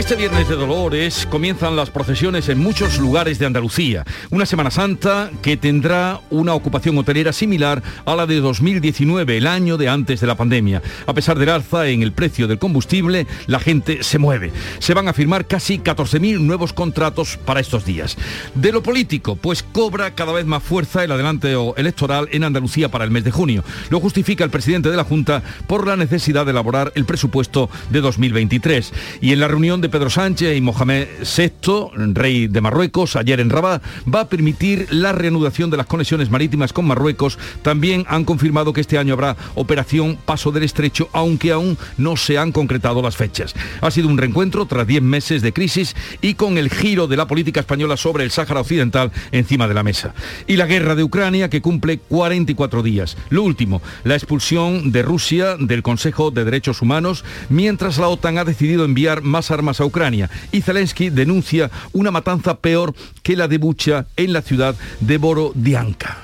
Este 0.00 0.16
viernes 0.16 0.48
de 0.48 0.56
Dolores 0.56 1.28
comienzan 1.30 1.76
las 1.76 1.90
procesiones 1.90 2.48
en 2.48 2.58
muchos 2.58 2.98
lugares 2.98 3.38
de 3.38 3.44
Andalucía. 3.44 4.02
Una 4.30 4.46
Semana 4.46 4.70
Santa 4.70 5.30
que 5.42 5.58
tendrá 5.58 6.22
una 6.30 6.54
ocupación 6.54 6.96
hotelera 6.96 7.34
similar 7.34 7.82
a 8.06 8.16
la 8.16 8.24
de 8.24 8.40
2019, 8.40 9.36
el 9.36 9.46
año 9.46 9.76
de 9.76 9.90
antes 9.90 10.22
de 10.22 10.26
la 10.26 10.38
pandemia. 10.38 10.80
A 11.06 11.12
pesar 11.12 11.38
del 11.38 11.50
alza 11.50 11.86
en 11.88 12.02
el 12.02 12.12
precio 12.12 12.48
del 12.48 12.58
combustible, 12.58 13.26
la 13.46 13.60
gente 13.60 14.02
se 14.02 14.18
mueve. 14.18 14.52
Se 14.78 14.94
van 14.94 15.06
a 15.06 15.12
firmar 15.12 15.46
casi 15.46 15.78
14.000 15.80 16.40
nuevos 16.40 16.72
contratos 16.72 17.36
para 17.36 17.60
estos 17.60 17.84
días. 17.84 18.16
De 18.54 18.72
lo 18.72 18.82
político, 18.82 19.36
pues 19.36 19.62
cobra 19.62 20.14
cada 20.14 20.32
vez 20.32 20.46
más 20.46 20.62
fuerza 20.62 21.04
el 21.04 21.12
adelanteo 21.12 21.74
electoral 21.76 22.26
en 22.32 22.44
Andalucía 22.44 22.90
para 22.90 23.04
el 23.04 23.10
mes 23.10 23.24
de 23.24 23.32
junio. 23.32 23.64
Lo 23.90 24.00
justifica 24.00 24.44
el 24.44 24.50
presidente 24.50 24.90
de 24.90 24.96
la 24.96 25.04
Junta 25.04 25.42
por 25.66 25.86
la 25.86 25.96
necesidad 25.96 26.46
de 26.46 26.52
elaborar 26.52 26.90
el 26.94 27.04
presupuesto 27.04 27.68
de 27.90 28.00
2023. 28.00 28.94
Y 29.20 29.34
en 29.34 29.40
la 29.40 29.48
reunión 29.48 29.82
de 29.82 29.89
Pedro 29.90 30.10
Sánchez 30.10 30.56
y 30.56 30.60
Mohamed 30.60 31.06
VI, 31.20 32.12
rey 32.14 32.46
de 32.46 32.60
Marruecos, 32.60 33.16
ayer 33.16 33.40
en 33.40 33.50
Rabat, 33.50 33.82
va 34.12 34.20
a 34.20 34.28
permitir 34.28 34.86
la 34.90 35.12
reanudación 35.12 35.70
de 35.70 35.76
las 35.76 35.86
conexiones 35.86 36.30
marítimas 36.30 36.72
con 36.72 36.86
Marruecos. 36.86 37.38
También 37.62 38.04
han 38.08 38.24
confirmado 38.24 38.72
que 38.72 38.80
este 38.80 38.98
año 38.98 39.14
habrá 39.14 39.36
operación 39.54 40.16
Paso 40.24 40.52
del 40.52 40.62
Estrecho, 40.62 41.08
aunque 41.12 41.52
aún 41.52 41.76
no 41.98 42.16
se 42.16 42.38
han 42.38 42.52
concretado 42.52 43.02
las 43.02 43.16
fechas. 43.16 43.54
Ha 43.80 43.90
sido 43.90 44.08
un 44.08 44.18
reencuentro 44.18 44.66
tras 44.66 44.86
10 44.86 45.02
meses 45.02 45.42
de 45.42 45.52
crisis 45.52 45.96
y 46.22 46.34
con 46.34 46.56
el 46.56 46.70
giro 46.70 47.06
de 47.06 47.16
la 47.16 47.26
política 47.26 47.60
española 47.60 47.96
sobre 47.96 48.24
el 48.24 48.30
Sáhara 48.30 48.60
Occidental 48.60 49.10
encima 49.32 49.66
de 49.66 49.74
la 49.74 49.82
mesa. 49.82 50.14
Y 50.46 50.56
la 50.56 50.66
guerra 50.66 50.94
de 50.94 51.02
Ucrania 51.02 51.50
que 51.50 51.60
cumple 51.60 51.98
44 51.98 52.82
días. 52.82 53.16
Lo 53.28 53.42
último, 53.42 53.82
la 54.04 54.14
expulsión 54.14 54.92
de 54.92 55.02
Rusia 55.02 55.56
del 55.58 55.82
Consejo 55.82 56.30
de 56.30 56.44
Derechos 56.44 56.82
Humanos, 56.82 57.24
mientras 57.48 57.98
la 57.98 58.08
OTAN 58.08 58.38
ha 58.38 58.44
decidido 58.44 58.84
enviar 58.84 59.22
más 59.22 59.50
armas 59.50 59.79
Ucrania 59.84 60.30
y 60.52 60.62
Zelensky 60.62 61.10
denuncia 61.10 61.70
una 61.92 62.10
matanza 62.10 62.58
peor 62.58 62.94
que 63.22 63.36
la 63.36 63.48
de 63.48 63.58
Bucha 63.58 64.06
en 64.16 64.32
la 64.32 64.42
ciudad 64.42 64.74
de 65.00 65.18
Borodianka. 65.18 66.18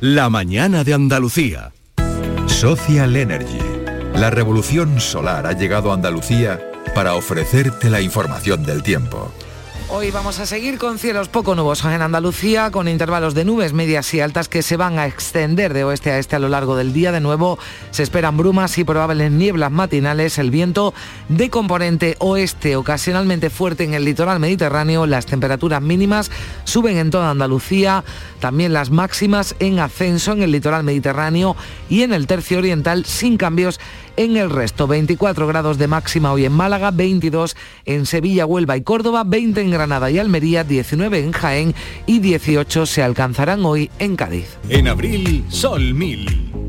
La 0.00 0.30
mañana 0.30 0.84
de 0.84 0.94
Andalucía. 0.94 1.72
Social 2.46 3.16
Energy. 3.16 3.58
La 4.14 4.30
revolución 4.30 5.00
solar 5.00 5.46
ha 5.46 5.52
llegado 5.52 5.90
a 5.90 5.94
Andalucía 5.94 6.60
para 6.94 7.14
ofrecerte 7.14 7.90
la 7.90 8.00
información 8.00 8.64
del 8.64 8.82
tiempo. 8.82 9.32
Hoy 9.92 10.12
vamos 10.12 10.38
a 10.38 10.46
seguir 10.46 10.78
con 10.78 11.00
cielos 11.00 11.28
poco 11.28 11.56
nubosos 11.56 11.92
en 11.92 12.00
Andalucía, 12.00 12.70
con 12.70 12.86
intervalos 12.86 13.34
de 13.34 13.44
nubes 13.44 13.72
medias 13.72 14.14
y 14.14 14.20
altas 14.20 14.48
que 14.48 14.62
se 14.62 14.76
van 14.76 15.00
a 15.00 15.06
extender 15.08 15.74
de 15.74 15.82
oeste 15.82 16.12
a 16.12 16.18
este 16.20 16.36
a 16.36 16.38
lo 16.38 16.48
largo 16.48 16.76
del 16.76 16.92
día. 16.92 17.10
De 17.10 17.18
nuevo 17.18 17.58
se 17.90 18.04
esperan 18.04 18.36
brumas 18.36 18.78
y 18.78 18.84
probables 18.84 19.32
nieblas 19.32 19.72
matinales, 19.72 20.38
el 20.38 20.52
viento 20.52 20.94
de 21.28 21.50
componente 21.50 22.14
oeste 22.20 22.76
ocasionalmente 22.76 23.50
fuerte 23.50 23.82
en 23.82 23.94
el 23.94 24.04
litoral 24.04 24.38
mediterráneo. 24.38 25.06
Las 25.06 25.26
temperaturas 25.26 25.82
mínimas 25.82 26.30
suben 26.62 26.96
en 26.96 27.10
toda 27.10 27.32
Andalucía, 27.32 28.04
también 28.38 28.72
las 28.72 28.90
máximas 28.90 29.56
en 29.58 29.80
ascenso 29.80 30.32
en 30.32 30.42
el 30.42 30.52
litoral 30.52 30.84
mediterráneo 30.84 31.56
y 31.88 32.02
en 32.02 32.14
el 32.14 32.28
tercio 32.28 32.58
oriental 32.58 33.06
sin 33.06 33.36
cambios 33.36 33.80
en 34.20 34.36
el 34.36 34.50
resto. 34.50 34.86
24 34.86 35.46
grados 35.46 35.78
de 35.78 35.88
máxima 35.88 36.32
hoy 36.32 36.44
en 36.44 36.52
Málaga, 36.52 36.90
22 36.90 37.56
en 37.86 38.04
Sevilla, 38.04 38.44
Huelva 38.44 38.76
y 38.76 38.82
Córdoba, 38.82 39.24
20 39.24 39.62
en 39.62 39.70
Granada 39.70 40.10
y 40.10 40.18
Almería, 40.18 40.62
19 40.62 41.20
en 41.20 41.32
Jaén 41.32 41.74
y 42.06 42.18
18 42.18 42.84
se 42.84 43.02
alcanzarán 43.02 43.64
hoy 43.64 43.90
en 43.98 44.16
Cádiz. 44.16 44.58
En 44.68 44.88
abril, 44.88 45.44
Sol 45.48 45.94
1000. 45.94 46.49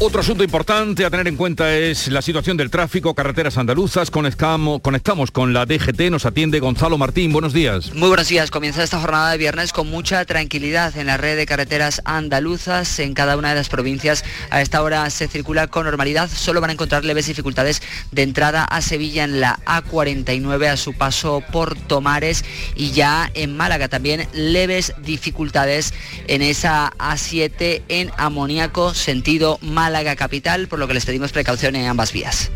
Otro 0.00 0.20
asunto 0.20 0.44
importante 0.44 1.04
a 1.04 1.10
tener 1.10 1.26
en 1.26 1.34
cuenta 1.34 1.74
es 1.74 2.06
la 2.06 2.22
situación 2.22 2.56
del 2.56 2.70
tráfico, 2.70 3.16
carreteras 3.16 3.58
andaluzas. 3.58 4.12
Conectamos, 4.12 4.80
conectamos 4.80 5.32
con 5.32 5.52
la 5.52 5.66
DGT, 5.66 6.02
nos 6.08 6.24
atiende 6.24 6.60
Gonzalo 6.60 6.96
Martín. 6.98 7.32
Buenos 7.32 7.52
días. 7.52 7.92
Muy 7.94 8.06
buenos 8.06 8.28
días. 8.28 8.52
Comienza 8.52 8.84
esta 8.84 9.00
jornada 9.00 9.32
de 9.32 9.38
viernes 9.38 9.72
con 9.72 9.90
mucha 9.90 10.24
tranquilidad 10.24 10.96
en 10.96 11.08
la 11.08 11.16
red 11.16 11.36
de 11.36 11.46
carreteras 11.46 12.00
andaluzas. 12.04 13.00
En 13.00 13.12
cada 13.12 13.36
una 13.36 13.48
de 13.48 13.56
las 13.56 13.68
provincias 13.68 14.24
a 14.50 14.62
esta 14.62 14.84
hora 14.84 15.10
se 15.10 15.26
circula 15.26 15.66
con 15.66 15.84
normalidad. 15.84 16.30
Solo 16.30 16.60
van 16.60 16.70
a 16.70 16.74
encontrar 16.74 17.04
leves 17.04 17.26
dificultades 17.26 17.82
de 18.12 18.22
entrada 18.22 18.62
a 18.62 18.80
Sevilla 18.82 19.24
en 19.24 19.40
la 19.40 19.58
A49 19.66 20.68
a 20.68 20.76
su 20.76 20.92
paso 20.92 21.42
por 21.50 21.74
Tomares 21.74 22.44
y 22.76 22.92
ya 22.92 23.32
en 23.34 23.56
Málaga 23.56 23.88
también 23.88 24.28
leves 24.32 24.94
dificultades 25.02 25.92
en 26.28 26.42
esa 26.42 26.92
A7 26.98 27.82
en 27.88 28.12
Amoníaco 28.16 28.94
sentido 28.94 29.58
Málaga 29.60 29.87
Málaga 29.88 30.16
Capital, 30.16 30.68
por 30.68 30.78
lo 30.78 30.86
que 30.86 30.92
les 30.92 31.06
pedimos 31.06 31.32
precaución 31.32 31.74
en 31.74 31.86
ambas 31.86 32.12
vías. 32.12 32.50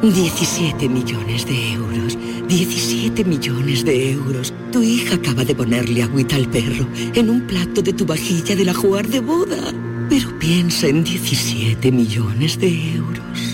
17 0.00 0.88
millones 0.88 1.44
de 1.44 1.72
euros. 1.72 2.16
17 2.46 3.24
millones 3.24 3.84
de 3.84 4.12
euros. 4.12 4.54
Tu 4.70 4.84
hija 4.84 5.16
acaba 5.16 5.44
de 5.44 5.56
ponerle 5.56 6.04
agüita 6.04 6.36
al 6.36 6.48
perro 6.48 6.86
en 7.12 7.28
un 7.28 7.40
plato 7.48 7.82
de 7.82 7.92
tu 7.92 8.06
vajilla 8.06 8.54
de 8.54 8.66
la 8.66 8.72
jugar 8.72 9.08
de 9.08 9.18
boda. 9.18 9.72
Pero 10.08 10.38
piensa 10.38 10.86
en 10.86 11.02
17 11.02 11.90
millones 11.90 12.60
de 12.60 12.94
euros. 12.94 13.53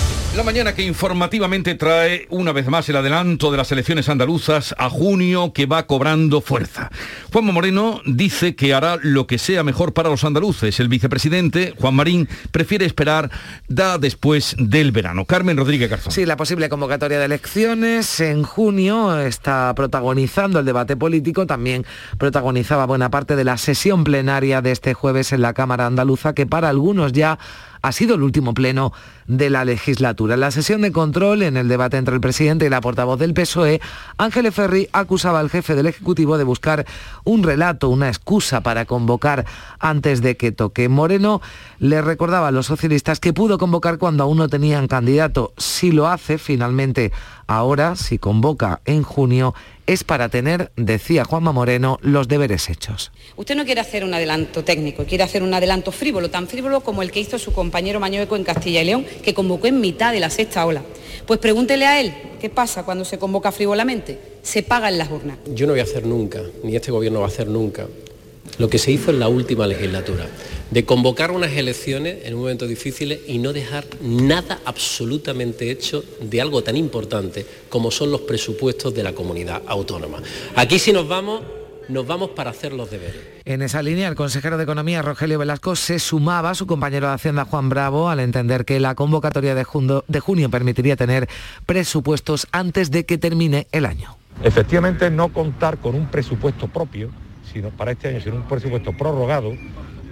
La 0.35 0.43
mañana 0.43 0.73
que 0.73 0.83
informativamente 0.83 1.75
trae 1.75 2.25
una 2.29 2.53
vez 2.53 2.65
más 2.69 2.87
el 2.87 2.95
adelanto 2.95 3.51
de 3.51 3.57
las 3.57 3.69
elecciones 3.73 4.07
andaluzas 4.07 4.73
a 4.77 4.89
junio 4.89 5.51
que 5.51 5.65
va 5.65 5.87
cobrando 5.87 6.39
fuerza. 6.39 6.89
Juanma 7.33 7.51
Moreno 7.51 7.99
dice 8.05 8.55
que 8.55 8.73
hará 8.73 8.97
lo 9.01 9.27
que 9.27 9.37
sea 9.37 9.63
mejor 9.63 9.93
para 9.93 10.09
los 10.09 10.23
andaluces. 10.23 10.79
El 10.79 10.87
vicepresidente, 10.87 11.73
Juan 11.77 11.95
Marín, 11.95 12.29
prefiere 12.51 12.85
esperar 12.85 13.29
da 13.67 13.97
después 13.97 14.55
del 14.57 14.93
verano. 14.93 15.25
Carmen 15.25 15.57
Rodríguez 15.57 15.89
Garzón. 15.89 16.13
Sí, 16.13 16.25
la 16.25 16.37
posible 16.37 16.69
convocatoria 16.69 17.19
de 17.19 17.25
elecciones 17.25 18.21
en 18.21 18.43
junio 18.43 19.19
está 19.19 19.73
protagonizando 19.75 20.59
el 20.59 20.65
debate 20.65 20.95
político, 20.95 21.45
también 21.45 21.85
protagonizaba 22.17 22.85
buena 22.85 23.11
parte 23.11 23.35
de 23.35 23.43
la 23.43 23.57
sesión 23.57 24.05
plenaria 24.05 24.61
de 24.61 24.71
este 24.71 24.93
jueves 24.93 25.33
en 25.33 25.41
la 25.41 25.53
Cámara 25.53 25.87
Andaluza, 25.87 26.33
que 26.33 26.45
para 26.45 26.69
algunos 26.69 27.11
ya 27.11 27.37
ha 27.81 27.91
sido 27.91 28.15
el 28.15 28.23
último 28.23 28.53
pleno 28.53 28.93
de 29.27 29.49
la 29.49 29.65
legislatura. 29.65 30.33
En 30.35 30.41
la 30.41 30.51
sesión 30.51 30.81
de 30.81 30.91
control, 30.91 31.41
en 31.43 31.57
el 31.57 31.67
debate 31.67 31.97
entre 31.97 32.15
el 32.15 32.21
presidente 32.21 32.65
y 32.65 32.69
la 32.69 32.81
portavoz 32.81 33.19
del 33.19 33.33
PSOE, 33.33 33.81
Ángeles 34.17 34.53
Ferri 34.53 34.89
acusaba 34.91 35.39
al 35.39 35.49
jefe 35.49 35.75
del 35.75 35.87
Ejecutivo 35.87 36.37
de 36.37 36.43
buscar 36.43 36.85
un 37.23 37.43
relato, 37.43 37.89
una 37.89 38.09
excusa 38.09 38.61
para 38.61 38.85
convocar 38.85 39.45
antes 39.79 40.21
de 40.21 40.37
que 40.37 40.51
toque. 40.51 40.89
Moreno 40.89 41.41
le 41.79 42.01
recordaba 42.01 42.49
a 42.49 42.51
los 42.51 42.65
socialistas 42.65 43.19
que 43.19 43.33
pudo 43.33 43.57
convocar 43.57 43.97
cuando 43.97 44.23
aún 44.23 44.37
no 44.37 44.49
tenían 44.49 44.87
candidato. 44.87 45.53
Si 45.57 45.91
lo 45.91 46.07
hace, 46.07 46.37
finalmente, 46.37 47.11
ahora, 47.51 47.95
si 47.95 48.17
convoca 48.17 48.81
en 48.85 49.03
junio, 49.03 49.53
es 49.85 50.05
para 50.05 50.29
tener, 50.29 50.71
decía 50.77 51.25
Juanma 51.25 51.51
Moreno, 51.51 51.99
los 52.01 52.29
deberes 52.29 52.69
hechos. 52.69 53.11
Usted 53.35 53.55
no 53.55 53.65
quiere 53.65 53.81
hacer 53.81 54.05
un 54.05 54.13
adelanto 54.13 54.63
técnico, 54.63 55.03
quiere 55.03 55.25
hacer 55.25 55.43
un 55.43 55.53
adelanto 55.53 55.91
frívolo, 55.91 56.29
tan 56.29 56.47
frívolo 56.47 56.79
como 56.79 57.01
el 57.01 57.11
que 57.11 57.19
hizo 57.19 57.37
su 57.37 57.51
compañero 57.51 57.99
Mañueco 57.99 58.37
en 58.37 58.45
Castilla 58.45 58.81
y 58.81 58.85
León, 58.85 59.05
que 59.21 59.33
convocó 59.33 59.67
en 59.67 59.81
mitad 59.81 60.13
de 60.13 60.21
la 60.21 60.29
sexta 60.29 60.65
ola. 60.65 60.81
Pues 61.27 61.39
pregúntele 61.39 61.85
a 61.85 61.99
él 61.99 62.13
qué 62.39 62.49
pasa 62.49 62.83
cuando 62.83 63.03
se 63.03 63.19
convoca 63.19 63.51
frívolamente. 63.51 64.17
Se 64.43 64.63
paga 64.63 64.87
en 64.87 64.97
las 64.97 65.11
urnas. 65.11 65.37
Yo 65.53 65.67
no 65.67 65.73
voy 65.73 65.81
a 65.81 65.83
hacer 65.83 66.05
nunca, 66.05 66.41
ni 66.63 66.75
este 66.75 66.91
gobierno 66.91 67.19
va 67.19 67.25
a 67.25 67.29
hacer 67.29 67.47
nunca, 67.47 67.85
lo 68.57 68.69
que 68.69 68.77
se 68.77 68.91
hizo 68.91 69.11
en 69.11 69.19
la 69.19 69.27
última 69.27 69.67
legislatura, 69.67 70.27
de 70.69 70.85
convocar 70.85 71.31
unas 71.31 71.51
elecciones 71.51 72.25
en 72.25 72.33
un 72.35 72.41
momento 72.41 72.67
difícil 72.67 73.19
y 73.27 73.37
no 73.37 73.53
dejar 73.53 73.85
nada 74.01 74.59
absolutamente 74.65 75.69
hecho 75.69 76.03
de 76.21 76.41
algo 76.41 76.63
tan 76.63 76.77
importante 76.77 77.45
como 77.69 77.91
son 77.91 78.11
los 78.11 78.21
presupuestos 78.21 78.93
de 78.93 79.03
la 79.03 79.13
comunidad 79.13 79.61
autónoma. 79.67 80.21
Aquí 80.55 80.79
si 80.79 80.93
nos 80.93 81.07
vamos, 81.07 81.41
nos 81.89 82.07
vamos 82.07 82.29
para 82.29 82.51
hacer 82.51 82.73
los 82.73 82.89
deberes. 82.89 83.21
En 83.43 83.61
esa 83.61 83.81
línea, 83.81 84.07
el 84.07 84.15
consejero 84.15 84.57
de 84.57 84.63
Economía, 84.63 85.01
Rogelio 85.01 85.39
Velasco, 85.39 85.75
se 85.75 85.99
sumaba 85.99 86.51
a 86.51 86.55
su 86.55 86.67
compañero 86.67 87.07
de 87.07 87.13
Hacienda, 87.13 87.45
Juan 87.45 87.69
Bravo, 87.69 88.09
al 88.09 88.19
entender 88.19 88.65
que 88.65 88.79
la 88.79 88.95
convocatoria 88.95 89.55
de 89.55 89.63
junio, 89.63 90.05
de 90.07 90.19
junio 90.19 90.49
permitiría 90.49 90.95
tener 90.95 91.27
presupuestos 91.65 92.47
antes 92.51 92.91
de 92.91 93.05
que 93.05 93.17
termine 93.17 93.67
el 93.71 93.85
año. 93.85 94.15
Efectivamente, 94.43 95.09
no 95.09 95.33
contar 95.33 95.79
con 95.79 95.95
un 95.95 96.07
presupuesto 96.07 96.67
propio 96.67 97.09
sino 97.51 97.69
para 97.69 97.91
este 97.91 98.09
año, 98.09 98.21
sino 98.21 98.35
un 98.37 98.43
presupuesto 98.43 98.93
prorrogado, 98.93 99.53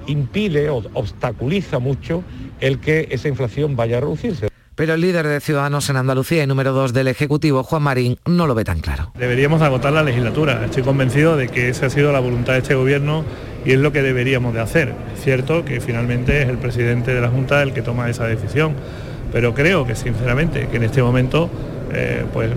impide 0.07 0.69
o 0.69 0.83
obstaculiza 0.93 1.79
mucho 1.79 2.23
el 2.59 2.79
que 2.79 3.07
esa 3.11 3.27
inflación 3.27 3.75
vaya 3.75 3.97
a 3.97 4.01
reducirse. 4.01 4.49
Pero 4.79 4.93
el 4.93 5.01
líder 5.01 5.27
de 5.27 5.41
Ciudadanos 5.41 5.89
en 5.89 5.97
Andalucía 5.97 6.41
y 6.41 6.47
número 6.47 6.71
dos 6.71 6.93
del 6.93 7.09
Ejecutivo, 7.09 7.63
Juan 7.63 7.83
Marín, 7.83 8.17
no 8.25 8.47
lo 8.47 8.55
ve 8.55 8.63
tan 8.63 8.79
claro. 8.79 9.11
Deberíamos 9.17 9.61
agotar 9.61 9.91
la 9.91 10.03
legislatura. 10.03 10.63
Estoy 10.63 10.83
convencido 10.83 11.35
de 11.35 11.49
que 11.49 11.67
esa 11.67 11.87
ha 11.87 11.89
sido 11.89 12.13
la 12.13 12.21
voluntad 12.21 12.53
de 12.53 12.59
este 12.59 12.75
Gobierno 12.75 13.25
y 13.65 13.73
es 13.73 13.79
lo 13.79 13.91
que 13.91 14.01
deberíamos 14.01 14.53
de 14.53 14.61
hacer. 14.61 14.93
Es 15.13 15.21
cierto 15.21 15.65
que 15.65 15.81
finalmente 15.81 16.43
es 16.43 16.47
el 16.47 16.57
presidente 16.57 17.13
de 17.13 17.19
la 17.19 17.27
Junta 17.27 17.61
el 17.61 17.73
que 17.73 17.81
toma 17.81 18.09
esa 18.09 18.25
decisión, 18.25 18.73
pero 19.33 19.53
creo 19.53 19.85
que 19.85 19.95
sinceramente 19.95 20.69
que 20.69 20.77
en 20.77 20.83
este 20.83 21.03
momento 21.03 21.49
eh, 21.91 22.23
pues 22.31 22.49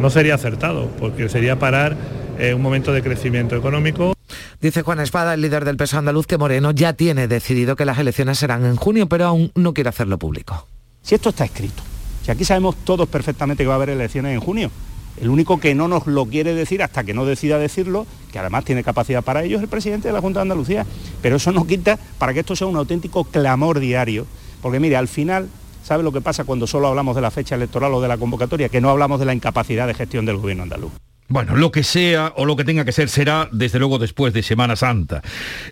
no 0.00 0.10
sería 0.10 0.34
acertado, 0.34 0.90
porque 0.98 1.28
sería 1.28 1.60
parar 1.60 1.96
eh, 2.40 2.54
un 2.54 2.62
momento 2.62 2.92
de 2.92 3.02
crecimiento 3.02 3.54
económico. 3.54 4.17
Dice 4.60 4.82
Juan 4.82 4.98
Espada, 4.98 5.34
el 5.34 5.40
líder 5.40 5.64
del 5.64 5.76
peso 5.76 5.98
andaluz, 5.98 6.26
que 6.26 6.36
Moreno 6.36 6.72
ya 6.72 6.92
tiene 6.92 7.28
decidido 7.28 7.76
que 7.76 7.84
las 7.84 7.96
elecciones 7.98 8.40
serán 8.40 8.66
en 8.66 8.74
junio, 8.74 9.08
pero 9.08 9.26
aún 9.26 9.52
no 9.54 9.72
quiere 9.72 9.90
hacerlo 9.90 10.18
público. 10.18 10.66
Si 11.00 11.14
esto 11.14 11.28
está 11.28 11.44
escrito, 11.44 11.80
si 12.24 12.32
aquí 12.32 12.44
sabemos 12.44 12.74
todos 12.82 13.08
perfectamente 13.08 13.62
que 13.62 13.68
va 13.68 13.74
a 13.74 13.76
haber 13.76 13.90
elecciones 13.90 14.34
en 14.34 14.40
junio, 14.40 14.72
el 15.20 15.28
único 15.28 15.60
que 15.60 15.76
no 15.76 15.86
nos 15.86 16.08
lo 16.08 16.26
quiere 16.26 16.54
decir 16.54 16.82
hasta 16.82 17.04
que 17.04 17.14
no 17.14 17.24
decida 17.24 17.56
decirlo, 17.58 18.04
que 18.32 18.40
además 18.40 18.64
tiene 18.64 18.82
capacidad 18.82 19.22
para 19.22 19.44
ello, 19.44 19.58
es 19.58 19.62
el 19.62 19.68
presidente 19.68 20.08
de 20.08 20.14
la 20.14 20.20
Junta 20.20 20.40
de 20.40 20.42
Andalucía. 20.42 20.84
Pero 21.22 21.36
eso 21.36 21.52
no 21.52 21.64
quita 21.64 21.96
para 22.18 22.34
que 22.34 22.40
esto 22.40 22.56
sea 22.56 22.66
un 22.66 22.76
auténtico 22.76 23.22
clamor 23.22 23.78
diario. 23.78 24.26
Porque 24.60 24.80
mire, 24.80 24.96
al 24.96 25.06
final, 25.06 25.48
¿sabe 25.84 26.02
lo 26.02 26.10
que 26.10 26.20
pasa 26.20 26.42
cuando 26.42 26.66
solo 26.66 26.88
hablamos 26.88 27.14
de 27.14 27.22
la 27.22 27.30
fecha 27.30 27.54
electoral 27.54 27.94
o 27.94 28.00
de 28.00 28.08
la 28.08 28.18
convocatoria? 28.18 28.68
Que 28.68 28.80
no 28.80 28.90
hablamos 28.90 29.20
de 29.20 29.26
la 29.26 29.34
incapacidad 29.34 29.86
de 29.86 29.94
gestión 29.94 30.26
del 30.26 30.38
gobierno 30.38 30.64
andaluz. 30.64 30.92
Bueno, 31.30 31.56
lo 31.56 31.70
que 31.70 31.84
sea 31.84 32.32
o 32.36 32.46
lo 32.46 32.56
que 32.56 32.64
tenga 32.64 32.86
que 32.86 32.92
ser 32.92 33.10
será 33.10 33.50
desde 33.52 33.78
luego 33.78 33.98
después 33.98 34.32
de 34.32 34.42
Semana 34.42 34.76
Santa. 34.76 35.20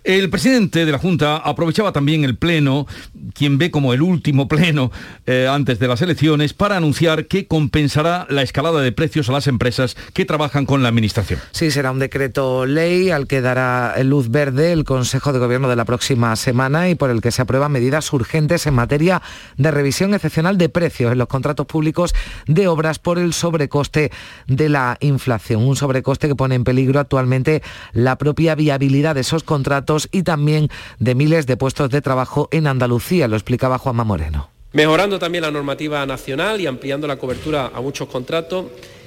El 0.03 0.29
presidente 0.29 0.85
de 0.85 0.91
la 0.91 0.99
Junta 0.99 1.37
aprovechaba 1.37 1.91
también 1.91 2.23
el 2.23 2.37
pleno, 2.37 2.85
quien 3.33 3.57
ve 3.57 3.71
como 3.71 3.91
el 3.91 4.03
último 4.03 4.47
pleno 4.47 4.91
eh, 5.25 5.47
antes 5.49 5.79
de 5.79 5.87
las 5.87 6.03
elecciones, 6.03 6.53
para 6.53 6.77
anunciar 6.77 7.25
que 7.25 7.47
compensará 7.47 8.27
la 8.29 8.43
escalada 8.43 8.81
de 8.81 8.91
precios 8.91 9.29
a 9.29 9.31
las 9.31 9.47
empresas 9.47 9.97
que 10.13 10.25
trabajan 10.25 10.67
con 10.67 10.83
la 10.83 10.89
Administración. 10.89 11.39
Sí, 11.53 11.71
será 11.71 11.89
un 11.89 11.97
decreto 11.97 12.67
ley 12.67 13.09
al 13.09 13.25
que 13.25 13.41
dará 13.41 13.95
luz 14.03 14.29
verde 14.29 14.73
el 14.73 14.83
Consejo 14.83 15.33
de 15.33 15.39
Gobierno 15.39 15.69
de 15.69 15.75
la 15.75 15.85
próxima 15.85 16.35
semana 16.35 16.87
y 16.87 16.93
por 16.93 17.09
el 17.09 17.19
que 17.19 17.31
se 17.31 17.41
aprueban 17.41 17.71
medidas 17.71 18.13
urgentes 18.13 18.67
en 18.67 18.75
materia 18.75 19.23
de 19.57 19.71
revisión 19.71 20.13
excepcional 20.13 20.59
de 20.59 20.69
precios 20.69 21.11
en 21.11 21.17
los 21.17 21.27
contratos 21.27 21.65
públicos 21.65 22.13
de 22.45 22.67
obras 22.67 22.99
por 22.99 23.17
el 23.17 23.33
sobrecoste 23.33 24.11
de 24.45 24.69
la 24.69 24.97
inflación 24.99 25.46
un 25.55 25.75
sobrecoste 25.75 26.27
que 26.27 26.35
pone 26.35 26.55
en 26.55 26.63
peligro 26.63 26.99
actualmente 26.99 27.61
la 27.93 28.17
propia 28.17 28.55
viabilidad 28.55 29.15
de 29.15 29.21
esos 29.21 29.43
contratos 29.43 30.09
y 30.11 30.23
también 30.23 30.69
de 30.99 31.15
miles 31.15 31.47
de 31.47 31.57
puestos 31.57 31.89
de 31.89 32.01
trabajo 32.01 32.49
en 32.51 32.67
Andalucía, 32.67 33.27
lo 33.27 33.35
explicaba 33.35 33.77
Juanma 33.77 34.03
Moreno. 34.03 34.49
Mejorando 34.73 35.17
también 35.17 35.43
la 35.43 35.51
normativa 35.51 36.05
nacional 36.05 36.59
y 36.59 36.67
ampliando 36.67 37.07
la 37.07 37.17
cobertura 37.17 37.71
a 37.73 37.81
muchos 37.81 38.07
contratos 38.09 38.65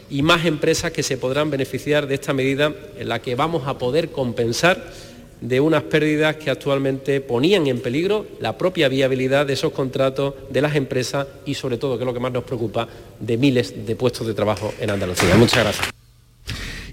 y 0.09 0.23
más 0.23 0.45
empresas 0.45 0.91
que 0.91 1.03
se 1.03 1.17
podrán 1.17 1.51
beneficiar 1.51 2.07
de 2.07 2.15
esta 2.15 2.33
medida 2.33 2.73
en 2.99 3.09
la 3.09 3.21
que 3.21 3.35
vamos 3.35 3.67
a 3.67 3.79
poder 3.79 4.11
compensar 4.11 4.91
de 5.41 5.61
unas 5.61 5.85
pérdidas 5.85 6.37
que 6.37 6.51
actualmente 6.51 7.21
ponían 7.21 7.67
en 7.67 7.81
peligro 7.81 8.27
la 8.41 8.59
propia 8.59 8.89
viabilidad 8.89 9.47
de 9.47 9.55
esos 9.55 9.73
contratos 9.73 10.35
de 10.51 10.61
las 10.61 10.77
empresas 10.77 11.27
y 11.47 11.55
sobre 11.55 11.79
todo, 11.79 11.97
que 11.97 12.05
es 12.05 12.07
lo 12.07 12.15
que 12.15 12.21
más 12.21 12.33
nos 12.33 12.45
preocupa, 12.45 12.89
de 13.19 13.37
miles 13.37 13.87
de 13.87 13.97
puestos 13.97 14.27
de 14.27 14.35
trabajo 14.35 14.75
en 14.81 14.91
Andalucía. 14.91 15.35
Muchas 15.37 15.65
gracias. 15.65 16.00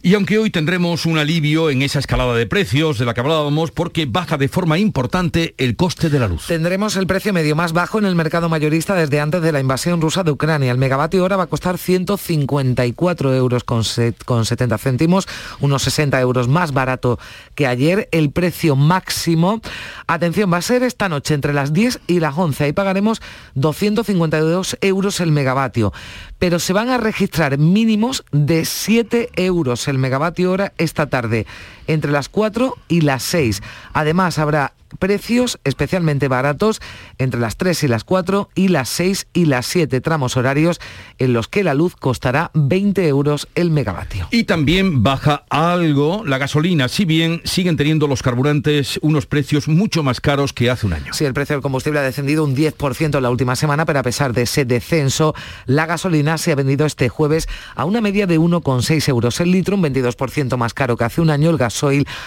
Y 0.08 0.14
aunque 0.14 0.38
hoy 0.38 0.50
tendremos 0.50 1.06
un 1.06 1.18
alivio 1.18 1.70
en 1.70 1.82
esa 1.82 2.00
escalada 2.00 2.34
de 2.36 2.46
precios 2.46 2.98
de 2.98 3.06
la 3.06 3.14
que 3.14 3.20
hablábamos, 3.20 3.72
porque 3.72 4.06
baja 4.06 4.38
de 4.38 4.48
forma 4.48 4.78
importante 4.78 5.54
el 5.58 5.76
coste 5.76 6.10
de 6.10 6.20
la 6.20 6.28
luz. 6.28 6.46
Tendremos 6.48 6.96
el 6.96 7.08
precio 7.08 7.34
medio 7.34 7.56
más 7.56 7.74
bajo 7.74 8.00
en 8.00 8.06
el 8.06 8.16
mercado 8.16 8.48
mayorista 8.48 8.96
desde 8.96 9.20
antes 9.20 9.42
de 9.42 9.52
la 9.52 9.60
invasión 9.60 10.00
rusa 10.00 10.24
de 10.24 10.32
Ucrania. 10.32 10.72
El 10.72 10.78
megavatio 10.78 11.24
hora 11.24 11.36
va 11.36 11.44
a 11.44 11.48
costar 11.48 11.78
154 11.78 13.36
euros 13.36 13.64
con, 13.64 13.84
70 13.84 14.78
céntimos, 14.78 15.28
unos 15.60 15.84
60 15.84 16.22
euros 16.22 16.48
más 16.48 16.72
barato 16.72 17.20
que 17.56 17.68
ayer. 17.68 18.08
El 18.12 18.32
precio 18.32 18.76
máximo, 18.76 19.62
atención, 20.08 20.54
va 20.54 20.58
a 20.58 20.62
ser 20.62 20.84
esta 20.84 21.10
noche 21.10 21.34
entre 21.34 21.54
las 21.54 21.74
10 21.74 22.00
y 22.08 22.20
las 22.20 22.38
11. 22.38 22.64
Ahí 22.64 22.72
pagaremos 22.72 23.22
252 23.56 24.78
euros 24.82 25.20
el 25.20 25.32
megavatio 25.32 25.92
pero 26.40 26.60
se 26.60 26.74
van 26.74 26.90
a 26.90 26.98
registrar 26.98 27.58
mínimos 27.58 28.24
de 28.32 28.66
7 28.66 29.30
euros 29.36 29.88
el 29.88 29.98
megavatio 29.98 30.52
hora 30.52 30.74
esta 30.78 31.08
tarde, 31.08 31.46
entre 31.88 32.12
las 32.12 32.30
4 32.30 32.76
y 32.88 33.02
las 33.02 33.24
6. 33.24 33.62
Además, 33.94 34.40
habrá 34.40 34.74
precios 35.00 35.60
especialmente 35.64 36.28
baratos 36.28 36.82
entre 37.18 37.40
las 37.40 37.58
3 37.58 37.84
y 37.84 37.88
las 37.88 38.04
4 38.04 38.50
y 38.56 38.70
las 38.70 38.90
6 38.90 39.28
y 39.34 39.46
las 39.46 39.66
7 39.66 40.02
tramos 40.02 40.38
horarios 40.38 40.80
en 41.18 41.34
los 41.34 41.48
que 41.48 41.64
la 41.64 41.74
luz 41.74 41.96
costará 41.96 42.52
20 42.54 43.08
euros 43.08 43.48
el 43.56 43.72
megavatio. 43.72 44.28
Y 44.32 44.46
también 44.46 45.04
baja 45.04 45.44
algo 45.50 46.24
la 46.26 46.38
gasolina, 46.38 46.88
si 46.88 47.06
bien 47.06 47.42
siguen 47.44 47.78
teniendo 47.78 48.08
los 48.08 48.24
carburantes 48.24 49.00
unos 49.02 49.26
precios 49.26 49.68
mucho 49.68 50.04
más 50.04 50.22
caros 50.22 50.54
que 50.54 50.70
hace 50.70 50.86
un 50.86 50.94
año. 50.94 51.14
Sí, 51.14 51.26
el 51.26 51.34
precio 51.34 51.56
del 51.56 51.64
combustible 51.64 52.00
ha 52.00 52.04
descendido 52.04 52.44
un 52.44 52.56
10% 52.56 53.18
en 53.18 53.24
la 53.24 53.30
última 53.30 53.56
semana, 53.56 53.86
pero 53.86 54.00
a 54.00 54.04
pesar 54.04 54.34
de 54.34 54.44
ese 54.44 54.66
descenso, 54.66 55.36
la 55.66 55.86
gasolina 55.86 56.38
se 56.38 56.52
ha 56.52 56.56
vendido 56.56 56.86
este 56.86 57.10
jueves 57.10 57.48
a 57.76 57.86
una 57.86 58.02
media 58.02 58.28
de 58.28 58.40
1,6 58.40 59.10
euros 59.10 59.40
el 59.40 59.52
litro, 59.52 59.76
un 59.76 59.84
22% 59.84 60.58
más 60.58 60.74
caro 60.74 60.98
que 60.98 61.04
hace 61.04 61.22
un 61.22 61.30
año, 61.30 61.50
el 61.50 61.58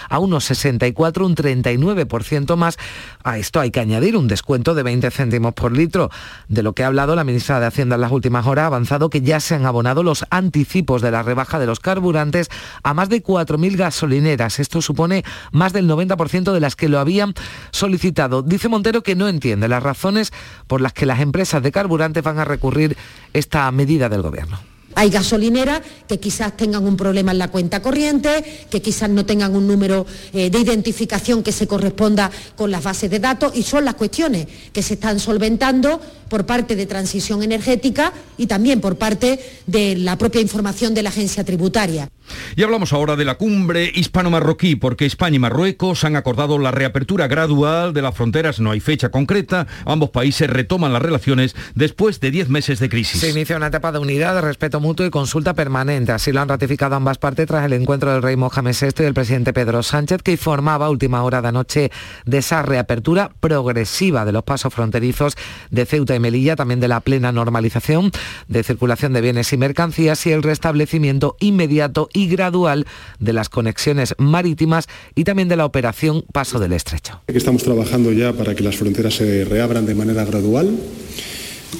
a 0.09 0.19
unos 0.19 0.45
64, 0.45 1.25
un 1.25 1.35
39% 1.35 2.55
más. 2.55 2.77
A 3.23 3.37
esto 3.37 3.59
hay 3.59 3.71
que 3.71 3.79
añadir 3.79 4.17
un 4.17 4.27
descuento 4.27 4.73
de 4.73 4.83
20 4.83 5.11
céntimos 5.11 5.53
por 5.53 5.75
litro. 5.75 6.09
De 6.47 6.63
lo 6.63 6.73
que 6.73 6.83
ha 6.83 6.87
hablado 6.87 7.15
la 7.15 7.23
ministra 7.23 7.59
de 7.59 7.65
Hacienda 7.65 7.95
en 7.95 8.01
las 8.01 8.11
últimas 8.11 8.45
horas, 8.47 8.63
ha 8.63 8.67
avanzado 8.67 9.09
que 9.09 9.21
ya 9.21 9.39
se 9.39 9.55
han 9.55 9.65
abonado 9.65 10.03
los 10.03 10.25
anticipos 10.29 11.01
de 11.01 11.11
la 11.11 11.23
rebaja 11.23 11.59
de 11.59 11.65
los 11.65 11.79
carburantes 11.79 12.49
a 12.83 12.93
más 12.93 13.09
de 13.09 13.23
4.000 13.23 13.75
gasolineras. 13.75 14.59
Esto 14.59 14.81
supone 14.81 15.23
más 15.51 15.73
del 15.73 15.89
90% 15.89 16.51
de 16.51 16.59
las 16.59 16.75
que 16.75 16.89
lo 16.89 16.99
habían 16.99 17.33
solicitado. 17.71 18.41
Dice 18.41 18.69
Montero 18.69 19.03
que 19.03 19.15
no 19.15 19.27
entiende 19.27 19.67
las 19.67 19.83
razones 19.83 20.31
por 20.67 20.81
las 20.81 20.93
que 20.93 21.05
las 21.05 21.19
empresas 21.19 21.61
de 21.63 21.71
carburantes 21.71 22.23
van 22.23 22.39
a 22.39 22.45
recurrir 22.45 22.97
esta 23.33 23.69
medida 23.71 24.09
del 24.09 24.21
Gobierno. 24.21 24.70
Hay 24.95 25.09
gasolineras 25.09 25.81
que 26.07 26.19
quizás 26.19 26.55
tengan 26.57 26.85
un 26.85 26.97
problema 26.97 27.31
en 27.31 27.37
la 27.37 27.49
cuenta 27.49 27.81
corriente, 27.81 28.65
que 28.69 28.81
quizás 28.81 29.09
no 29.09 29.25
tengan 29.25 29.55
un 29.55 29.67
número 29.67 30.05
eh, 30.33 30.49
de 30.49 30.59
identificación 30.59 31.43
que 31.43 31.51
se 31.51 31.67
corresponda 31.67 32.31
con 32.55 32.71
las 32.71 32.83
bases 32.83 33.09
de 33.09 33.19
datos 33.19 33.53
y 33.55 33.63
son 33.63 33.85
las 33.85 33.95
cuestiones 33.95 34.47
que 34.73 34.81
se 34.81 34.95
están 34.95 35.19
solventando 35.19 36.01
por 36.29 36.45
parte 36.45 36.75
de 36.75 36.85
transición 36.85 37.43
energética 37.43 38.13
y 38.37 38.47
también 38.47 38.79
por 38.79 38.97
parte 38.97 39.39
de 39.67 39.97
la 39.97 40.17
propia 40.17 40.41
información 40.41 40.93
de 40.93 41.03
la 41.03 41.09
agencia 41.09 41.43
tributaria. 41.43 42.09
Y 42.55 42.63
hablamos 42.63 42.93
ahora 42.93 43.15
de 43.15 43.25
la 43.25 43.35
cumbre 43.35 43.91
hispano-marroquí, 43.93 44.75
porque 44.75 45.05
España 45.05 45.35
y 45.35 45.39
Marruecos 45.39 46.03
han 46.03 46.15
acordado 46.15 46.57
la 46.57 46.71
reapertura 46.71 47.27
gradual 47.27 47.93
de 47.93 48.01
las 48.01 48.15
fronteras, 48.15 48.59
no 48.59 48.71
hay 48.71 48.79
fecha 48.79 49.09
concreta, 49.09 49.67
ambos 49.85 50.11
países 50.11 50.49
retoman 50.49 50.93
las 50.93 51.01
relaciones 51.01 51.55
después 51.75 52.19
de 52.19 52.31
10 52.31 52.49
meses 52.49 52.79
de 52.79 52.89
crisis. 52.89 53.21
Se 53.21 53.29
inicia 53.29 53.57
una 53.57 53.67
etapa 53.67 53.91
de 53.91 53.99
unidad, 53.99 54.35
de 54.35 54.41
respeto 54.41 54.79
mutuo 54.81 55.05
y 55.05 55.09
consulta 55.09 55.53
permanente, 55.53 56.11
así 56.11 56.31
lo 56.31 56.41
han 56.41 56.49
ratificado 56.49 56.95
ambas 56.95 57.17
partes 57.17 57.47
tras 57.47 57.65
el 57.65 57.73
encuentro 57.73 58.11
del 58.11 58.21
rey 58.21 58.35
Mohamed 58.35 58.75
VI 58.79 58.87
y 58.99 59.03
del 59.03 59.13
presidente 59.13 59.53
Pedro 59.53 59.83
Sánchez, 59.83 60.21
que 60.23 60.31
informaba 60.31 60.87
a 60.87 60.89
última 60.89 61.23
hora 61.23 61.41
de 61.41 61.47
anoche 61.47 61.91
de 62.25 62.37
esa 62.39 62.63
reapertura 62.63 63.31
progresiva 63.39 64.25
de 64.25 64.31
los 64.31 64.43
pasos 64.43 64.73
fronterizos 64.73 65.35
de 65.69 65.85
Ceuta 65.85 66.15
y 66.15 66.19
Melilla, 66.19 66.55
también 66.55 66.79
de 66.79 66.87
la 66.87 66.99
plena 66.99 67.31
normalización 67.31 68.11
de 68.47 68.63
circulación 68.63 69.13
de 69.13 69.21
bienes 69.21 69.53
y 69.53 69.57
mercancías 69.57 70.25
y 70.25 70.31
el 70.31 70.43
restablecimiento 70.43 71.37
inmediato 71.39 72.09
y 72.13 72.27
gradual 72.27 72.87
de 73.19 73.33
las 73.33 73.49
conexiones 73.49 74.15
marítimas 74.17 74.87
y 75.15 75.23
también 75.23 75.47
de 75.47 75.55
la 75.55 75.65
operación 75.65 76.25
Paso 76.33 76.59
del 76.59 76.73
Estrecho. 76.73 77.21
Estamos 77.27 77.63
trabajando 77.63 78.11
ya 78.11 78.33
para 78.33 78.55
que 78.55 78.63
las 78.63 78.75
fronteras 78.75 79.13
se 79.13 79.45
reabran 79.45 79.85
de 79.85 79.95
manera 79.95 80.25
gradual 80.25 80.75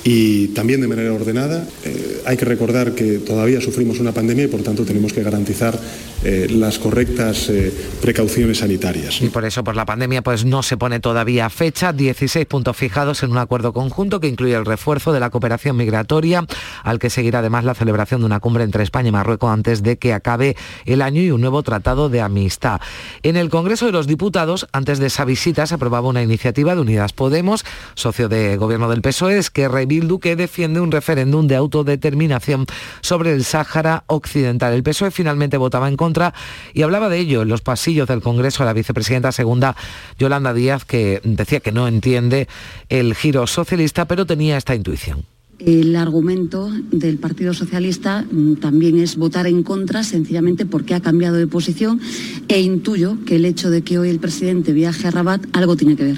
y 0.03 0.49
también 0.49 0.81
de 0.81 0.87
manera 0.87 1.13
ordenada. 1.13 1.67
Eh, 1.83 2.21
hay 2.25 2.37
que 2.37 2.45
recordar 2.45 2.93
que 2.93 3.19
todavía 3.19 3.61
sufrimos 3.61 3.99
una 3.99 4.11
pandemia 4.11 4.45
y 4.45 4.47
por 4.47 4.63
tanto 4.63 4.85
tenemos 4.85 5.13
que 5.13 5.23
garantizar 5.23 5.79
eh, 6.23 6.47
las 6.51 6.77
correctas 6.77 7.49
eh, 7.49 7.73
precauciones 8.01 8.59
sanitarias. 8.59 9.21
Y 9.21 9.29
por 9.29 9.43
eso, 9.43 9.63
por 9.63 9.75
la 9.75 9.85
pandemia, 9.85 10.21
pues 10.21 10.45
no 10.45 10.63
se 10.63 10.77
pone 10.77 10.99
todavía 10.99 11.49
fecha. 11.49 11.93
16 11.93 12.45
puntos 12.45 12.77
fijados 12.77 13.23
en 13.23 13.31
un 13.31 13.37
acuerdo 13.37 13.73
conjunto 13.73 14.19
que 14.19 14.27
incluye 14.27 14.53
el 14.53 14.65
refuerzo 14.65 15.13
de 15.13 15.19
la 15.19 15.29
cooperación 15.29 15.77
migratoria, 15.77 16.45
al 16.83 16.99
que 16.99 17.09
seguirá 17.09 17.39
además 17.39 17.63
la 17.63 17.73
celebración 17.73 18.21
de 18.21 18.27
una 18.27 18.39
cumbre 18.39 18.63
entre 18.63 18.83
España 18.83 19.09
y 19.09 19.11
Marruecos 19.11 19.51
antes 19.51 19.81
de 19.81 19.97
que 19.97 20.13
acabe 20.13 20.55
el 20.85 21.01
año 21.01 21.21
y 21.21 21.31
un 21.31 21.41
nuevo 21.41 21.63
tratado 21.63 22.09
de 22.09 22.21
amistad. 22.21 22.81
En 23.23 23.35
el 23.35 23.49
Congreso 23.49 23.87
de 23.87 23.91
los 23.91 24.07
Diputados, 24.07 24.67
antes 24.73 24.99
de 24.99 25.07
esa 25.07 25.25
visita, 25.25 25.65
se 25.65 25.75
aprobaba 25.75 26.07
una 26.07 26.21
iniciativa 26.21 26.75
de 26.75 26.81
Unidas 26.81 27.13
Podemos, 27.13 27.65
socio 27.95 28.29
de 28.29 28.57
gobierno 28.57 28.89
del 28.89 29.01
PSOE, 29.01 29.41
que 29.51 29.67
Bildu, 29.85 30.19
que 30.19 30.35
defiende 30.35 30.79
un 30.79 30.91
referéndum 30.91 31.47
de 31.47 31.55
autodeterminación 31.55 32.65
sobre 33.01 33.33
el 33.33 33.43
Sáhara 33.43 34.03
Occidental. 34.07 34.73
El 34.73 34.83
PSOE 34.83 35.11
finalmente 35.11 35.57
votaba 35.57 35.87
en 35.87 35.97
contra 35.97 36.33
y 36.73 36.81
hablaba 36.81 37.09
de 37.09 37.19
ello 37.19 37.41
en 37.41 37.49
los 37.49 37.61
pasillos 37.61 38.07
del 38.07 38.21
Congreso 38.21 38.63
la 38.65 38.73
vicepresidenta 38.73 39.31
segunda 39.31 39.75
Yolanda 40.17 40.53
Díaz, 40.53 40.85
que 40.85 41.21
decía 41.23 41.59
que 41.59 41.71
no 41.71 41.87
entiende 41.87 42.47
el 42.89 43.15
giro 43.15 43.47
socialista, 43.47 44.05
pero 44.05 44.25
tenía 44.25 44.57
esta 44.57 44.75
intuición. 44.75 45.25
El 45.65 45.95
argumento 45.95 46.71
del 46.91 47.19
Partido 47.19 47.53
Socialista 47.53 48.25
también 48.61 48.97
es 48.97 49.15
votar 49.15 49.45
en 49.45 49.61
contra 49.61 50.03
sencillamente 50.03 50.65
porque 50.65 50.95
ha 50.95 51.01
cambiado 51.01 51.35
de 51.35 51.45
posición 51.45 52.01
e 52.47 52.61
intuyo 52.61 53.17
que 53.27 53.35
el 53.35 53.45
hecho 53.45 53.69
de 53.69 53.83
que 53.83 53.99
hoy 53.99 54.09
el 54.09 54.19
presidente 54.19 54.73
viaje 54.73 55.07
a 55.07 55.11
Rabat 55.11 55.45
algo 55.53 55.75
tiene 55.75 55.95
que 55.95 56.03
ver. 56.05 56.17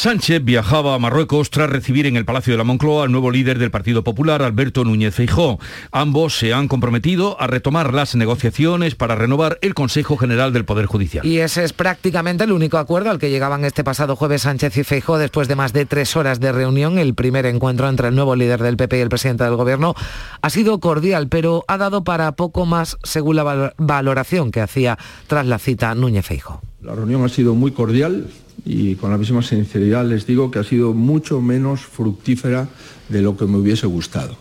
Sánchez 0.00 0.42
viajaba 0.42 0.94
a 0.94 0.98
Marruecos 0.98 1.50
tras 1.50 1.68
recibir 1.68 2.06
en 2.06 2.16
el 2.16 2.24
Palacio 2.24 2.54
de 2.54 2.56
la 2.56 2.64
Moncloa 2.64 3.04
al 3.04 3.12
nuevo 3.12 3.30
líder 3.30 3.58
del 3.58 3.70
Partido 3.70 4.02
Popular, 4.02 4.40
Alberto 4.40 4.82
Núñez 4.82 5.14
Feijó. 5.14 5.58
Ambos 5.92 6.38
se 6.38 6.54
han 6.54 6.68
comprometido 6.68 7.38
a 7.38 7.46
retomar 7.46 7.92
las 7.92 8.14
negociaciones 8.14 8.94
para 8.94 9.14
renovar 9.14 9.58
el 9.60 9.74
Consejo 9.74 10.16
General 10.16 10.54
del 10.54 10.64
Poder 10.64 10.86
Judicial. 10.86 11.26
Y 11.26 11.40
ese 11.40 11.64
es 11.64 11.74
prácticamente 11.74 12.44
el 12.44 12.52
único 12.52 12.78
acuerdo 12.78 13.10
al 13.10 13.18
que 13.18 13.28
llegaban 13.28 13.66
este 13.66 13.84
pasado 13.84 14.16
jueves 14.16 14.40
Sánchez 14.40 14.74
y 14.78 14.84
Feijó 14.84 15.18
después 15.18 15.48
de 15.48 15.56
más 15.56 15.74
de 15.74 15.84
tres 15.84 16.16
horas 16.16 16.40
de 16.40 16.50
reunión. 16.50 16.98
El 16.98 17.12
primer 17.12 17.44
encuentro 17.44 17.86
entre 17.86 18.08
el 18.08 18.14
nuevo 18.14 18.34
líder 18.36 18.62
del 18.62 18.78
PP 18.78 18.96
y 18.96 19.02
el 19.02 19.10
presidente 19.10 19.44
del 19.44 19.56
Gobierno 19.56 19.94
ha 20.40 20.48
sido 20.48 20.80
cordial, 20.80 21.28
pero 21.28 21.66
ha 21.68 21.76
dado 21.76 22.04
para 22.04 22.32
poco 22.32 22.64
más 22.64 22.96
según 23.02 23.36
la 23.36 23.74
valoración 23.76 24.50
que 24.50 24.62
hacía 24.62 24.96
tras 25.26 25.44
la 25.44 25.58
cita 25.58 25.94
Núñez 25.94 26.24
Feijó. 26.24 26.62
La 26.80 26.94
reunión 26.94 27.22
ha 27.22 27.28
sido 27.28 27.54
muy 27.54 27.72
cordial, 27.72 28.28
y 28.72 28.94
con 28.94 29.10
la 29.10 29.18
misma 29.18 29.42
sinceridad 29.42 30.04
les 30.06 30.26
digo 30.26 30.52
que 30.52 30.60
ha 30.60 30.64
sido 30.64 30.94
mucho 30.94 31.40
menos 31.40 31.80
fructífera 31.80 32.68
de 33.08 33.20
lo 33.20 33.36
que 33.36 33.46
me 33.46 33.58
hubiese 33.58 33.88
gustado, 33.88 34.36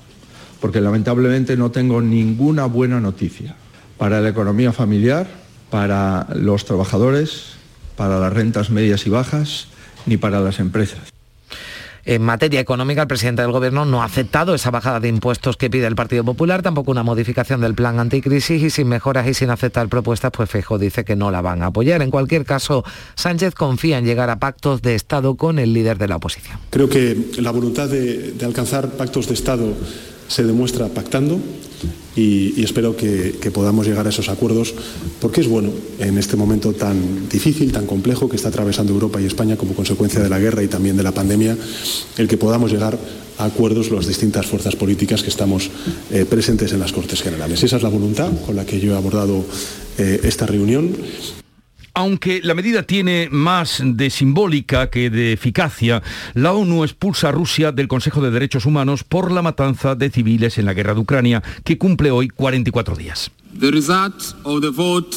porque 0.62 0.82
lamentablemente 0.82 1.58
no 1.58 1.72
tengo 1.72 2.00
ninguna 2.00 2.66
buena 2.66 3.00
noticia 3.00 3.56
para 3.98 4.22
la 4.22 4.30
economía 4.30 4.72
familiar, 4.72 5.28
para 5.72 6.28
los 6.36 6.66
trabajadores, 6.66 7.54
para 7.98 8.20
las 8.20 8.32
rentas 8.32 8.70
medias 8.70 9.08
y 9.08 9.10
bajas, 9.10 9.68
ni 10.06 10.18
para 10.18 10.40
las 10.42 10.60
empresas. 10.60 11.19
En 12.10 12.24
materia 12.24 12.60
económica, 12.60 13.04
el 13.04 13.08
presidente 13.08 13.44
del 13.44 13.52
Gobierno 13.52 13.86
no 13.86 14.02
ha 14.02 14.06
aceptado 14.06 14.56
esa 14.56 14.72
bajada 14.72 15.00
de 15.00 15.10
impuestos 15.10 15.58
que 15.58 15.70
pide 15.70 15.86
el 15.86 15.94
Partido 15.94 16.24
Popular, 16.24 16.64
tampoco 16.64 16.90
una 16.90 17.04
modificación 17.04 17.62
del 17.62 17.76
plan 17.76 18.00
anticrisis 18.00 18.64
y 18.64 18.72
sin 18.72 18.88
mejoras 18.88 19.28
y 19.28 19.36
sin 19.36 19.52
aceptar 19.52 19.90
propuestas, 19.90 20.32
pues 20.32 20.50
Fejo 20.50 20.80
dice 20.80 21.06
que 21.06 21.16
no 21.16 21.30
la 21.30 21.42
van 21.42 21.62
a 21.62 21.68
apoyar. 21.68 22.02
En 22.02 22.10
cualquier 22.10 22.46
caso, 22.46 22.84
Sánchez 23.14 23.54
confía 23.54 24.00
en 24.00 24.06
llegar 24.06 24.32
a 24.32 24.40
pactos 24.40 24.82
de 24.82 24.96
Estado 24.96 25.36
con 25.36 25.60
el 25.60 25.72
líder 25.72 26.00
de 26.00 26.08
la 26.08 26.16
oposición. 26.16 26.58
Creo 26.72 26.90
que 26.90 27.16
la 27.38 27.52
voluntad 27.52 27.88
de, 27.88 28.32
de 28.32 28.44
alcanzar 28.44 28.90
pactos 28.90 29.28
de 29.28 29.36
Estado 29.36 29.72
se 30.28 30.44
demuestra 30.44 30.88
pactando 30.88 31.40
y, 32.20 32.64
espero 32.64 32.96
que, 32.96 33.50
podamos 33.54 33.88
llegar 33.88 34.06
a 34.06 34.10
esos 34.10 34.30
acuerdos 34.30 34.74
porque 35.20 35.42
es 35.42 35.48
bueno 35.48 35.72
en 36.00 36.18
este 36.18 36.36
momento 36.36 36.74
tan 36.74 37.28
difícil, 37.30 37.72
tan 37.72 37.88
complejo 37.88 38.30
que 38.30 38.36
está 38.36 38.50
atravesando 38.50 38.94
Europa 38.94 39.20
y 39.20 39.26
España 39.26 39.56
como 39.56 39.74
consecuencia 39.74 40.22
de 40.22 40.30
la 40.30 40.38
guerra 40.38 40.62
y 40.62 40.68
también 40.68 40.98
de 40.98 41.04
la 41.04 41.12
pandemia, 41.12 41.58
el 42.18 42.28
que 42.28 42.38
podamos 42.38 42.72
llegar 42.72 43.00
a 43.38 43.46
acuerdos 43.46 43.90
las 43.90 44.06
distintas 44.06 44.46
fuerzas 44.46 44.76
políticas 44.76 45.24
que 45.24 45.30
estamos 45.30 45.72
eh, 46.12 46.26
presentes 46.26 46.74
en 46.74 46.80
las 46.80 46.92
Cortes 46.92 47.22
Generales. 47.22 47.64
Esa 47.64 47.78
es 47.78 47.84
la 47.84 47.90
voluntad 47.90 48.30
con 48.46 48.56
la 48.56 48.66
que 48.66 48.80
yo 48.80 48.94
he 48.94 48.98
abordado 48.98 49.46
eh, 49.98 50.20
esta 50.24 50.46
reunión 50.46 50.96
aunque 52.00 52.40
la 52.42 52.54
medida 52.54 52.84
tiene 52.84 53.28
más 53.30 53.82
de 53.84 54.10
simbólica 54.10 54.90
que 54.90 55.10
de 55.10 55.34
eficacia, 55.34 56.02
la 56.34 56.54
ONU 56.54 56.86
expulsa 56.86 57.28
a 57.28 57.32
Rusia 57.34 57.74
del 57.74 57.90
Consejo 57.90 58.22
de 58.22 58.32
Derechos 58.32 58.66
Humanos 58.66 59.04
por 59.04 59.34
la 59.34 59.42
matanza 59.42 59.96
de 59.96 60.10
civiles 60.10 60.58
en 60.58 60.66
la 60.66 60.74
guerra 60.74 60.94
de 60.94 61.02
Ucrania, 61.02 61.44
que 61.66 61.78
cumple 61.78 62.10
hoy 62.10 62.30
44 62.30 62.96
días. 62.96 63.32
The 63.60 63.72
result 63.72 64.34
of 64.44 64.62
the 64.62 64.70
vote 64.70 65.14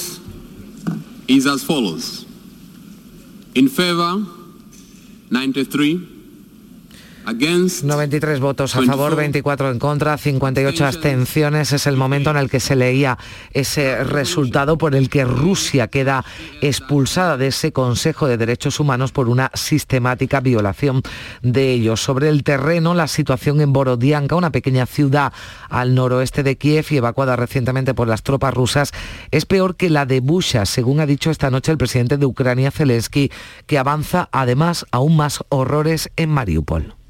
is 1.28 1.46
as 1.46 1.62
follows. 1.62 2.26
In 3.54 3.68
favor, 3.68 4.26
93. 5.30 6.21
93 7.24 8.40
votos 8.40 8.74
a 8.74 8.82
favor, 8.82 9.14
24 9.14 9.70
en 9.70 9.78
contra, 9.78 10.18
58 10.18 10.86
abstenciones. 10.86 11.72
Es 11.72 11.86
el 11.86 11.96
momento 11.96 12.30
en 12.30 12.36
el 12.36 12.50
que 12.50 12.58
se 12.58 12.74
leía 12.74 13.16
ese 13.52 14.02
resultado 14.02 14.76
por 14.76 14.96
el 14.96 15.08
que 15.08 15.24
Rusia 15.24 15.88
queda 15.88 16.24
expulsada 16.60 17.36
de 17.36 17.48
ese 17.48 17.72
Consejo 17.72 18.26
de 18.26 18.36
Derechos 18.36 18.80
Humanos 18.80 19.12
por 19.12 19.28
una 19.28 19.50
sistemática 19.54 20.40
violación 20.40 21.02
de 21.42 21.72
ellos. 21.72 22.00
Sobre 22.00 22.28
el 22.28 22.42
terreno, 22.42 22.94
la 22.94 23.06
situación 23.06 23.60
en 23.60 23.72
Borodianka, 23.72 24.34
una 24.34 24.50
pequeña 24.50 24.86
ciudad 24.86 25.32
al 25.68 25.94
noroeste 25.94 26.42
de 26.42 26.58
Kiev 26.58 26.86
y 26.90 26.96
evacuada 26.96 27.36
recientemente 27.36 27.94
por 27.94 28.08
las 28.08 28.22
tropas 28.22 28.52
rusas, 28.52 28.92
es 29.30 29.46
peor 29.46 29.76
que 29.76 29.90
la 29.90 30.06
de 30.06 30.20
Busha, 30.20 30.66
según 30.66 31.00
ha 31.00 31.06
dicho 31.06 31.30
esta 31.30 31.50
noche 31.50 31.72
el 31.72 31.78
presidente 31.78 32.16
de 32.16 32.26
Ucrania, 32.26 32.70
Zelensky, 32.70 33.30
que 33.66 33.78
avanza 33.78 34.28
además 34.32 34.86
aún 34.90 35.16
más 35.16 35.44
horrores 35.50 36.10
en 36.16 36.30
Mariupol. 36.30 37.01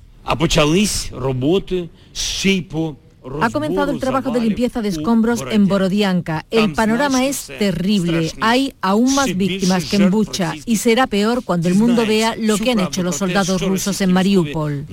Ha 3.41 3.50
comenzado 3.50 3.93
el 3.93 4.00
trabajo 4.00 4.31
de 4.33 4.41
limpieza 4.41 4.83
de 4.83 4.88
escombros 4.88 5.45
en 5.49 5.69
Borodianka. 5.69 6.45
El 6.50 6.73
panorama 6.73 7.25
es 7.25 7.52
terrible. 7.59 8.33
Hay 8.41 8.75
aún 8.81 9.14
más 9.14 9.37
víctimas 9.37 9.85
que 9.85 9.97
en 9.97 10.11
Bucha 10.11 10.55
y 10.67 10.76
será 10.76 11.07
peor 11.07 11.45
cuando 11.45 11.69
el 11.69 11.76
mundo 11.76 12.05
vea 12.05 12.35
lo 12.37 12.59
que 12.59 12.73
han 12.73 12.81
hecho 12.81 13.02
los 13.02 13.17
soldados 13.17 13.62
rusos 13.62 14.00
en 14.00 14.12
Mariupol. 14.12 14.87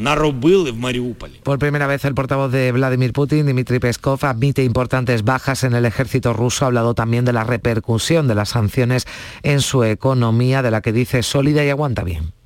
Por 1.44 1.60
primera 1.60 1.88
vez 1.88 2.06
el 2.06 2.14
portavoz 2.14 2.52
de 2.52 2.72
Vladimir 2.72 3.14
Putin, 3.14 3.48
Dmitry 3.48 3.80
Peskov, 3.80 4.24
admite 4.26 4.64
importantes 4.64 5.24
bajas 5.24 5.64
en 5.64 5.74
el 5.74 5.86
ejército 5.86 6.34
ruso. 6.34 6.66
Ha 6.66 6.68
hablado 6.68 6.94
también 6.94 7.26
de 7.26 7.34
la 7.34 7.44
repercusión 7.44 8.28
de 8.28 8.36
las 8.36 8.50
sanciones 8.50 9.08
en 9.42 9.62
su 9.62 9.84
economía, 9.84 10.62
de 10.62 10.72
la 10.72 10.82
que 10.82 10.94
dice 10.94 11.24
sólida 11.24 11.66
y 11.66 11.70
aguanta 11.70 12.04
bien. 12.04 12.39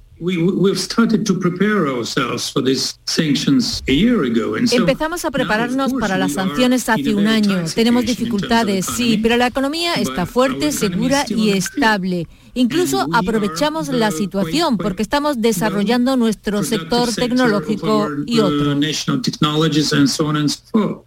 Empezamos 4.72 5.26
a 5.26 5.32
prepararnos 5.32 5.94
para 5.94 6.18
las 6.18 6.34
sanciones 6.34 6.88
hace 6.88 7.14
un 7.14 7.28
año. 7.28 7.64
Tenemos 7.74 8.06
dificultades, 8.06 8.86
sí, 8.86 9.20
pero 9.22 9.38
la 9.38 9.48
economía 9.48 9.96
está 9.96 10.26
fuerte, 10.26 10.72
segura 10.72 11.26
y 11.28 11.50
estable. 11.50 12.28
Incluso 12.56 13.08
aprovechamos 13.14 13.90
la 13.90 14.12
situación 14.12 14.78
porque 14.78 15.02
estamos 15.02 15.42
desarrollando 15.42 16.16
nuestro 16.18 16.64
sector 16.64 17.10
tecnológico 17.14 18.10
y 18.26 18.40
otro. 18.40 18.76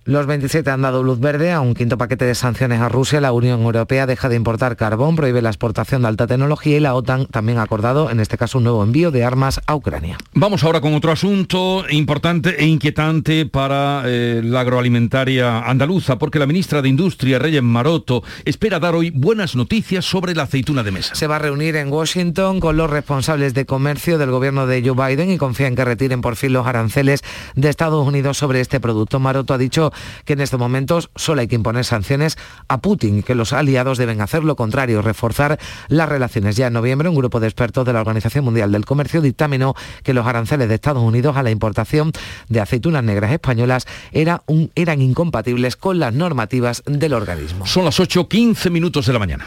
Los 0.05 0.27
27 0.27 0.71
han 0.71 0.83
dado 0.83 1.03
luz 1.03 1.21
verde 1.21 1.53
a 1.53 1.61
un 1.61 1.75
quinto 1.75 1.97
paquete 1.99 2.25
de 2.25 2.35
sanciones 2.35 2.81
a 2.81 2.89
Rusia. 2.89 3.21
La 3.21 3.33
Unión 3.33 3.63
Europea 3.63 4.07
deja 4.07 4.29
de 4.29 4.37
importar 4.37 4.77
carbón, 4.77 5.15
prohíbe 5.15 5.43
la 5.43 5.51
exportación 5.51 6.03
de 6.03 6.09
alta 6.09 6.27
tecnología 6.27 6.77
y 6.77 6.81
la 6.81 6.95
OTAN 6.95 7.27
también 7.27 7.59
ha 7.59 7.63
acordado, 7.63 8.11
en 8.11 8.21
este 8.21 8.37
caso, 8.37 8.59
un 8.59 8.65
nuevo 8.65 8.83
envío 8.83 9.11
de 9.11 9.25
armas 9.25 9.61
a 9.67 9.77
Ucrania. 9.77 10.19
Vamos 10.35 10.65
ahora 10.65 10.81
con 10.81 10.95
otro 10.95 11.13
asunto 11.13 11.85
importante 11.91 12.57
e 12.59 12.67
inquietante 12.67 13.47
para 13.47 14.03
eh, 14.07 14.41
la 14.45 14.61
agroalimentaria 14.61 15.61
andaluza, 15.61 16.19
porque 16.19 16.39
la 16.39 16.47
ministra 16.47 16.83
de 16.83 16.89
Industria, 16.89 17.39
Reyes 17.39 17.63
Maroto, 17.63 18.23
espera 18.45 18.81
dar 18.81 18.95
hoy 18.95 19.11
buenas 19.11 19.55
noticias 19.55 20.05
sobre 20.05 20.35
la 20.35 20.45
aceituna 20.45 20.83
de 20.83 20.91
mesa. 20.91 21.15
Se 21.15 21.27
va 21.27 21.36
a 21.37 21.39
reunir 21.39 21.77
en 21.77 21.93
Washington 21.93 22.61
con 22.61 22.79
los 22.79 22.89
responsables 22.89 23.53
de 23.53 23.67
comercio 23.67 24.17
del 24.17 24.31
gobierno 24.31 24.67
de 24.67 24.83
Joe 24.83 24.95
Biden 25.09 25.31
y 25.31 25.37
confía 25.37 25.67
en 25.67 25.77
que 25.77 25.85
retiren 25.85 26.23
por 26.23 26.35
fin 26.35 26.55
los 26.55 26.67
aranceles 26.67 27.23
de 27.55 27.69
Estados 27.69 28.07
Unidos 28.07 28.39
sobre 28.39 28.63
este 28.63 28.81
producto. 28.81 29.21
Maroto 29.21 29.53
ha 29.53 29.59
dicho 29.59 29.93
que 30.25 30.33
en 30.33 30.41
estos 30.41 30.59
momentos 30.59 31.11
solo 31.15 31.43
hay 31.43 31.47
que 31.49 31.55
imponer 31.55 31.85
sanciones 31.85 32.39
a 32.69 32.81
Putin, 32.81 33.23
que 33.23 33.35
los 33.35 33.53
aliados 33.53 33.99
deben 33.99 34.23
hacer 34.23 34.45
lo 34.45 34.57
contrario, 34.57 35.03
reforzar 35.03 35.59
las 35.89 36.09
relaciones. 36.09 36.57
Ya 36.57 36.69
en 36.69 36.73
noviembre, 36.73 37.11
un 37.11 37.15
grupo 37.15 37.39
de 37.39 37.49
expertos 37.49 37.85
de 37.85 37.93
la 37.93 38.01
Organización 38.01 38.45
Mundial 38.47 38.73
del 38.73 38.87
Comercio 38.87 39.21
dictaminó 39.21 39.75
que 40.03 40.15
los 40.15 40.27
aranceles 40.27 40.69
de 40.71 40.75
Estados 40.75 41.03
Unidos 41.03 41.37
a 41.37 41.43
la 41.43 41.51
importación 41.51 42.13
de 42.49 42.61
aceitunas 42.61 43.05
negras 43.05 43.31
españolas 43.31 43.87
era 44.11 44.43
un, 44.47 44.71
eran 44.75 45.03
incompatibles 45.03 45.77
con 45.77 45.99
las 45.99 46.15
normativas 46.15 46.83
del 46.87 47.13
organismo. 47.13 47.67
Son 47.67 47.85
las 47.85 48.01
8.15 48.01 48.71
minutos 48.71 49.05
de 49.05 49.13
la 49.13 49.19
mañana. 49.19 49.47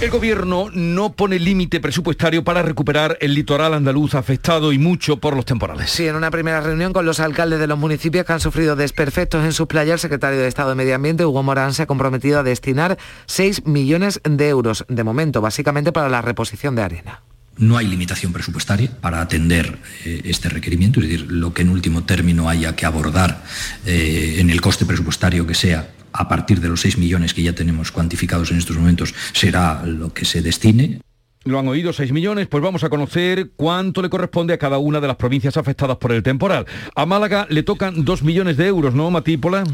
El 0.00 0.10
gobierno 0.10 0.68
no 0.72 1.10
pone 1.10 1.40
límite 1.40 1.80
presupuestario 1.80 2.44
para 2.44 2.62
recuperar 2.62 3.18
el 3.20 3.34
litoral 3.34 3.74
andaluz 3.74 4.14
afectado 4.14 4.72
y 4.72 4.78
mucho 4.78 5.16
por 5.16 5.34
los 5.34 5.44
temporales. 5.44 5.90
Sí, 5.90 6.06
en 6.06 6.14
una 6.14 6.30
primera 6.30 6.60
reunión 6.60 6.92
con 6.92 7.04
los 7.04 7.18
alcaldes 7.18 7.58
de 7.58 7.66
los 7.66 7.76
municipios 7.76 8.24
que 8.24 8.32
han 8.32 8.38
sufrido 8.38 8.76
desperfectos 8.76 9.44
en 9.44 9.52
sus 9.52 9.66
playas, 9.66 9.94
el 9.94 9.98
secretario 9.98 10.38
de 10.38 10.46
Estado 10.46 10.68
de 10.68 10.76
Medio 10.76 10.94
Ambiente, 10.94 11.26
Hugo 11.26 11.42
Morán, 11.42 11.74
se 11.74 11.82
ha 11.82 11.86
comprometido 11.86 12.38
a 12.38 12.44
destinar 12.44 12.96
6 13.26 13.66
millones 13.66 14.20
de 14.22 14.48
euros, 14.48 14.84
de 14.88 15.02
momento, 15.02 15.40
básicamente 15.40 15.90
para 15.90 16.08
la 16.08 16.22
reposición 16.22 16.76
de 16.76 16.82
arena. 16.82 17.22
No 17.58 17.76
hay 17.76 17.86
limitación 17.86 18.32
presupuestaria 18.32 18.90
para 19.00 19.20
atender 19.20 19.78
eh, 20.04 20.22
este 20.24 20.48
requerimiento, 20.48 21.00
es 21.00 21.08
decir, 21.08 21.26
lo 21.30 21.52
que 21.52 21.62
en 21.62 21.70
último 21.70 22.04
término 22.04 22.48
haya 22.48 22.76
que 22.76 22.86
abordar 22.86 23.42
eh, 23.84 24.36
en 24.38 24.50
el 24.50 24.60
coste 24.60 24.86
presupuestario 24.86 25.46
que 25.46 25.54
sea 25.54 25.90
a 26.12 26.28
partir 26.28 26.60
de 26.60 26.68
los 26.68 26.80
6 26.80 26.98
millones 26.98 27.34
que 27.34 27.42
ya 27.42 27.52
tenemos 27.52 27.92
cuantificados 27.92 28.50
en 28.50 28.58
estos 28.58 28.76
momentos, 28.76 29.14
será 29.32 29.84
lo 29.84 30.12
que 30.12 30.24
se 30.24 30.42
destine. 30.42 31.00
Lo 31.48 31.58
han 31.58 31.66
oído 31.66 31.94
6 31.94 32.12
millones, 32.12 32.46
pues 32.46 32.62
vamos 32.62 32.84
a 32.84 32.90
conocer 32.90 33.52
cuánto 33.56 34.02
le 34.02 34.10
corresponde 34.10 34.52
a 34.52 34.58
cada 34.58 34.76
una 34.76 35.00
de 35.00 35.06
las 35.06 35.16
provincias 35.16 35.56
afectadas 35.56 35.96
por 35.96 36.12
el 36.12 36.22
temporal. 36.22 36.66
A 36.94 37.06
Málaga 37.06 37.46
le 37.48 37.62
tocan 37.62 38.04
2 38.04 38.22
millones 38.22 38.58
de 38.58 38.66
euros, 38.66 38.92
¿no, 38.92 39.10
Matípola? 39.10 39.64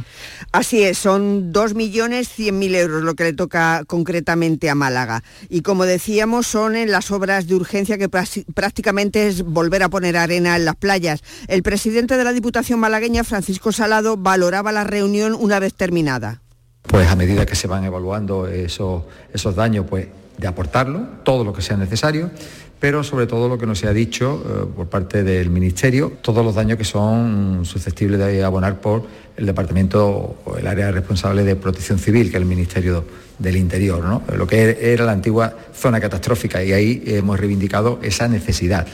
Así 0.52 0.84
es, 0.84 0.98
son 0.98 1.52
2 1.52 1.74
millones 1.74 2.28
100 2.28 2.56
mil 2.56 2.76
euros 2.76 3.02
lo 3.02 3.14
que 3.14 3.24
le 3.24 3.32
toca 3.32 3.82
concretamente 3.88 4.70
a 4.70 4.76
Málaga. 4.76 5.24
Y 5.48 5.62
como 5.62 5.84
decíamos, 5.84 6.46
son 6.46 6.76
en 6.76 6.92
las 6.92 7.10
obras 7.10 7.48
de 7.48 7.56
urgencia 7.56 7.98
que 7.98 8.08
prácticamente 8.08 9.26
es 9.26 9.42
volver 9.42 9.82
a 9.82 9.88
poner 9.88 10.16
arena 10.16 10.54
en 10.54 10.66
las 10.66 10.76
playas. 10.76 11.24
El 11.48 11.64
presidente 11.64 12.16
de 12.16 12.22
la 12.22 12.32
Diputación 12.32 12.78
malagueña, 12.78 13.24
Francisco 13.24 13.72
Salado, 13.72 14.16
valoraba 14.16 14.70
la 14.70 14.84
reunión 14.84 15.34
una 15.36 15.58
vez 15.58 15.74
terminada. 15.74 16.40
Pues 16.82 17.08
a 17.08 17.16
medida 17.16 17.44
que 17.46 17.56
se 17.56 17.66
van 17.66 17.82
evaluando 17.82 18.46
esos, 18.46 19.02
esos 19.32 19.56
daños, 19.56 19.86
pues 19.90 20.06
de 20.38 20.46
aportarlo, 20.46 21.06
todo 21.22 21.44
lo 21.44 21.52
que 21.52 21.62
sea 21.62 21.76
necesario, 21.76 22.30
pero 22.80 23.02
sobre 23.02 23.26
todo 23.26 23.48
lo 23.48 23.56
que 23.56 23.66
nos 23.66 23.82
ha 23.84 23.92
dicho 23.92 24.42
eh, 24.44 24.66
por 24.76 24.88
parte 24.88 25.22
del 25.22 25.48
Ministerio, 25.48 26.12
todos 26.20 26.44
los 26.44 26.54
daños 26.54 26.76
que 26.76 26.84
son 26.84 27.64
susceptibles 27.64 28.18
de 28.18 28.44
abonar 28.44 28.80
por 28.80 29.06
el 29.36 29.46
Departamento 29.46 30.36
o 30.44 30.56
el 30.58 30.66
área 30.66 30.90
responsable 30.90 31.44
de 31.44 31.56
Protección 31.56 31.98
Civil, 31.98 32.30
que 32.30 32.36
es 32.36 32.42
el 32.42 32.44
Ministerio 32.44 33.04
del 33.38 33.56
Interior, 33.56 34.04
¿no? 34.04 34.22
lo 34.36 34.46
que 34.46 34.92
era 34.92 35.04
la 35.04 35.12
antigua 35.12 35.56
zona 35.74 36.00
catastrófica 36.00 36.62
y 36.62 36.72
ahí 36.72 37.02
hemos 37.06 37.38
reivindicado 37.38 37.98
esa 38.02 38.28
necesidad. 38.28 38.86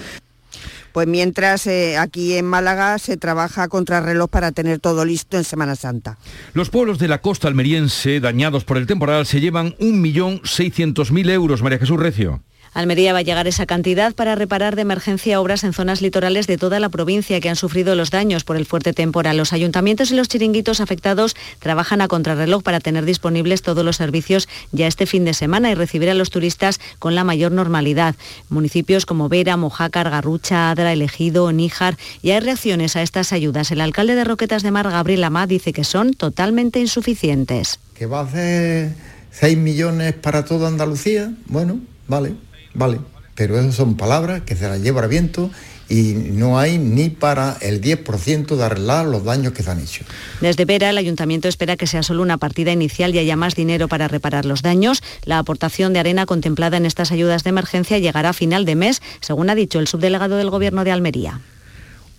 Pues 0.93 1.07
mientras 1.07 1.67
eh, 1.67 1.97
aquí 1.97 2.35
en 2.35 2.47
Málaga 2.47 2.99
se 2.99 3.17
trabaja 3.17 3.69
contra 3.69 4.01
reloj 4.01 4.29
para 4.31 4.53
tener 4.53 4.79
todo 4.79 5.05
listo 5.05 5.37
en 5.37 5.45
Semana 5.45 5.77
Santa. 5.77 6.19
Los 6.55 6.71
pueblos 6.71 6.99
de 6.99 7.09
la 7.09 7.21
costa 7.21 7.49
almeriense 7.49 8.21
dañados 8.21 8.65
por 8.65 8.77
el 8.77 8.87
temporal 8.87 9.27
se 9.27 9.41
llevan 9.41 9.75
1.600.000 9.77 11.31
euros, 11.31 11.63
María 11.63 11.79
Jesús 11.79 11.99
Recio. 11.99 12.43
Almería 12.73 13.13
va 13.13 13.19
a 13.19 13.23
llegar 13.23 13.49
esa 13.49 13.67
cantidad 13.67 14.15
para 14.15 14.37
reparar 14.37 14.77
de 14.77 14.83
emergencia 14.83 15.41
obras 15.41 15.65
en 15.65 15.73
zonas 15.73 16.01
litorales 16.01 16.47
de 16.47 16.57
toda 16.57 16.79
la 16.79 16.89
provincia 16.89 17.41
que 17.41 17.49
han 17.49 17.57
sufrido 17.57 17.95
los 17.97 18.11
daños 18.11 18.45
por 18.45 18.57
el 18.57 18.67
fuerte 18.67 18.93
temporal. 18.93 19.37
Los 19.37 19.53
ayuntamientos 19.53 20.11
y 20.11 20.15
los 20.15 20.29
chiringuitos 20.29 20.81
afectados 20.81 21.35
trabajan 21.59 22.01
a 22.01 22.09
contrarreloj 22.09 22.63
para 22.63 22.81
tener 22.81 23.05
disponibles 23.05 23.63
todos 23.63 23.85
los 23.85 23.97
servicios 23.97 24.49
ya 24.71 24.87
este 24.87 25.07
fin 25.07 25.25
de 25.25 25.35
semana 25.35 25.71
y 25.71 25.75
recibir 25.75 26.11
a 26.11 26.15
los 26.15 26.31
turistas 26.31 26.81
con 26.99 27.15
la 27.15 27.25
mayor 27.25 27.51
normalidad. 27.51 28.15
Municipios 28.49 29.05
como 29.05 29.29
Vera, 29.29 29.57
Mojácar, 29.57 30.11
Garrucha, 30.11 30.71
Adra, 30.71 30.93
Elegido, 30.93 31.51
Níjar 31.51 31.97
y 32.23 32.31
hay 32.31 32.41
reacciones 32.41 32.95
a 32.95 33.03
estas 33.03 33.33
ayudas. 33.33 33.71
El 33.73 33.81
alcalde 33.81 34.15
de 34.15 34.25
Roquetas 34.25 34.63
de 34.63 34.71
Mar, 34.71 34.89
Gabriel 34.89 35.25
Amá, 35.25 35.47
dice 35.47 35.73
que 35.73 35.85
son 35.85 36.15
totalmente 36.15 36.79
insuficientes. 36.79 37.81
¿Que 37.95 38.07
va 38.07 38.21
a 38.21 38.25
hacer 38.25 38.93
6 39.33 39.59
millones 39.59 40.15
para 40.15 40.45
toda 40.45 40.69
Andalucía? 40.69 41.33
Bueno, 41.47 41.81
vale, 42.07 42.35
Vale, 42.75 43.01
pero 43.35 43.59
esas 43.59 43.75
son 43.75 43.97
palabras 43.97 44.43
que 44.43 44.57
se 44.57 44.69
las 44.69 44.81
lleva 44.81 45.03
el 45.03 45.09
viento 45.09 45.51
y 45.91 46.15
no 46.15 46.59
hay 46.59 46.79
ni 46.79 47.11
para 47.11 47.57
el 47.61 47.81
10% 47.81 48.55
de 48.55 48.65
arreglar 48.65 49.07
los 49.07 49.25
daños 49.25 49.53
que 49.53 49.65
se 49.65 49.71
han 49.71 49.81
hecho. 49.81 50.05
Desde 50.41 50.65
Vera, 50.65 50.89
el 50.89 50.99
ayuntamiento 50.99 51.49
espera 51.49 51.77
que 51.77 51.89
sea 51.89 52.05
solo 52.05 52.23
una 52.23 52.39
partida 52.39 52.71
inicial 52.71 53.13
y 53.15 53.19
haya 53.19 53.37
más 53.37 53.57
dinero 53.57 53.89
para 53.89 54.07
reparar 54.07 54.45
los 54.45 54.63
daños. 54.63 55.03
La 55.25 55.39
aportación 55.39 55.93
de 55.93 55.99
arena 55.99 56.27
contemplada 56.27 56.77
en 56.77 56.87
estas 56.87 57.11
ayudas 57.11 57.43
de 57.43 57.51
emergencia 57.51 57.99
llegará 57.99 58.31
a 58.31 58.35
final 58.35 58.65
de 58.65 58.77
mes, 58.77 59.03
según 59.21 59.51
ha 59.51 59.57
dicho 59.57 59.81
el 59.81 59.89
subdelegado 59.89 60.37
del 60.37 60.51
Gobierno 60.51 60.85
de 60.85 60.93
Almería. 60.93 61.41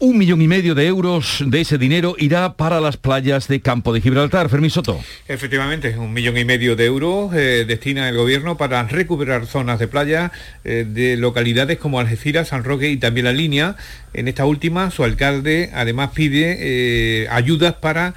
Un 0.04 0.18
millón 0.18 0.42
y 0.42 0.48
medio 0.48 0.74
de 0.74 0.88
euros 0.88 1.44
de 1.46 1.62
ese 1.62 1.78
dinero 1.78 2.16
irá 2.18 2.54
para 2.54 2.82
las 2.82 2.98
playas 2.98 3.48
de 3.48 3.62
Campo 3.62 3.94
de 3.94 4.02
Gibraltar. 4.02 4.50
Fermín 4.50 4.72
Soto. 4.72 5.00
Efectivamente, 5.28 5.96
un 5.96 6.12
millón 6.12 6.40
y 6.40 6.44
medio 6.44 6.76
de 6.76 6.86
euros 6.86 7.32
eh, 7.36 7.66
destina 7.68 8.10
el 8.10 8.18
gobierno 8.18 8.58
para 8.58 8.82
recuperar 8.82 9.46
zonas 9.46 9.78
de 9.78 9.88
playa 9.88 10.32
eh, 10.64 10.88
de 10.90 11.18
localidades 11.18 11.78
como 11.78 12.00
Algeciras, 12.00 12.48
San 12.48 12.64
Roque 12.64 12.90
y 12.90 12.98
también 12.98 13.26
La 13.26 13.32
Línea. 13.32 13.76
En 14.16 14.28
esta 14.28 14.44
última, 14.46 14.90
su 14.90 15.04
alcalde 15.04 15.70
además 15.72 16.10
pide 16.16 16.58
eh, 16.60 17.28
ayudas 17.30 17.76
para 17.76 18.16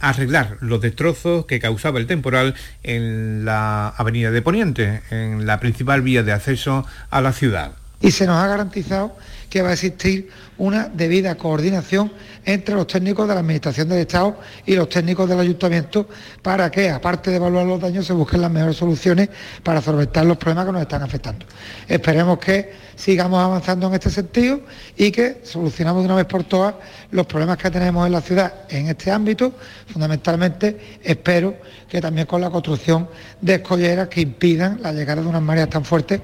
arreglar 0.00 0.56
los 0.60 0.80
destrozos 0.80 1.44
que 1.44 1.60
causaba 1.60 1.98
el 1.98 2.06
temporal 2.06 2.54
en 2.82 3.44
la 3.44 3.88
avenida 3.88 4.30
de 4.30 4.40
Poniente, 4.40 5.02
en 5.10 5.46
la 5.46 5.60
principal 5.60 6.00
vía 6.00 6.22
de 6.22 6.32
acceso 6.32 6.86
a 7.10 7.20
la 7.20 7.34
ciudad. 7.34 7.72
Y 8.00 8.12
se 8.12 8.26
nos 8.26 8.36
ha 8.36 8.46
garantizado 8.46 9.14
que 9.50 9.60
va 9.62 9.70
a 9.70 9.72
existir 9.72 10.30
una 10.58 10.88
debida 10.88 11.34
coordinación 11.34 12.12
entre 12.44 12.74
los 12.74 12.86
técnicos 12.86 13.26
de 13.28 13.34
la 13.34 13.40
Administración 13.40 13.88
del 13.88 13.98
Estado 13.98 14.38
y 14.64 14.74
los 14.76 14.88
técnicos 14.88 15.28
del 15.28 15.40
Ayuntamiento 15.40 16.08
para 16.40 16.70
que, 16.70 16.88
aparte 16.88 17.30
de 17.30 17.36
evaluar 17.36 17.66
los 17.66 17.80
daños, 17.80 18.06
se 18.06 18.12
busquen 18.12 18.40
las 18.40 18.50
mejores 18.50 18.76
soluciones 18.76 19.28
para 19.62 19.82
solventar 19.82 20.24
los 20.24 20.36
problemas 20.36 20.66
que 20.66 20.72
nos 20.72 20.82
están 20.82 21.02
afectando. 21.02 21.44
Esperemos 21.88 22.38
que 22.38 22.72
sigamos 22.94 23.42
avanzando 23.42 23.88
en 23.88 23.94
este 23.94 24.10
sentido 24.10 24.60
y 24.96 25.10
que 25.10 25.40
solucionamos 25.42 26.02
de 26.02 26.06
una 26.06 26.16
vez 26.16 26.26
por 26.26 26.44
todas 26.44 26.74
los 27.10 27.26
problemas 27.26 27.58
que 27.58 27.70
tenemos 27.70 28.06
en 28.06 28.12
la 28.12 28.20
ciudad 28.20 28.54
en 28.68 28.88
este 28.88 29.10
ámbito. 29.10 29.52
Fundamentalmente, 29.86 30.98
espero 31.02 31.56
que 31.88 32.00
también 32.00 32.26
con 32.26 32.40
la 32.40 32.50
construcción 32.50 33.08
de 33.40 33.54
escolleras 33.54 34.08
que 34.08 34.20
impidan 34.20 34.80
la 34.80 34.92
llegada 34.92 35.22
de 35.22 35.28
unas 35.28 35.42
mareas 35.42 35.68
tan 35.68 35.84
fuertes 35.84 36.20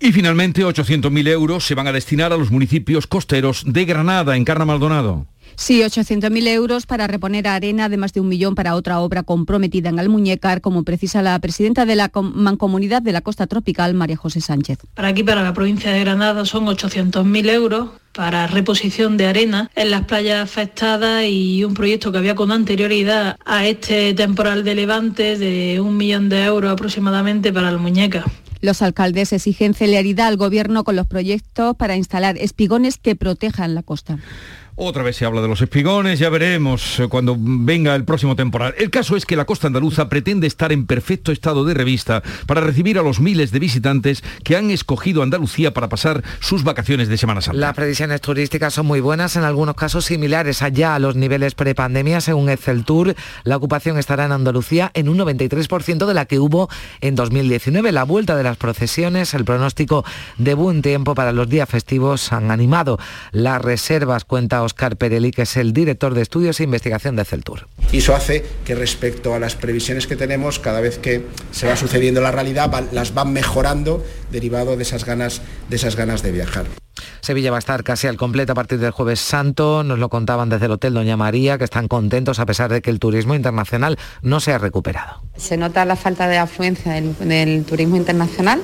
y 0.00 0.12
finalmente 0.12 0.64
800.000 0.64 1.28
euros 1.28 1.66
se 1.66 1.74
van 1.74 1.86
a 1.86 1.92
destinar 1.92 2.32
a 2.32 2.36
los 2.36 2.50
municipios 2.50 3.06
costeros 3.06 3.64
de 3.66 3.84
Granada, 3.84 4.36
en 4.36 4.44
Carna 4.44 4.64
Maldonado. 4.64 5.26
Sí, 5.56 5.82
800.000 5.82 6.48
euros 6.48 6.86
para 6.86 7.06
reponer 7.06 7.46
arena, 7.46 7.84
además 7.84 8.12
de 8.12 8.20
un 8.20 8.28
millón 8.28 8.54
para 8.54 8.74
otra 8.74 9.00
obra 9.00 9.22
comprometida 9.22 9.88
en 9.88 10.00
Almuñécar, 10.00 10.60
como 10.60 10.82
precisa 10.82 11.22
la 11.22 11.38
presidenta 11.38 11.86
de 11.86 11.94
la 11.94 12.10
Mancomunidad 12.12 13.02
de 13.02 13.12
la 13.12 13.20
Costa 13.20 13.46
Tropical, 13.46 13.94
María 13.94 14.16
José 14.16 14.40
Sánchez. 14.40 14.78
Para 14.94 15.08
aquí, 15.08 15.22
para 15.22 15.42
la 15.42 15.54
provincia 15.54 15.92
de 15.92 16.00
Granada, 16.00 16.44
son 16.44 16.66
800.000 16.66 17.50
euros 17.50 17.90
para 18.12 18.46
reposición 18.46 19.16
de 19.16 19.26
arena 19.26 19.70
en 19.74 19.90
las 19.90 20.04
playas 20.04 20.42
afectadas 20.42 21.24
y 21.28 21.64
un 21.64 21.74
proyecto 21.74 22.12
que 22.12 22.18
había 22.18 22.34
con 22.34 22.52
anterioridad 22.52 23.36
a 23.44 23.66
este 23.66 24.14
temporal 24.14 24.64
de 24.64 24.74
levante 24.74 25.36
de 25.36 25.80
un 25.80 25.96
millón 25.96 26.28
de 26.28 26.44
euros 26.44 26.72
aproximadamente 26.72 27.52
para 27.52 27.68
Almuñécar. 27.68 28.24
Los 28.64 28.80
alcaldes 28.80 29.34
exigen 29.34 29.74
celeridad 29.74 30.28
al 30.28 30.38
Gobierno 30.38 30.84
con 30.84 30.96
los 30.96 31.06
proyectos 31.06 31.76
para 31.76 31.96
instalar 31.96 32.38
espigones 32.38 32.96
que 32.96 33.14
protejan 33.14 33.74
la 33.74 33.82
costa. 33.82 34.16
Otra 34.76 35.04
vez 35.04 35.14
se 35.14 35.24
habla 35.24 35.40
de 35.40 35.46
los 35.46 35.62
espigones, 35.62 36.18
ya 36.18 36.30
veremos 36.30 36.98
eh, 36.98 37.06
cuando 37.06 37.36
venga 37.38 37.94
el 37.94 38.04
próximo 38.04 38.34
temporal. 38.34 38.74
El 38.76 38.90
caso 38.90 39.14
es 39.14 39.24
que 39.24 39.36
la 39.36 39.44
costa 39.44 39.68
andaluza 39.68 40.08
pretende 40.08 40.48
estar 40.48 40.72
en 40.72 40.84
perfecto 40.84 41.30
estado 41.30 41.64
de 41.64 41.74
revista 41.74 42.24
para 42.48 42.60
recibir 42.60 42.98
a 42.98 43.02
los 43.02 43.20
miles 43.20 43.52
de 43.52 43.60
visitantes 43.60 44.24
que 44.42 44.56
han 44.56 44.72
escogido 44.72 45.22
Andalucía 45.22 45.72
para 45.72 45.88
pasar 45.88 46.24
sus 46.40 46.64
vacaciones 46.64 47.06
de 47.08 47.16
Semana 47.16 47.40
Santa. 47.40 47.60
Las 47.60 47.74
previsiones 47.74 48.20
turísticas 48.20 48.74
son 48.74 48.86
muy 48.86 48.98
buenas, 48.98 49.36
en 49.36 49.44
algunos 49.44 49.76
casos 49.76 50.06
similares 50.06 50.60
allá 50.60 50.96
a 50.96 50.98
los 50.98 51.14
niveles 51.14 51.54
prepandemia. 51.54 52.20
Según 52.20 52.48
Excel 52.48 52.84
Tour, 52.84 53.14
la 53.44 53.56
ocupación 53.56 53.96
estará 53.96 54.24
en 54.24 54.32
Andalucía 54.32 54.90
en 54.94 55.08
un 55.08 55.18
93% 55.18 56.04
de 56.04 56.14
la 56.14 56.26
que 56.26 56.40
hubo 56.40 56.68
en 57.00 57.14
2019. 57.14 57.92
La 57.92 58.02
vuelta 58.02 58.34
de 58.34 58.42
las 58.42 58.56
procesiones, 58.56 59.34
el 59.34 59.44
pronóstico 59.44 60.04
de 60.36 60.54
buen 60.54 60.82
tiempo 60.82 61.14
para 61.14 61.30
los 61.30 61.48
días 61.48 61.68
festivos 61.68 62.32
han 62.32 62.50
animado 62.50 62.98
las 63.30 63.62
reservas, 63.62 64.24
cuenta 64.24 64.63
Oscar 64.64 64.96
Perelli, 64.96 65.30
que 65.30 65.42
es 65.42 65.56
el 65.56 65.72
director 65.72 66.14
de 66.14 66.22
estudios 66.22 66.60
e 66.60 66.64
investigación 66.64 67.16
de 67.16 67.24
Celtur. 67.24 67.68
Y 67.92 67.98
eso 67.98 68.14
hace 68.14 68.44
que 68.64 68.74
respecto 68.74 69.34
a 69.34 69.38
las 69.38 69.54
previsiones 69.54 70.06
que 70.06 70.16
tenemos, 70.16 70.58
cada 70.58 70.80
vez 70.80 70.98
que 70.98 71.24
se 71.52 71.66
va 71.66 71.76
sucediendo 71.76 72.20
la 72.20 72.32
realidad, 72.32 72.70
las 72.92 73.14
van 73.14 73.32
mejorando 73.32 74.04
derivado 74.30 74.76
de 74.76 74.82
esas 74.82 75.04
ganas 75.04 75.42
de, 75.68 75.76
esas 75.76 75.96
ganas 75.96 76.22
de 76.22 76.32
viajar. 76.32 76.66
Sevilla 77.20 77.50
va 77.50 77.56
a 77.56 77.58
estar 77.58 77.82
casi 77.84 78.06
al 78.06 78.16
completo 78.16 78.52
a 78.52 78.54
partir 78.54 78.78
del 78.78 78.90
jueves 78.90 79.20
santo. 79.20 79.82
Nos 79.82 79.98
lo 79.98 80.08
contaban 80.08 80.48
desde 80.48 80.66
el 80.66 80.72
Hotel 80.72 80.94
Doña 80.94 81.16
María, 81.16 81.58
que 81.58 81.64
están 81.64 81.88
contentos 81.88 82.38
a 82.38 82.46
pesar 82.46 82.70
de 82.70 82.82
que 82.82 82.90
el 82.90 82.98
turismo 82.98 83.34
internacional 83.34 83.98
no 84.22 84.40
se 84.40 84.52
ha 84.52 84.58
recuperado. 84.58 85.22
Se 85.36 85.56
nota 85.56 85.84
la 85.84 85.96
falta 85.96 86.28
de 86.28 86.38
afluencia 86.38 86.92
del 86.92 87.64
turismo 87.64 87.96
internacional 87.96 88.60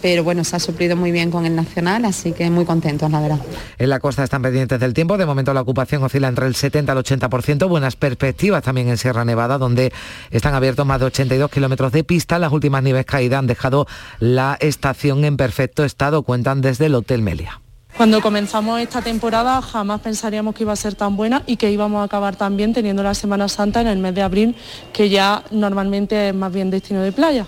pero 0.00 0.24
bueno, 0.24 0.44
se 0.44 0.56
ha 0.56 0.58
suplido 0.58 0.96
muy 0.96 1.12
bien 1.12 1.30
con 1.30 1.46
el 1.46 1.54
Nacional, 1.54 2.04
así 2.04 2.32
que 2.32 2.50
muy 2.50 2.64
contentos, 2.64 3.10
la 3.10 3.20
verdad. 3.20 3.38
En 3.78 3.90
la 3.90 4.00
costa 4.00 4.24
están 4.24 4.42
pendientes 4.42 4.80
del 4.80 4.94
tiempo, 4.94 5.18
de 5.18 5.26
momento 5.26 5.52
la 5.54 5.60
ocupación 5.60 6.02
oscila 6.02 6.28
entre 6.28 6.46
el 6.46 6.54
70 6.54 6.92
al 6.92 6.98
80%, 6.98 7.68
buenas 7.68 7.96
perspectivas 7.96 8.62
también 8.62 8.88
en 8.88 8.98
Sierra 8.98 9.24
Nevada, 9.24 9.58
donde 9.58 9.92
están 10.30 10.54
abiertos 10.54 10.86
más 10.86 11.00
de 11.00 11.06
82 11.06 11.50
kilómetros 11.50 11.92
de 11.92 12.04
pista, 12.04 12.38
las 12.38 12.52
últimas 12.52 12.82
nieves 12.82 13.04
caídas 13.04 13.38
han 13.38 13.46
dejado 13.46 13.86
la 14.18 14.56
estación 14.60 15.24
en 15.24 15.36
perfecto 15.36 15.84
estado, 15.84 16.22
cuentan 16.22 16.60
desde 16.60 16.86
el 16.86 16.94
Hotel 16.94 17.22
Melia. 17.22 17.60
Cuando 17.96 18.22
comenzamos 18.22 18.80
esta 18.80 19.02
temporada 19.02 19.60
jamás 19.60 20.00
pensaríamos 20.00 20.54
que 20.54 20.62
iba 20.62 20.72
a 20.72 20.76
ser 20.76 20.94
tan 20.94 21.16
buena 21.16 21.42
y 21.46 21.56
que 21.56 21.70
íbamos 21.70 22.00
a 22.00 22.04
acabar 22.04 22.36
tan 22.36 22.56
bien 22.56 22.72
teniendo 22.72 23.02
la 23.02 23.14
Semana 23.14 23.48
Santa 23.48 23.80
en 23.80 23.88
el 23.88 23.98
mes 23.98 24.14
de 24.14 24.22
abril, 24.22 24.56
que 24.92 25.10
ya 25.10 25.42
normalmente 25.50 26.28
es 26.28 26.34
más 26.34 26.52
bien 26.52 26.70
destino 26.70 27.02
de 27.02 27.12
playa. 27.12 27.46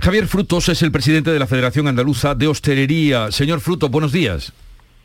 Javier 0.00 0.26
Frutos 0.26 0.68
es 0.68 0.82
el 0.82 0.92
presidente 0.92 1.30
de 1.30 1.38
la 1.38 1.46
Federación 1.46 1.88
Andaluza 1.88 2.34
de 2.34 2.48
Hostelería. 2.48 3.30
Señor 3.30 3.60
Frutos, 3.60 3.90
buenos 3.90 4.12
días. 4.12 4.52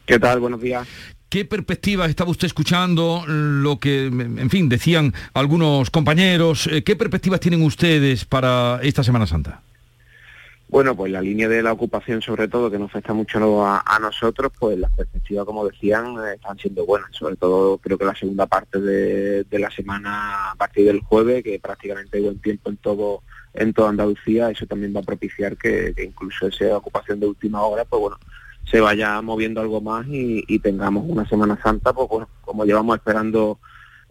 ¿Qué 0.06 0.20
tal? 0.20 0.40
Buenos 0.40 0.62
días. 0.62 0.88
¿Qué 1.30 1.44
perspectivas 1.44 2.10
estaba 2.10 2.32
usted 2.32 2.48
escuchando? 2.48 3.24
Lo 3.28 3.80
que, 3.80 4.06
en 4.06 4.50
fin, 4.50 4.70
decían 4.70 5.14
algunos 5.34 5.90
compañeros. 5.90 6.68
Eh, 6.68 6.84
¿Qué 6.84 6.96
perspectivas 6.96 7.42
tienen 7.42 7.64
ustedes 7.64 8.24
para 8.24 8.80
esta 8.82 9.04
Semana 9.04 9.28
Santa? 9.28 9.62
Bueno, 10.70 10.96
pues 10.96 11.12
la 11.12 11.22
línea 11.22 11.48
de 11.48 11.62
la 11.62 11.72
ocupación 11.74 12.22
sobre 12.22 12.48
todo, 12.48 12.72
que 12.72 12.80
nos 12.80 12.90
afecta 12.90 13.14
mucho 13.14 13.66
a, 13.66 14.00
nosotros, 14.02 14.52
pues 14.58 14.78
las 14.78 14.92
perspectivas, 14.92 15.46
como 15.46 15.66
decían, 15.66 16.16
están 16.34 16.58
siendo 16.58 16.86
buenas. 16.86 17.10
Sobre 17.12 17.36
todo 17.36 17.78
creo 17.78 17.98
que 17.98 18.06
la 18.06 18.16
segunda 18.16 18.48
parte 18.48 18.80
de, 18.80 19.44
de 19.44 19.60
la 19.60 19.70
semana 19.70 20.52
a 20.52 20.56
partir 20.56 20.86
del 20.86 21.02
jueves, 21.02 21.44
que 21.44 21.60
prácticamente 21.60 22.18
hay 22.18 22.24
buen 22.24 22.40
tiempo 22.40 22.70
en 22.70 22.78
todo 22.78 23.24
en 23.54 23.74
toda 23.74 23.90
Andalucía, 23.90 24.50
eso 24.50 24.66
también 24.66 24.96
va 24.96 25.00
a 25.00 25.04
propiciar 25.04 25.58
que, 25.58 25.94
incluso 26.04 26.48
esa 26.48 26.78
ocupación 26.78 27.20
de 27.20 27.28
última 27.28 27.62
hora, 27.64 27.86
pues 27.86 28.00
bueno, 28.00 28.18
se 28.70 28.80
vaya 28.80 29.22
moviendo 29.22 29.62
algo 29.62 29.82
más 29.82 30.06
y, 30.10 30.60
tengamos 30.60 31.06
una 31.08 31.28
Semana 31.28 31.60
Santa, 31.62 31.94
pues 31.94 32.08
bueno, 32.10 32.30
como 32.42 32.66
llevamos 32.66 32.98
esperando 32.98 33.60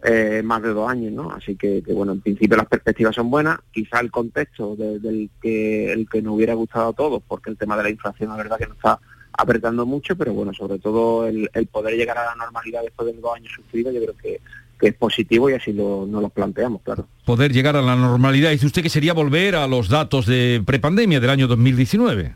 eh, 0.03 0.41
más 0.43 0.61
de 0.61 0.69
dos 0.69 0.89
años, 0.89 1.13
¿no? 1.13 1.31
Así 1.31 1.55
que, 1.55 1.81
bueno, 1.93 2.13
en 2.13 2.21
principio 2.21 2.57
las 2.57 2.67
perspectivas 2.67 3.15
son 3.15 3.29
buenas, 3.29 3.59
quizá 3.71 3.99
el 3.99 4.11
contexto 4.11 4.75
del 4.75 5.29
que 5.41 5.91
el 5.91 6.09
que 6.09 6.21
nos 6.21 6.35
hubiera 6.35 6.53
gustado 6.53 6.89
a 6.89 6.93
todos, 6.93 7.21
porque 7.27 7.49
el 7.49 7.57
tema 7.57 7.77
de 7.77 7.83
la 7.83 7.89
inflación 7.89 8.29
la 8.29 8.37
verdad 8.37 8.57
que 8.57 8.67
nos 8.67 8.77
está 8.77 8.99
apretando 9.33 9.85
mucho, 9.85 10.15
pero 10.15 10.33
bueno, 10.33 10.53
sobre 10.53 10.79
todo 10.79 11.27
el, 11.27 11.49
el 11.53 11.67
poder 11.67 11.95
llegar 11.95 12.17
a 12.17 12.25
la 12.25 12.35
normalidad 12.35 12.81
después 12.81 13.13
de 13.13 13.21
dos 13.21 13.35
años 13.35 13.53
sufridos, 13.53 13.93
yo 13.93 14.01
creo 14.01 14.17
que 14.17 14.41
que 14.79 14.87
es 14.87 14.93
positivo 14.93 15.49
y 15.49 15.53
así 15.53 15.73
lo, 15.73 16.05
nos 16.05 16.21
lo 16.21 16.29
planteamos, 16.29 16.81
claro. 16.81 17.07
Poder 17.25 17.51
llegar 17.51 17.75
a 17.75 17.81
la 17.81 17.95
normalidad, 17.95 18.51
dice 18.51 18.65
usted 18.65 18.83
que 18.83 18.89
sería 18.89 19.13
volver 19.13 19.55
a 19.55 19.67
los 19.67 19.89
datos 19.89 20.25
de 20.25 20.61
prepandemia 20.65 21.19
del 21.19 21.29
año 21.29 21.47
2019. 21.47 22.35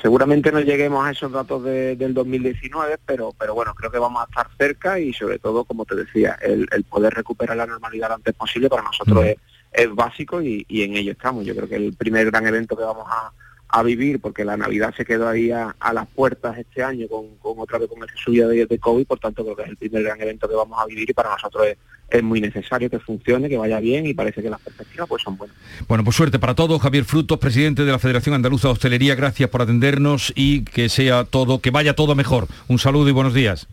Seguramente 0.00 0.50
no 0.50 0.60
lleguemos 0.60 1.06
a 1.06 1.12
esos 1.12 1.30
datos 1.30 1.62
del 1.62 2.12
2019, 2.12 2.98
pero, 3.06 3.32
pero 3.38 3.54
bueno, 3.54 3.72
creo 3.74 3.90
que 3.90 3.98
vamos 3.98 4.22
a 4.22 4.24
estar 4.24 4.48
cerca 4.58 4.98
y 4.98 5.12
sobre 5.12 5.38
todo, 5.38 5.64
como 5.64 5.84
te 5.84 5.94
decía, 5.94 6.36
el, 6.42 6.66
poder 6.88 7.14
recuperar 7.14 7.56
la 7.56 7.66
normalidad 7.66 8.08
lo 8.08 8.16
antes 8.16 8.34
posible 8.34 8.68
para 8.68 8.82
nosotros 8.82 9.24
es, 9.24 9.36
es, 9.72 9.94
básico 9.94 10.42
y, 10.42 10.66
y 10.68 10.82
en 10.82 10.96
ello 10.96 11.12
estamos. 11.12 11.46
Yo 11.46 11.54
creo 11.54 11.68
que 11.68 11.76
el 11.76 11.94
primer 11.94 12.26
gran 12.32 12.44
evento 12.48 12.76
que 12.76 12.82
vamos 12.82 13.06
a, 13.08 13.30
a 13.72 13.82
vivir, 13.82 14.20
porque 14.20 14.44
la 14.44 14.58
Navidad 14.58 14.94
se 14.94 15.04
quedó 15.04 15.26
ahí 15.26 15.50
a, 15.50 15.74
las 15.94 16.06
puertas 16.08 16.58
este 16.58 16.82
año 16.82 17.08
con, 17.08 17.26
otra 17.58 17.78
vez 17.78 17.88
con 17.88 18.04
ese 18.04 18.14
subida 18.22 18.46
de, 18.46 18.66
de, 18.66 18.78
COVID, 18.78 19.06
por 19.06 19.18
tanto 19.18 19.42
creo 19.42 19.56
que 19.56 19.62
es 19.62 19.68
el 19.70 19.76
primer 19.78 20.02
gran 20.02 20.20
evento 20.20 20.46
que 20.46 20.54
vamos 20.54 20.78
a 20.78 20.84
vivir 20.84 21.08
y 21.08 21.12
para 21.14 21.30
nosotros 21.30 21.66
es, 22.10 22.22
muy 22.22 22.42
necesario 22.42 22.90
que 22.90 22.98
funcione, 22.98 23.48
que 23.48 23.56
vaya 23.56 23.80
bien 23.80 24.04
y 24.04 24.12
parece 24.12 24.42
que 24.42 24.50
las 24.50 24.60
perspectivas 24.60 25.08
pues 25.08 25.22
son 25.22 25.38
buenas. 25.38 25.56
Bueno, 25.88 26.04
pues 26.04 26.14
suerte 26.14 26.38
para 26.38 26.54
todos. 26.54 26.82
Javier 26.82 27.04
Frutos, 27.04 27.38
presidente 27.38 27.86
de 27.86 27.90
la 27.90 27.98
Federación 27.98 28.34
Andaluza 28.34 28.68
de 28.68 28.72
Hostelería, 28.72 29.14
gracias 29.14 29.48
por 29.48 29.62
atendernos 29.62 30.34
y 30.36 30.64
que 30.64 30.90
sea 30.90 31.24
todo, 31.24 31.60
que 31.60 31.70
vaya 31.70 31.94
todo 31.94 32.14
mejor. 32.14 32.48
Un 32.68 32.78
saludo 32.78 33.08
y 33.08 33.12
buenos 33.12 33.32
días. 33.32 33.66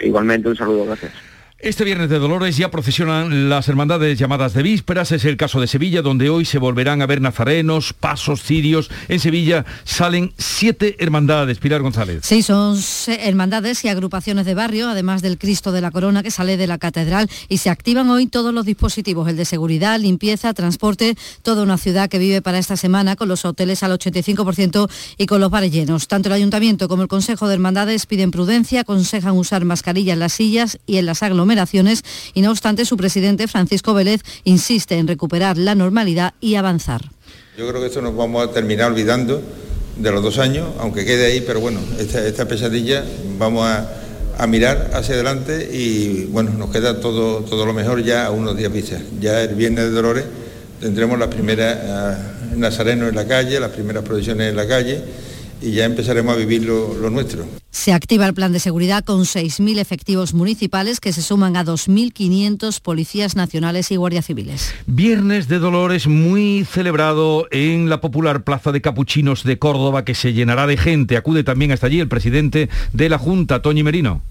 Igualmente, 0.00 0.50
un 0.50 0.56
saludo, 0.56 0.84
gracias. 0.84 1.12
Este 1.60 1.82
viernes 1.82 2.08
de 2.08 2.20
Dolores 2.20 2.56
ya 2.56 2.70
procesionan 2.70 3.48
las 3.48 3.66
hermandades 3.66 4.16
llamadas 4.16 4.54
de 4.54 4.62
vísperas. 4.62 5.10
Es 5.10 5.24
el 5.24 5.36
caso 5.36 5.60
de 5.60 5.66
Sevilla, 5.66 6.02
donde 6.02 6.30
hoy 6.30 6.44
se 6.44 6.58
volverán 6.58 7.02
a 7.02 7.06
ver 7.06 7.20
nazarenos, 7.20 7.94
pasos, 7.94 8.44
cirios. 8.44 8.92
En 9.08 9.18
Sevilla 9.18 9.66
salen 9.82 10.32
siete 10.38 10.94
hermandades. 11.00 11.58
Pilar 11.58 11.82
González. 11.82 12.20
Sí, 12.22 12.42
son 12.42 12.78
hermandades 13.08 13.84
y 13.84 13.88
agrupaciones 13.88 14.46
de 14.46 14.54
barrio, 14.54 14.88
además 14.88 15.20
del 15.20 15.36
Cristo 15.36 15.72
de 15.72 15.80
la 15.80 15.90
Corona 15.90 16.22
que 16.22 16.30
sale 16.30 16.56
de 16.56 16.68
la 16.68 16.78
catedral. 16.78 17.28
Y 17.48 17.58
se 17.58 17.70
activan 17.70 18.08
hoy 18.08 18.28
todos 18.28 18.54
los 18.54 18.64
dispositivos, 18.64 19.28
el 19.28 19.36
de 19.36 19.44
seguridad, 19.44 19.98
limpieza, 19.98 20.54
transporte, 20.54 21.16
toda 21.42 21.64
una 21.64 21.76
ciudad 21.76 22.08
que 22.08 22.20
vive 22.20 22.40
para 22.40 22.60
esta 22.60 22.76
semana 22.76 23.16
con 23.16 23.26
los 23.26 23.44
hoteles 23.44 23.82
al 23.82 23.98
85% 23.98 24.88
y 25.16 25.26
con 25.26 25.40
los 25.40 25.50
bares 25.50 25.72
llenos. 25.72 26.06
Tanto 26.06 26.28
el 26.28 26.34
Ayuntamiento 26.34 26.86
como 26.86 27.02
el 27.02 27.08
Consejo 27.08 27.48
de 27.48 27.54
Hermandades 27.54 28.06
piden 28.06 28.30
prudencia, 28.30 28.82
aconsejan 28.82 29.36
usar 29.36 29.64
mascarilla 29.64 30.12
en 30.12 30.20
las 30.20 30.34
sillas 30.34 30.78
y 30.86 30.98
en 30.98 31.06
las 31.06 31.24
aglomeraciones 31.24 31.47
y 32.34 32.42
no 32.42 32.50
obstante 32.50 32.84
su 32.84 32.96
presidente 32.96 33.48
Francisco 33.48 33.94
Vélez 33.94 34.20
insiste 34.44 34.96
en 34.98 35.08
recuperar 35.08 35.56
la 35.56 35.74
normalidad 35.74 36.34
y 36.40 36.56
avanzar. 36.56 37.02
Yo 37.56 37.68
creo 37.68 37.80
que 37.80 37.86
esto 37.86 38.02
nos 38.02 38.14
vamos 38.14 38.46
a 38.46 38.52
terminar 38.52 38.90
olvidando 38.90 39.42
de 39.96 40.12
los 40.12 40.22
dos 40.22 40.38
años, 40.38 40.68
aunque 40.78 41.04
quede 41.04 41.26
ahí, 41.26 41.40
pero 41.40 41.60
bueno, 41.60 41.80
esta, 41.98 42.46
pesadilla 42.46 43.04
vamos 43.38 43.66
a, 43.66 44.46
mirar 44.46 44.92
hacia 44.94 45.14
adelante 45.16 45.68
y 45.72 46.26
bueno, 46.26 46.52
nos 46.52 46.70
queda 46.70 47.00
todo, 47.00 47.40
todo 47.40 47.66
lo 47.66 47.72
mejor 47.72 48.04
ya 48.04 48.26
a 48.26 48.30
unos 48.30 48.56
días 48.56 48.72
vistas. 48.72 49.02
Ya 49.20 49.42
el 49.42 49.56
viernes 49.56 49.84
de 49.86 49.90
Dolores 49.90 50.24
tendremos 50.80 51.18
las 51.18 51.28
primeras 51.28 51.76
uh, 51.76 52.58
nazarenos 52.58 53.08
en 53.08 53.16
la 53.16 53.26
calle, 53.26 53.58
las 53.58 53.72
primeras 53.72 54.04
procesiones 54.04 54.50
en 54.50 54.56
la 54.56 54.68
calle 54.68 55.02
y 55.60 55.72
ya 55.72 55.84
empezaremos 55.84 56.34
a 56.34 56.36
vivir 56.36 56.64
lo, 56.64 57.10
nuestro. 57.10 57.46
Se 57.70 57.92
activa 57.92 58.26
el 58.26 58.34
plan 58.34 58.52
de 58.52 58.60
seguridad 58.60 59.04
con 59.04 59.20
6.000 59.20 59.78
efectivos 59.78 60.34
municipales 60.34 61.00
que 61.00 61.12
se 61.12 61.22
suman 61.22 61.56
a 61.56 61.64
2.500 61.64 62.80
policías 62.80 63.36
nacionales 63.36 63.90
y 63.90 63.96
guardias 63.96 64.26
civiles. 64.26 64.74
Viernes 64.86 65.48
de 65.48 65.58
Dolores 65.58 66.06
muy 66.06 66.64
celebrado 66.64 67.46
en 67.50 67.88
la 67.88 68.00
popular 68.00 68.44
Plaza 68.44 68.72
de 68.72 68.80
Capuchinos 68.80 69.44
de 69.44 69.58
Córdoba 69.58 70.04
que 70.04 70.14
se 70.14 70.32
llenará 70.32 70.66
de 70.66 70.76
gente. 70.76 71.16
Acude 71.16 71.44
también 71.44 71.72
hasta 71.72 71.86
allí 71.86 72.00
el 72.00 72.08
presidente 72.08 72.68
de 72.92 73.08
la 73.08 73.18
Junta, 73.18 73.62
Toñi 73.62 73.82
Merino. 73.82 74.22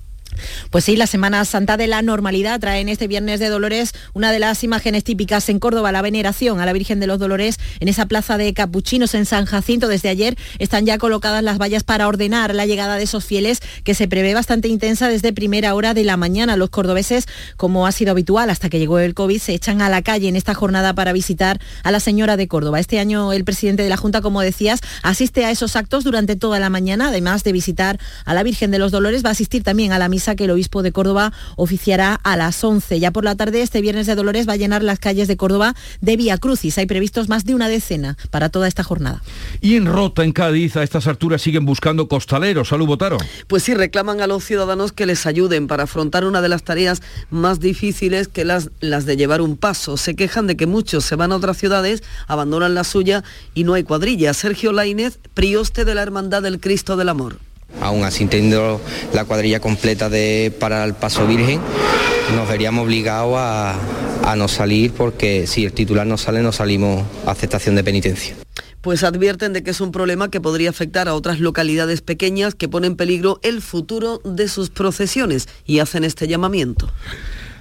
Pues 0.69 0.83
sí, 0.83 0.95
la 0.95 1.07
Semana 1.07 1.43
Santa 1.45 1.77
de 1.77 1.87
la 1.87 2.01
Normalidad 2.01 2.59
trae 2.59 2.81
en 2.81 2.89
este 2.89 3.07
Viernes 3.07 3.39
de 3.39 3.49
Dolores 3.49 3.93
una 4.13 4.31
de 4.31 4.39
las 4.39 4.63
imágenes 4.63 5.03
típicas 5.03 5.49
en 5.49 5.59
Córdoba, 5.59 5.91
la 5.91 6.01
veneración 6.01 6.59
a 6.59 6.65
la 6.65 6.73
Virgen 6.73 6.99
de 6.99 7.07
los 7.07 7.19
Dolores 7.19 7.57
en 7.79 7.87
esa 7.87 8.05
plaza 8.05 8.37
de 8.37 8.53
Capuchinos 8.53 9.13
en 9.13 9.25
San 9.25 9.45
Jacinto. 9.45 9.87
Desde 9.87 10.09
ayer 10.09 10.37
están 10.59 10.85
ya 10.85 10.97
colocadas 10.97 11.43
las 11.43 11.57
vallas 11.57 11.83
para 11.83 12.07
ordenar 12.07 12.53
la 12.55 12.65
llegada 12.65 12.97
de 12.97 13.03
esos 13.03 13.25
fieles 13.25 13.59
que 13.83 13.93
se 13.93 14.07
prevé 14.07 14.33
bastante 14.33 14.67
intensa 14.67 15.09
desde 15.09 15.33
primera 15.33 15.73
hora 15.75 15.93
de 15.93 16.03
la 16.03 16.17
mañana. 16.17 16.57
Los 16.57 16.69
cordobeses, 16.69 17.25
como 17.55 17.87
ha 17.87 17.91
sido 17.91 18.11
habitual 18.11 18.49
hasta 18.49 18.69
que 18.69 18.79
llegó 18.79 18.99
el 18.99 19.13
COVID, 19.13 19.39
se 19.39 19.53
echan 19.53 19.81
a 19.81 19.89
la 19.89 20.01
calle 20.01 20.27
en 20.27 20.35
esta 20.35 20.53
jornada 20.53 20.93
para 20.93 21.13
visitar 21.13 21.59
a 21.83 21.91
la 21.91 21.99
Señora 21.99 22.37
de 22.37 22.47
Córdoba. 22.47 22.79
Este 22.79 22.99
año 22.99 23.33
el 23.33 23.43
presidente 23.43 23.83
de 23.83 23.89
la 23.89 23.97
Junta, 23.97 24.21
como 24.21 24.41
decías, 24.41 24.79
asiste 25.03 25.45
a 25.45 25.51
esos 25.51 25.75
actos 25.75 26.03
durante 26.03 26.35
toda 26.35 26.59
la 26.59 26.69
mañana, 26.69 27.09
además 27.09 27.43
de 27.43 27.51
visitar 27.51 27.99
a 28.25 28.33
la 28.33 28.43
Virgen 28.43 28.71
de 28.71 28.79
los 28.79 28.91
Dolores, 28.91 29.23
va 29.23 29.29
a 29.29 29.31
asistir 29.31 29.63
también 29.63 29.91
a 29.91 29.99
la 29.99 30.09
misa 30.09 30.26
misa 30.27 30.35
que 30.35 30.43
el 30.45 30.51
obispo 30.51 30.83
de 30.83 30.91
Córdoba 30.91 31.31
oficiará 31.55 32.19
a 32.23 32.35
las 32.35 32.61
11. 32.63 32.99
Ya 32.99 33.11
por 33.11 33.23
la 33.23 33.35
tarde, 33.35 33.61
este 33.61 33.81
viernes 33.81 34.07
de 34.07 34.15
Dolores 34.15 34.47
va 34.47 34.53
a 34.53 34.57
llenar 34.57 34.83
las 34.83 34.99
calles 34.99 35.27
de 35.27 35.37
Córdoba 35.37 35.73
de 36.01 36.17
Vía 36.17 36.37
Crucis. 36.37 36.77
Hay 36.77 36.85
previstos 36.85 37.29
más 37.29 37.45
de 37.45 37.55
una 37.55 37.69
decena 37.69 38.17
para 38.29 38.49
toda 38.49 38.67
esta 38.67 38.83
jornada. 38.83 39.21
Y 39.61 39.75
en 39.75 39.85
Rota, 39.85 40.23
en 40.23 40.33
Cádiz, 40.33 40.75
a 40.75 40.83
estas 40.83 41.07
alturas 41.07 41.41
siguen 41.41 41.65
buscando 41.65 42.07
costaleros. 42.07 42.67
Salud, 42.67 42.87
Botaro. 42.87 43.17
Pues 43.47 43.63
sí, 43.63 43.73
reclaman 43.73 44.21
a 44.21 44.27
los 44.27 44.43
ciudadanos 44.43 44.91
que 44.91 45.05
les 45.05 45.25
ayuden 45.25 45.67
para 45.67 45.83
afrontar 45.83 46.25
una 46.25 46.41
de 46.41 46.49
las 46.49 46.63
tareas 46.63 47.01
más 47.29 47.59
difíciles 47.59 48.27
que 48.27 48.43
las, 48.43 48.69
las 48.81 49.05
de 49.05 49.15
llevar 49.15 49.41
un 49.41 49.55
paso. 49.55 49.95
Se 49.95 50.15
quejan 50.15 50.47
de 50.47 50.57
que 50.57 50.67
muchos 50.67 51.05
se 51.05 51.15
van 51.15 51.31
a 51.31 51.37
otras 51.37 51.57
ciudades, 51.57 52.03
abandonan 52.27 52.75
la 52.75 52.83
suya 52.83 53.23
y 53.53 53.63
no 53.63 53.73
hay 53.73 53.83
cuadrilla. 53.83 54.33
Sergio 54.33 54.73
Lainez, 54.73 55.19
prioste 55.33 55.85
de 55.85 55.95
la 55.95 56.01
Hermandad 56.01 56.41
del 56.41 56.59
Cristo 56.59 56.97
del 56.97 57.09
Amor. 57.09 57.46
Aún 57.81 58.03
así, 58.03 58.25
teniendo 58.25 58.81
la 59.13 59.25
cuadrilla 59.25 59.59
completa 59.59 60.09
de, 60.09 60.53
para 60.59 60.83
el 60.83 60.93
Paso 60.93 61.27
Virgen, 61.27 61.59
nos 62.35 62.47
veríamos 62.47 62.85
obligados 62.85 63.35
a, 63.37 63.75
a 64.25 64.35
no 64.35 64.47
salir 64.47 64.91
porque 64.91 65.47
si 65.47 65.65
el 65.65 65.73
titular 65.73 66.05
no 66.07 66.17
sale, 66.17 66.41
no 66.41 66.51
salimos 66.51 67.05
a 67.25 67.31
aceptación 67.31 67.75
de 67.75 67.83
penitencia 67.83 68.35
pues 68.87 69.03
advierten 69.03 69.51
de 69.51 69.63
que 69.63 69.71
es 69.71 69.81
un 69.81 69.91
problema 69.91 70.29
que 70.29 70.39
podría 70.39 70.69
afectar 70.69 71.09
a 71.09 71.13
otras 71.13 71.41
localidades 71.41 72.01
pequeñas 72.01 72.55
que 72.55 72.69
ponen 72.69 72.91
en 72.91 72.95
peligro 72.95 73.37
el 73.43 73.61
futuro 73.61 74.21
de 74.23 74.47
sus 74.47 74.69
procesiones 74.69 75.49
y 75.65 75.79
hacen 75.79 76.05
este 76.05 76.29
llamamiento. 76.29 76.89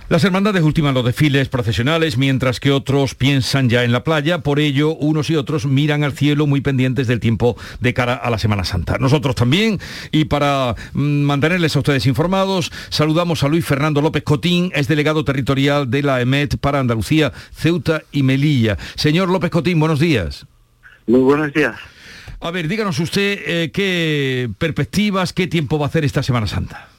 Las 0.08 0.22
hermandades 0.22 0.62
ultiman 0.62 0.94
los 0.94 1.04
desfiles 1.04 1.48
procesionales 1.48 2.16
mientras 2.16 2.60
que 2.60 2.70
otros 2.70 3.16
piensan 3.16 3.68
ya 3.68 3.82
en 3.82 3.90
la 3.90 4.04
playa, 4.04 4.38
por 4.38 4.60
ello 4.60 4.94
unos 4.94 5.30
y 5.30 5.34
otros 5.34 5.66
miran 5.66 6.04
al 6.04 6.12
cielo 6.12 6.46
muy 6.46 6.60
pendientes 6.60 7.08
del 7.08 7.18
tiempo 7.18 7.56
de 7.80 7.92
cara 7.92 8.14
a 8.14 8.30
la 8.30 8.38
Semana 8.38 8.62
Santa. 8.62 8.98
Nosotros 8.98 9.34
también 9.34 9.80
y 10.12 10.26
para 10.26 10.76
mm, 10.92 11.22
mantenerles 11.22 11.74
a 11.74 11.80
ustedes 11.80 12.06
informados, 12.06 12.70
saludamos 12.88 13.42
a 13.42 13.48
Luis 13.48 13.66
Fernando 13.66 14.00
López 14.00 14.22
Cotín, 14.22 14.70
es 14.76 14.86
delegado 14.86 15.24
territorial 15.24 15.90
de 15.90 16.04
la 16.04 16.20
EMET 16.20 16.56
para 16.58 16.78
Andalucía, 16.78 17.32
Ceuta 17.52 18.02
y 18.12 18.22
Melilla. 18.22 18.78
Señor 18.94 19.28
López 19.28 19.50
Cotín, 19.50 19.80
buenos 19.80 19.98
días. 19.98 20.46
Muy 21.08 21.20
buenos 21.20 21.52
días. 21.52 21.74
A 22.40 22.52
ver, 22.52 22.68
díganos 22.68 23.00
usted 23.00 23.40
eh, 23.44 23.70
qué 23.72 24.48
perspectivas, 24.56 25.32
qué 25.32 25.48
tiempo 25.48 25.80
va 25.80 25.86
a 25.86 25.88
hacer 25.88 26.04
esta 26.04 26.22
Semana 26.22 26.46
Santa. 26.46 26.90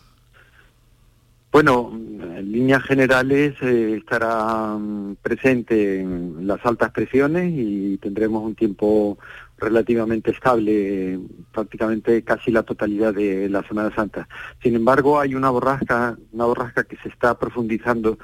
Bueno, 1.58 1.92
en 1.92 2.52
líneas 2.52 2.84
generales 2.84 3.56
eh, 3.64 3.96
estará 3.98 4.78
mm, 4.78 5.16
presente 5.24 6.02
en 6.02 6.46
las 6.46 6.64
altas 6.64 6.92
presiones 6.92 7.52
y 7.52 7.98
tendremos 7.98 8.44
un 8.44 8.54
tiempo 8.54 9.18
relativamente 9.58 10.30
estable 10.30 11.20
prácticamente 11.52 12.22
casi 12.22 12.52
la 12.52 12.62
totalidad 12.62 13.12
de 13.12 13.50
la 13.50 13.64
Semana 13.64 13.90
Santa. 13.96 14.28
Sin 14.62 14.76
embargo, 14.76 15.20
hay 15.20 15.34
una 15.34 15.50
borrasca, 15.50 16.16
una 16.32 16.46
borrasca 16.46 16.84
que 16.84 16.98
se 16.98 17.10
está 17.10 17.40
profundizando 17.40 18.20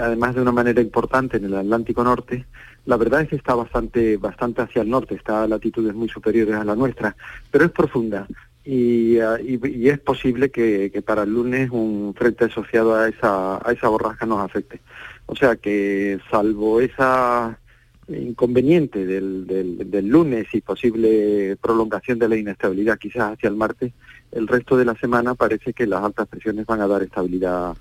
además 0.00 0.36
de 0.36 0.42
una 0.42 0.52
manera 0.52 0.80
importante 0.80 1.38
en 1.38 1.46
el 1.46 1.56
Atlántico 1.56 2.04
Norte. 2.04 2.46
La 2.86 2.96
verdad 2.96 3.22
es 3.22 3.28
que 3.30 3.36
está 3.36 3.56
bastante 3.56 4.18
bastante 4.18 4.62
hacia 4.62 4.82
el 4.82 4.90
norte, 4.90 5.16
está 5.16 5.42
a 5.42 5.48
latitudes 5.48 5.94
muy 5.94 6.08
superiores 6.08 6.54
a 6.54 6.62
la 6.62 6.76
nuestra, 6.76 7.16
pero 7.50 7.64
es 7.64 7.72
profunda. 7.72 8.28
Ah, 8.70 9.38
y, 9.40 9.88
es 9.88 9.98
posible 9.98 10.50
que, 10.50 11.02
para 11.04 11.22
el 11.22 11.32
lunes 11.32 11.70
un 11.70 12.14
frente 12.14 12.44
asociado 12.44 12.94
a 12.94 13.08
esa, 13.08 13.56
a 13.66 13.72
esa 13.72 13.88
borrasca 13.88 14.26
nos 14.26 14.40
afecte. 14.40 14.80
O 15.24 15.34
sea 15.34 15.56
que 15.56 16.18
salvo 16.30 16.80
esa 16.80 17.58
inconveniente 18.08 19.06
del, 19.06 19.46
del, 19.46 20.08
lunes 20.08 20.46
y 20.52 20.60
posible 20.60 21.56
prolongación 21.60 22.18
de 22.18 22.28
la 22.28 22.36
inestabilidad 22.36 22.98
quizás 22.98 23.34
hacia 23.34 23.48
el 23.48 23.56
martes, 23.56 23.92
el 24.32 24.46
resto 24.46 24.76
de 24.76 24.84
la 24.84 24.94
semana 24.96 25.34
parece 25.34 25.72
que 25.72 25.86
las 25.86 26.02
altas 26.02 26.26
presiones 26.28 26.66
van 26.66 26.80
a 26.80 26.86
dar 26.86 27.02
estabilidad 27.02 27.74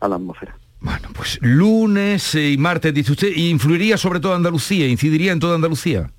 a 0.00 0.08
la 0.08 0.16
atmósfera. 0.16 0.58
Bueno, 0.80 1.08
pues 1.14 1.38
lunes 1.40 2.34
y 2.34 2.56
martes, 2.58 2.92
dice 2.92 3.12
usted, 3.12 3.32
influiría 3.34 3.96
sobre 3.96 4.20
todo 4.20 4.34
Andalucía, 4.34 4.86
incidiría 4.86 5.32
en 5.32 5.40
toda 5.40 5.54
Andalucía. 5.54 6.10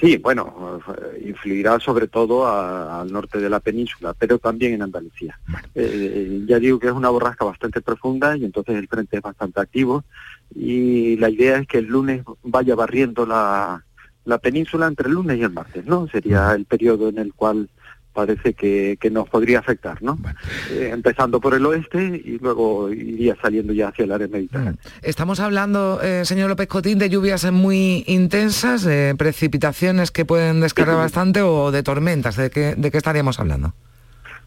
Sí, 0.00 0.16
bueno, 0.16 0.80
influirá 1.24 1.78
sobre 1.78 2.08
todo 2.08 2.46
al 2.48 3.12
norte 3.12 3.38
de 3.38 3.50
la 3.50 3.60
península, 3.60 4.14
pero 4.14 4.38
también 4.38 4.74
en 4.74 4.82
Andalucía. 4.82 5.38
Eh, 5.74 6.42
ya 6.46 6.58
digo 6.58 6.78
que 6.78 6.86
es 6.86 6.92
una 6.92 7.10
borrasca 7.10 7.44
bastante 7.44 7.80
profunda 7.80 8.36
y 8.36 8.44
entonces 8.44 8.76
el 8.76 8.88
frente 8.88 9.18
es 9.18 9.22
bastante 9.22 9.60
activo 9.60 10.04
y 10.54 11.16
la 11.16 11.30
idea 11.30 11.58
es 11.58 11.66
que 11.66 11.78
el 11.78 11.86
lunes 11.86 12.22
vaya 12.42 12.74
barriendo 12.74 13.26
la, 13.26 13.84
la 14.24 14.38
península 14.38 14.86
entre 14.86 15.08
el 15.08 15.14
lunes 15.14 15.38
y 15.38 15.42
el 15.42 15.50
martes, 15.50 15.84
¿no? 15.84 16.08
Sería 16.08 16.52
el 16.52 16.64
periodo 16.64 17.08
en 17.08 17.18
el 17.18 17.34
cual 17.34 17.68
parece 18.12 18.54
que, 18.54 18.98
nos 19.10 19.28
podría 19.28 19.58
afectar, 19.58 20.02
¿no? 20.02 20.18
Eh, 20.70 20.90
empezando 20.92 21.40
por 21.40 21.54
el 21.54 21.64
oeste 21.66 22.22
y 22.24 22.38
luego 22.38 22.90
iría 22.90 23.36
saliendo 23.40 23.72
ya 23.72 23.88
hacia 23.88 24.04
el 24.04 24.12
área 24.12 24.28
mediterránea. 24.28 24.72
Mm. 24.72 24.76
Estamos 25.02 25.40
hablando, 25.40 26.00
eh, 26.02 26.24
señor 26.24 26.48
López 26.48 26.68
Cotín, 26.68 26.98
de 26.98 27.10
lluvias 27.10 27.50
muy 27.50 28.04
intensas, 28.06 28.82
de 28.84 29.14
precipitaciones 29.16 30.10
que 30.10 30.24
pueden 30.24 30.60
descargar 30.60 30.96
bastante 30.96 31.42
o 31.42 31.70
de 31.70 31.82
tormentas. 31.82 32.36
¿De 32.36 32.50
qué, 32.50 32.74
¿De 32.76 32.90
qué 32.90 32.98
estaríamos 32.98 33.40
hablando? 33.40 33.74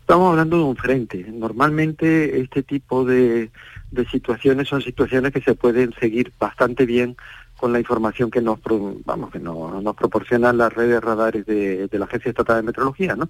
Estamos 0.02 0.32
hablando 0.32 0.58
de 0.58 0.64
un 0.64 0.76
frente. 0.76 1.26
Normalmente 1.32 2.40
este 2.40 2.62
tipo 2.62 3.06
de, 3.06 3.50
de 3.92 4.06
situaciones 4.10 4.68
son 4.68 4.82
situaciones 4.82 5.32
que 5.32 5.42
se 5.42 5.56
pueden 5.56 5.94
seguir 6.00 6.32
bastante 6.40 6.86
bien 6.86 7.16
con 7.58 7.72
la 7.72 7.80
información 7.80 8.30
que 8.30 8.42
nos 8.42 8.60
vamos 9.06 9.32
que 9.32 9.40
nos, 9.40 9.96
proporcionan 9.96 10.58
las 10.58 10.74
redes 10.74 11.02
radares 11.02 11.46
de, 11.46 11.90
la 11.92 12.06
Agencia 12.06 12.30
Estatal 12.30 12.58
de 12.58 12.64
Meteorología, 12.64 13.16
¿no? 13.16 13.30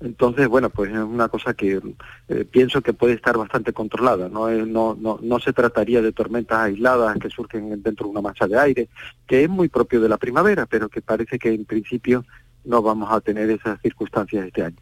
Entonces, 0.00 0.48
bueno, 0.48 0.70
pues 0.70 0.90
es 0.90 0.98
una 0.98 1.28
cosa 1.28 1.54
que 1.54 1.80
eh, 2.28 2.44
pienso 2.50 2.80
que 2.80 2.92
puede 2.92 3.14
estar 3.14 3.36
bastante 3.36 3.72
controlada, 3.72 4.28
¿no? 4.28 4.48
no, 4.48 4.96
no, 4.98 5.18
no 5.22 5.38
se 5.40 5.52
trataría 5.52 6.02
de 6.02 6.12
tormentas 6.12 6.58
aisladas 6.58 7.18
que 7.18 7.30
surgen 7.30 7.82
dentro 7.82 8.06
de 8.06 8.10
una 8.10 8.20
masa 8.22 8.46
de 8.46 8.58
aire, 8.58 8.88
que 9.26 9.44
es 9.44 9.48
muy 9.48 9.68
propio 9.68 10.00
de 10.00 10.08
la 10.08 10.16
primavera, 10.16 10.66
pero 10.66 10.88
que 10.88 11.02
parece 11.02 11.38
que 11.38 11.52
en 11.52 11.64
principio 11.64 12.24
no 12.66 12.82
vamos 12.82 13.08
a 13.10 13.20
tener 13.20 13.48
esas 13.50 13.80
circunstancias 13.80 14.46
este 14.46 14.64
año. 14.64 14.76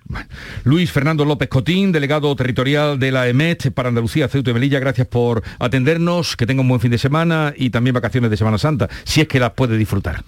Luis 0.64 0.90
Fernando 0.90 1.24
López 1.24 1.48
Cotín, 1.48 1.92
delegado 1.92 2.34
territorial 2.34 2.98
de 2.98 3.12
la 3.12 3.28
EMET 3.28 3.72
para 3.72 3.88
Andalucía, 3.88 4.28
Ceuta 4.28 4.50
y 4.50 4.54
Melilla, 4.54 4.80
gracias 4.80 5.06
por 5.06 5.42
atendernos, 5.58 6.36
que 6.36 6.46
tenga 6.46 6.62
un 6.62 6.68
buen 6.68 6.80
fin 6.80 6.90
de 6.90 6.98
semana 6.98 7.52
y 7.56 7.70
también 7.70 7.94
vacaciones 7.94 8.30
de 8.30 8.36
Semana 8.36 8.58
Santa, 8.58 8.88
si 9.04 9.20
es 9.20 9.28
que 9.28 9.38
las 9.38 9.52
puede 9.52 9.76
disfrutar. 9.76 10.24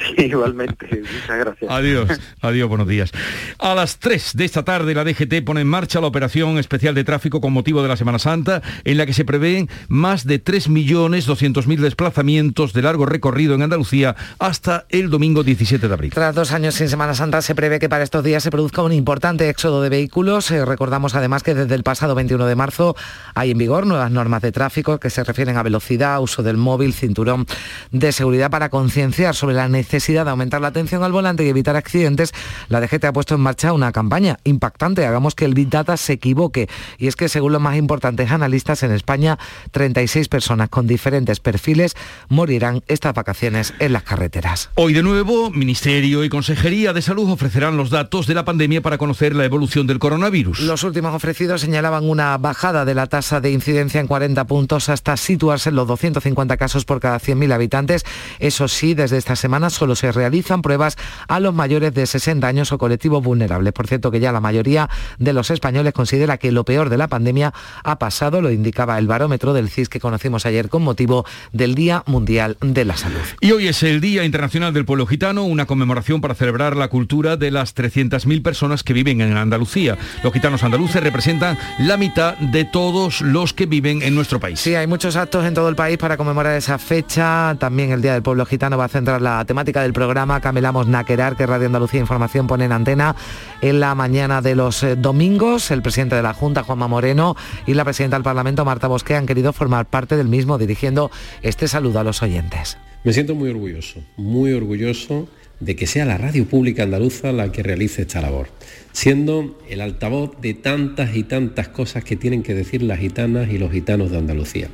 igualmente. 0.16 0.86
Muchas 0.90 1.38
gracias. 1.38 1.70
Adiós, 1.70 2.08
adiós, 2.40 2.68
buenos 2.68 2.88
días. 2.88 3.12
A 3.58 3.74
las 3.74 3.98
3 3.98 4.32
de 4.34 4.44
esta 4.44 4.64
tarde 4.64 4.94
la 4.94 5.04
DGT 5.04 5.44
pone 5.44 5.60
en 5.60 5.66
marcha 5.66 6.00
la 6.00 6.06
operación 6.06 6.58
especial 6.58 6.94
de 6.94 7.04
tráfico 7.04 7.40
con 7.40 7.52
motivo 7.52 7.82
de 7.82 7.88
la 7.88 7.96
Semana 7.96 8.18
Santa, 8.18 8.62
en 8.84 8.96
la 8.96 9.06
que 9.06 9.12
se 9.12 9.24
prevén 9.24 9.68
más 9.88 10.26
de 10.26 10.42
3.200.000 10.42 11.78
desplazamientos 11.78 12.72
de 12.72 12.82
largo 12.82 13.06
recorrido 13.06 13.54
en 13.54 13.62
Andalucía 13.62 14.16
hasta 14.38 14.86
el 14.88 15.10
domingo 15.10 15.42
17 15.42 15.86
de 15.86 15.94
abril. 15.94 16.12
Tras 16.12 16.34
dos 16.34 16.52
años 16.52 16.74
sin 16.74 16.88
Semana 16.88 17.14
Santa 17.14 17.42
se 17.42 17.54
prevé 17.54 17.78
que 17.78 17.88
para 17.88 18.04
estos 18.04 18.24
días 18.24 18.42
se 18.42 18.50
produzca 18.50 18.82
un 18.82 18.92
importante 18.92 19.48
éxodo 19.48 19.82
de 19.82 19.88
vehículos. 19.88 20.50
Eh, 20.50 20.64
recordamos 20.64 21.14
además 21.14 21.42
que 21.42 21.54
desde 21.54 21.74
el 21.74 21.82
pasado 21.82 22.14
21 22.14 22.46
de 22.46 22.56
marzo 22.56 22.96
hay 23.34 23.50
en 23.50 23.58
vigor 23.58 23.86
nuevas 23.86 24.10
normas 24.10 24.42
de 24.42 24.52
tráfico 24.52 24.98
que 24.98 25.10
se 25.10 25.24
refieren 25.24 25.56
a 25.56 25.62
velocidad, 25.62 26.20
uso 26.20 26.42
del 26.42 26.56
móvil, 26.56 26.92
cinturón 26.94 27.46
de 27.90 28.12
seguridad 28.12 28.50
para 28.50 28.68
concienciar 28.68 29.34
sobre 29.34 29.54
la 29.54 29.68
necesidad 29.68 29.89
necesidad 29.90 30.24
de 30.24 30.30
aumentar 30.30 30.60
la 30.60 30.68
atención 30.68 31.02
al 31.02 31.10
volante 31.10 31.44
y 31.44 31.48
evitar 31.48 31.74
accidentes, 31.74 32.32
la 32.68 32.80
DGT 32.80 33.06
ha 33.06 33.12
puesto 33.12 33.34
en 33.34 33.40
marcha 33.40 33.72
una 33.72 33.90
campaña 33.90 34.38
impactante. 34.44 35.04
Hagamos 35.04 35.34
que 35.34 35.44
el 35.44 35.54
Big 35.54 35.68
Data 35.68 35.96
se 35.96 36.12
equivoque. 36.12 36.68
Y 36.96 37.08
es 37.08 37.16
que 37.16 37.28
según 37.28 37.52
los 37.52 37.60
más 37.60 37.76
importantes 37.76 38.30
analistas 38.30 38.84
en 38.84 38.92
España, 38.92 39.36
36 39.72 40.28
personas 40.28 40.68
con 40.68 40.86
diferentes 40.86 41.40
perfiles 41.40 41.96
morirán 42.28 42.84
estas 42.86 43.14
vacaciones 43.14 43.74
en 43.80 43.92
las 43.92 44.04
carreteras. 44.04 44.70
Hoy 44.76 44.92
de 44.92 45.02
nuevo, 45.02 45.50
Ministerio 45.50 46.22
y 46.22 46.28
Consejería 46.28 46.92
de 46.92 47.02
Salud 47.02 47.28
ofrecerán 47.28 47.76
los 47.76 47.90
datos 47.90 48.28
de 48.28 48.34
la 48.34 48.44
pandemia 48.44 48.80
para 48.80 48.96
conocer 48.96 49.34
la 49.34 49.44
evolución 49.44 49.88
del 49.88 49.98
coronavirus. 49.98 50.60
Los 50.60 50.84
últimos 50.84 51.12
ofrecidos 51.12 51.62
señalaban 51.62 52.08
una 52.08 52.38
bajada 52.38 52.84
de 52.84 52.94
la 52.94 53.08
tasa 53.08 53.40
de 53.40 53.50
incidencia 53.50 54.00
en 54.00 54.06
40 54.06 54.46
puntos 54.46 54.88
hasta 54.88 55.16
situarse 55.16 55.70
en 55.70 55.74
los 55.74 55.88
250 55.88 56.56
casos 56.56 56.84
por 56.84 57.00
cada 57.00 57.18
100.000 57.18 57.52
habitantes. 57.52 58.04
Eso 58.38 58.68
sí, 58.68 58.94
desde 58.94 59.16
esta 59.16 59.34
semana 59.34 59.68
solo 59.80 59.96
se 59.96 60.12
realizan 60.12 60.60
pruebas 60.60 60.98
a 61.26 61.40
los 61.40 61.54
mayores 61.54 61.94
de 61.94 62.04
60 62.06 62.46
años 62.46 62.70
o 62.70 62.76
colectivos 62.76 63.24
vulnerables. 63.24 63.72
Por 63.72 63.86
cierto 63.86 64.10
que 64.10 64.20
ya 64.20 64.30
la 64.30 64.40
mayoría 64.40 64.90
de 65.18 65.32
los 65.32 65.50
españoles 65.50 65.94
considera 65.94 66.36
que 66.36 66.52
lo 66.52 66.66
peor 66.66 66.90
de 66.90 66.98
la 66.98 67.08
pandemia 67.08 67.54
ha 67.82 67.98
pasado, 67.98 68.42
lo 68.42 68.50
indicaba 68.50 68.98
el 68.98 69.06
barómetro 69.06 69.54
del 69.54 69.70
CIS 69.70 69.88
que 69.88 69.98
conocimos 69.98 70.44
ayer 70.44 70.68
con 70.68 70.82
motivo 70.82 71.24
del 71.52 71.74
Día 71.74 72.02
Mundial 72.04 72.58
de 72.60 72.84
la 72.84 72.98
Salud. 72.98 73.22
Y 73.40 73.52
hoy 73.52 73.68
es 73.68 73.82
el 73.82 74.02
Día 74.02 74.22
Internacional 74.24 74.74
del 74.74 74.84
Pueblo 74.84 75.06
Gitano, 75.06 75.44
una 75.44 75.64
conmemoración 75.64 76.20
para 76.20 76.34
celebrar 76.34 76.76
la 76.76 76.88
cultura 76.88 77.38
de 77.38 77.50
las 77.50 77.74
300.000 77.74 78.42
personas 78.42 78.84
que 78.84 78.92
viven 78.92 79.22
en 79.22 79.34
Andalucía. 79.38 79.96
Los 80.22 80.34
gitanos 80.34 80.62
andaluces 80.62 81.02
representan 81.02 81.56
la 81.78 81.96
mitad 81.96 82.36
de 82.36 82.66
todos 82.66 83.22
los 83.22 83.54
que 83.54 83.64
viven 83.64 84.02
en 84.02 84.14
nuestro 84.14 84.40
país. 84.40 84.60
Sí, 84.60 84.74
hay 84.74 84.86
muchos 84.86 85.16
actos 85.16 85.46
en 85.46 85.54
todo 85.54 85.70
el 85.70 85.74
país 85.74 85.96
para 85.96 86.18
conmemorar 86.18 86.54
esa 86.54 86.76
fecha. 86.76 87.56
También 87.58 87.92
el 87.92 88.02
Día 88.02 88.12
del 88.12 88.22
Pueblo 88.22 88.44
Gitano 88.44 88.76
va 88.76 88.84
a 88.84 88.88
centrar 88.88 89.22
la 89.22 89.42
temática 89.46 89.59
temática 89.60 89.82
del 89.82 89.92
programa 89.92 90.40
Camelamos 90.40 90.86
Naquerar, 90.86 91.36
que 91.36 91.44
Radio 91.44 91.66
Andalucía 91.66 92.00
Información 92.00 92.46
pone 92.46 92.64
en 92.64 92.72
antena 92.72 93.14
en 93.60 93.78
la 93.78 93.94
mañana 93.94 94.40
de 94.40 94.54
los 94.54 94.82
eh, 94.82 94.96
domingos. 94.96 95.70
El 95.70 95.82
presidente 95.82 96.16
de 96.16 96.22
la 96.22 96.32
Junta, 96.32 96.62
Juanma 96.62 96.88
Moreno, 96.88 97.36
y 97.66 97.74
la 97.74 97.84
presidenta 97.84 98.16
del 98.16 98.24
Parlamento, 98.24 98.64
Marta 98.64 98.88
Bosque, 98.88 99.16
han 99.16 99.26
querido 99.26 99.52
formar 99.52 99.84
parte 99.84 100.16
del 100.16 100.28
mismo, 100.28 100.56
dirigiendo 100.56 101.10
este 101.42 101.68
saludo 101.68 102.00
a 102.00 102.04
los 102.04 102.22
oyentes. 102.22 102.78
Me 103.04 103.12
siento 103.12 103.34
muy 103.34 103.50
orgulloso, 103.50 104.00
muy 104.16 104.54
orgulloso 104.54 105.28
de 105.60 105.76
que 105.76 105.86
sea 105.86 106.06
la 106.06 106.16
radio 106.16 106.46
pública 106.46 106.84
andaluza 106.84 107.30
la 107.30 107.52
que 107.52 107.62
realice 107.62 108.00
esta 108.00 108.22
labor, 108.22 108.48
siendo 108.92 109.58
el 109.68 109.82
altavoz 109.82 110.40
de 110.40 110.54
tantas 110.54 111.14
y 111.14 111.24
tantas 111.24 111.68
cosas 111.68 112.02
que 112.02 112.16
tienen 112.16 112.42
que 112.42 112.54
decir 112.54 112.82
las 112.82 112.98
gitanas 112.98 113.50
y 113.50 113.58
los 113.58 113.70
gitanos 113.70 114.10
de 114.10 114.16
Andalucía. 114.16 114.68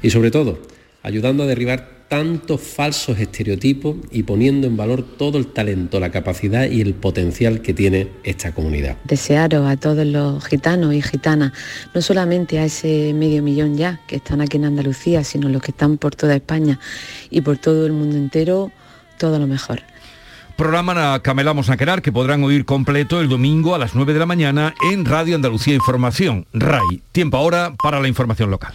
Y 0.00 0.08
sobre 0.08 0.30
todo, 0.30 0.62
ayudando 1.02 1.42
a 1.42 1.46
derribar 1.46 1.99
tantos 2.10 2.60
falsos 2.60 3.20
estereotipos 3.20 3.96
y 4.10 4.24
poniendo 4.24 4.66
en 4.66 4.76
valor 4.76 5.04
todo 5.16 5.38
el 5.38 5.46
talento, 5.46 6.00
la 6.00 6.10
capacidad 6.10 6.68
y 6.68 6.80
el 6.80 6.92
potencial 6.92 7.62
que 7.62 7.72
tiene 7.72 8.08
esta 8.24 8.52
comunidad. 8.52 8.96
Desearos 9.04 9.70
a 9.70 9.76
todos 9.76 10.04
los 10.04 10.44
gitanos 10.44 10.92
y 10.92 11.02
gitanas, 11.02 11.52
no 11.94 12.02
solamente 12.02 12.58
a 12.58 12.64
ese 12.64 13.14
medio 13.14 13.44
millón 13.44 13.76
ya 13.76 14.00
que 14.08 14.16
están 14.16 14.40
aquí 14.40 14.56
en 14.56 14.64
Andalucía, 14.64 15.22
sino 15.22 15.48
los 15.48 15.62
que 15.62 15.70
están 15.70 15.98
por 15.98 16.16
toda 16.16 16.34
España 16.34 16.80
y 17.30 17.42
por 17.42 17.58
todo 17.58 17.86
el 17.86 17.92
mundo 17.92 18.16
entero, 18.16 18.72
todo 19.16 19.38
lo 19.38 19.46
mejor. 19.46 19.80
Programa 20.56 21.22
Camelamos 21.22 21.70
a 21.70 21.76
Querar 21.76 22.02
que 22.02 22.10
podrán 22.10 22.42
oír 22.42 22.64
completo 22.64 23.20
el 23.20 23.28
domingo 23.28 23.76
a 23.76 23.78
las 23.78 23.94
9 23.94 24.14
de 24.14 24.18
la 24.18 24.26
mañana 24.26 24.74
en 24.92 25.04
Radio 25.04 25.36
Andalucía 25.36 25.74
Información, 25.76 26.48
RAI. 26.52 27.02
Tiempo 27.12 27.36
ahora 27.36 27.72
para 27.80 28.00
la 28.00 28.08
información 28.08 28.50
local. 28.50 28.74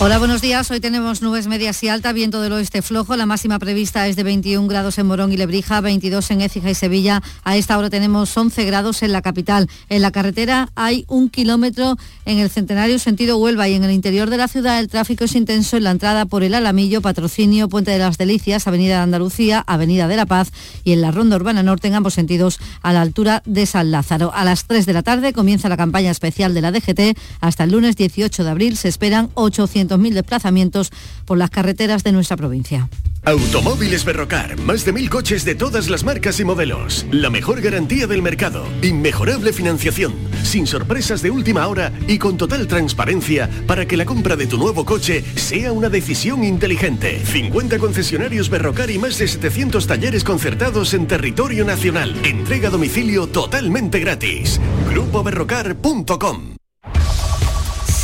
Hola, 0.00 0.18
buenos 0.18 0.42
días. 0.42 0.70
Hoy 0.72 0.80
tenemos 0.80 1.22
nubes 1.22 1.46
medias 1.46 1.80
y 1.84 1.88
alta, 1.88 2.12
viento 2.12 2.42
del 2.42 2.52
oeste 2.52 2.82
flojo. 2.82 3.16
La 3.16 3.26
máxima 3.26 3.60
prevista 3.60 4.08
es 4.08 4.16
de 4.16 4.24
21 4.24 4.66
grados 4.66 4.98
en 4.98 5.06
Morón 5.06 5.32
y 5.32 5.36
Lebrija, 5.36 5.80
22 5.80 6.32
en 6.32 6.40
Écija 6.40 6.68
y 6.68 6.74
Sevilla. 6.74 7.22
A 7.44 7.56
esta 7.56 7.78
hora 7.78 7.88
tenemos 7.88 8.36
11 8.36 8.64
grados 8.64 9.02
en 9.02 9.12
la 9.12 9.22
capital. 9.22 9.70
En 9.88 10.02
la 10.02 10.10
carretera 10.10 10.68
hay 10.74 11.04
un 11.08 11.30
kilómetro 11.30 11.96
en 12.26 12.38
el 12.38 12.50
centenario 12.50 12.98
sentido 12.98 13.38
Huelva 13.38 13.68
y 13.68 13.74
en 13.74 13.84
el 13.84 13.92
interior 13.92 14.30
de 14.30 14.36
la 14.36 14.48
ciudad 14.48 14.80
el 14.80 14.88
tráfico 14.88 15.24
es 15.24 15.36
intenso 15.36 15.76
en 15.76 15.84
la 15.84 15.92
entrada 15.92 16.26
por 16.26 16.42
el 16.42 16.54
Alamillo, 16.54 17.00
Patrocinio, 17.00 17.68
Puente 17.68 17.92
de 17.92 17.98
las 17.98 18.18
Delicias, 18.18 18.66
Avenida 18.66 18.96
de 18.96 19.02
Andalucía, 19.02 19.62
Avenida 19.64 20.08
de 20.08 20.16
la 20.16 20.26
Paz 20.26 20.50
y 20.82 20.92
en 20.92 21.02
la 21.02 21.12
Ronda 21.12 21.36
Urbana 21.36 21.62
Norte 21.62 21.86
en 21.86 21.94
ambos 21.94 22.14
sentidos 22.14 22.58
a 22.82 22.92
la 22.92 23.00
altura 23.00 23.42
de 23.46 23.64
San 23.64 23.92
Lázaro. 23.92 24.32
A 24.34 24.44
las 24.44 24.64
3 24.66 24.86
de 24.86 24.92
la 24.92 25.04
tarde 25.04 25.32
comienza 25.32 25.68
la 25.68 25.76
campaña 25.76 26.10
especial 26.10 26.52
de 26.52 26.60
la 26.60 26.72
DGT. 26.72 27.16
Hasta 27.40 27.64
el 27.64 27.70
lunes 27.70 27.96
18 27.96 28.42
de 28.42 28.50
abril 28.50 28.76
se 28.76 28.88
esperan 28.88 29.30
800 29.34 29.83
mil 29.98 30.14
desplazamientos 30.14 30.90
por 31.24 31.38
las 31.38 31.50
carreteras 31.50 32.04
de 32.04 32.12
nuestra 32.12 32.36
provincia. 32.36 32.88
Automóviles 33.26 34.04
Berrocar, 34.04 34.58
más 34.60 34.84
de 34.84 34.92
mil 34.92 35.08
coches 35.08 35.46
de 35.46 35.54
todas 35.54 35.88
las 35.88 36.04
marcas 36.04 36.38
y 36.40 36.44
modelos. 36.44 37.06
La 37.10 37.30
mejor 37.30 37.62
garantía 37.62 38.06
del 38.06 38.20
mercado, 38.20 38.66
inmejorable 38.82 39.54
financiación, 39.54 40.12
sin 40.42 40.66
sorpresas 40.66 41.22
de 41.22 41.30
última 41.30 41.66
hora 41.66 41.90
y 42.06 42.18
con 42.18 42.36
total 42.36 42.66
transparencia 42.66 43.48
para 43.66 43.86
que 43.86 43.96
la 43.96 44.04
compra 44.04 44.36
de 44.36 44.46
tu 44.46 44.58
nuevo 44.58 44.84
coche 44.84 45.24
sea 45.36 45.72
una 45.72 45.88
decisión 45.88 46.44
inteligente. 46.44 47.24
50 47.24 47.78
concesionarios 47.78 48.50
Berrocar 48.50 48.90
y 48.90 48.98
más 48.98 49.16
de 49.16 49.26
700 49.26 49.86
talleres 49.86 50.22
concertados 50.22 50.92
en 50.92 51.06
territorio 51.06 51.64
nacional. 51.64 52.14
Entrega 52.24 52.68
a 52.68 52.72
domicilio 52.72 53.26
totalmente 53.26 54.00
gratis. 54.00 54.60
GrupoBerrocar.com 54.90 56.63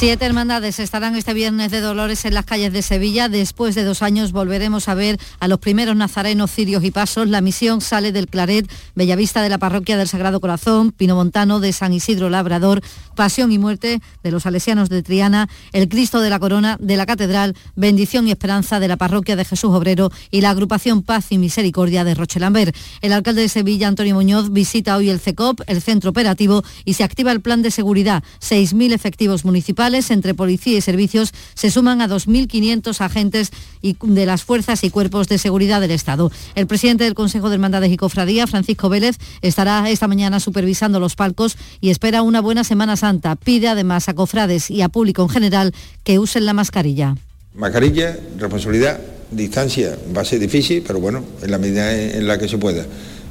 Siete 0.00 0.24
hermandades 0.24 0.80
estarán 0.80 1.14
este 1.14 1.34
viernes 1.34 1.70
de 1.70 1.82
Dolores 1.82 2.24
en 2.24 2.32
las 2.32 2.46
calles 2.46 2.72
de 2.72 2.80
Sevilla. 2.80 3.28
Después 3.28 3.74
de 3.74 3.84
dos 3.84 4.00
años 4.00 4.32
volveremos 4.32 4.88
a 4.88 4.94
ver 4.94 5.18
a 5.40 5.46
los 5.46 5.58
primeros 5.58 5.94
nazarenos, 5.94 6.50
cirios 6.50 6.82
y 6.84 6.90
pasos. 6.90 7.28
La 7.28 7.42
misión 7.42 7.82
sale 7.82 8.10
del 8.10 8.26
Claret, 8.26 8.66
Bellavista 8.94 9.42
de 9.42 9.50
la 9.50 9.58
Parroquia 9.58 9.98
del 9.98 10.08
Sagrado 10.08 10.40
Corazón, 10.40 10.92
Pino 10.92 11.16
Montano 11.16 11.60
de 11.60 11.74
San 11.74 11.92
Isidro 11.92 12.30
Labrador, 12.30 12.80
Pasión 13.14 13.52
y 13.52 13.58
Muerte 13.58 14.00
de 14.22 14.30
los 14.30 14.44
Salesianos 14.44 14.88
de 14.88 15.02
Triana, 15.02 15.50
el 15.72 15.86
Cristo 15.90 16.20
de 16.20 16.30
la 16.30 16.38
Corona 16.38 16.78
de 16.80 16.96
la 16.96 17.04
Catedral, 17.04 17.54
Bendición 17.76 18.26
y 18.26 18.30
Esperanza 18.30 18.80
de 18.80 18.88
la 18.88 18.96
Parroquia 18.96 19.36
de 19.36 19.44
Jesús 19.44 19.70
Obrero 19.70 20.10
y 20.30 20.40
la 20.40 20.48
agrupación 20.48 21.02
Paz 21.02 21.26
y 21.28 21.36
Misericordia 21.36 22.04
de 22.04 22.14
Rochelambert. 22.14 22.74
El 23.02 23.12
alcalde 23.12 23.42
de 23.42 23.50
Sevilla, 23.50 23.88
Antonio 23.88 24.14
Muñoz, 24.14 24.50
visita 24.50 24.96
hoy 24.96 25.10
el 25.10 25.20
CECOP, 25.20 25.60
el 25.66 25.82
centro 25.82 26.08
operativo, 26.08 26.62
y 26.86 26.94
se 26.94 27.04
activa 27.04 27.32
el 27.32 27.42
plan 27.42 27.60
de 27.60 27.70
seguridad. 27.70 28.24
6.000 28.40 28.94
efectivos 28.94 29.44
entre 29.90 30.34
policía 30.34 30.78
y 30.78 30.80
servicios 30.80 31.32
se 31.54 31.70
suman 31.70 32.00
a 32.00 32.08
2.500 32.08 33.00
agentes 33.00 33.50
de 33.82 34.26
las 34.26 34.44
fuerzas 34.44 34.84
y 34.84 34.90
cuerpos 34.90 35.28
de 35.28 35.38
seguridad 35.38 35.80
del 35.80 35.90
Estado. 35.90 36.30
El 36.54 36.66
presidente 36.66 37.04
del 37.04 37.14
Consejo 37.14 37.48
de 37.48 37.56
Hermandades 37.56 37.90
y 37.90 37.96
Cofradía, 37.96 38.46
Francisco 38.46 38.88
Vélez, 38.88 39.16
estará 39.42 39.88
esta 39.90 40.06
mañana 40.06 40.38
supervisando 40.38 41.00
los 41.00 41.16
palcos 41.16 41.56
y 41.80 41.90
espera 41.90 42.22
una 42.22 42.40
buena 42.40 42.62
Semana 42.62 42.96
Santa. 42.96 43.36
Pide 43.36 43.68
además 43.68 44.08
a 44.08 44.14
cofrades 44.14 44.70
y 44.70 44.82
a 44.82 44.88
público 44.88 45.22
en 45.22 45.28
general 45.28 45.74
que 46.04 46.18
usen 46.18 46.46
la 46.46 46.52
mascarilla. 46.52 47.16
Mascarilla, 47.54 48.16
responsabilidad, 48.38 49.00
distancia, 49.30 49.98
va 50.16 50.22
a 50.22 50.24
ser 50.24 50.38
difícil, 50.38 50.84
pero 50.86 51.00
bueno, 51.00 51.24
en 51.42 51.50
la 51.50 51.58
medida 51.58 51.92
en 51.92 52.26
la 52.28 52.38
que 52.38 52.48
se 52.48 52.58
pueda. 52.58 52.86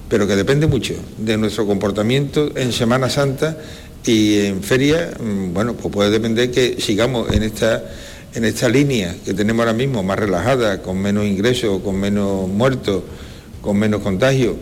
Pero 0.09 0.27
que 0.27 0.35
depende 0.35 0.65
mucho 0.65 0.95
de 1.17 1.37
nuestro 1.37 1.67
comportamiento 1.67 2.51
en 2.57 2.73
Semana 2.73 3.09
Santa 3.09 3.57
y 4.05 4.39
en 4.39 4.63
feria, 4.63 5.11
mm, 5.19 5.53
bueno, 5.53 5.73
pues 5.73 5.93
puede 5.93 6.09
depender 6.09 6.51
que 6.51 6.79
sigamos 6.79 7.31
en 7.33 7.43
esta, 7.43 7.83
en 8.33 8.45
esta 8.45 8.69
línea 8.69 9.15
que 9.25 9.33
tenemos 9.33 9.65
ahora 9.65 9.77
mismo, 9.77 10.03
más 10.03 10.19
relajada, 10.19 10.81
con 10.81 10.99
menos 10.99 11.25
ingresos, 11.25 11.81
con 11.81 11.99
menos 11.99 12.47
muertos, 12.47 13.03
con 13.61 13.77
menos 13.77 14.01
contagios. 14.01 14.55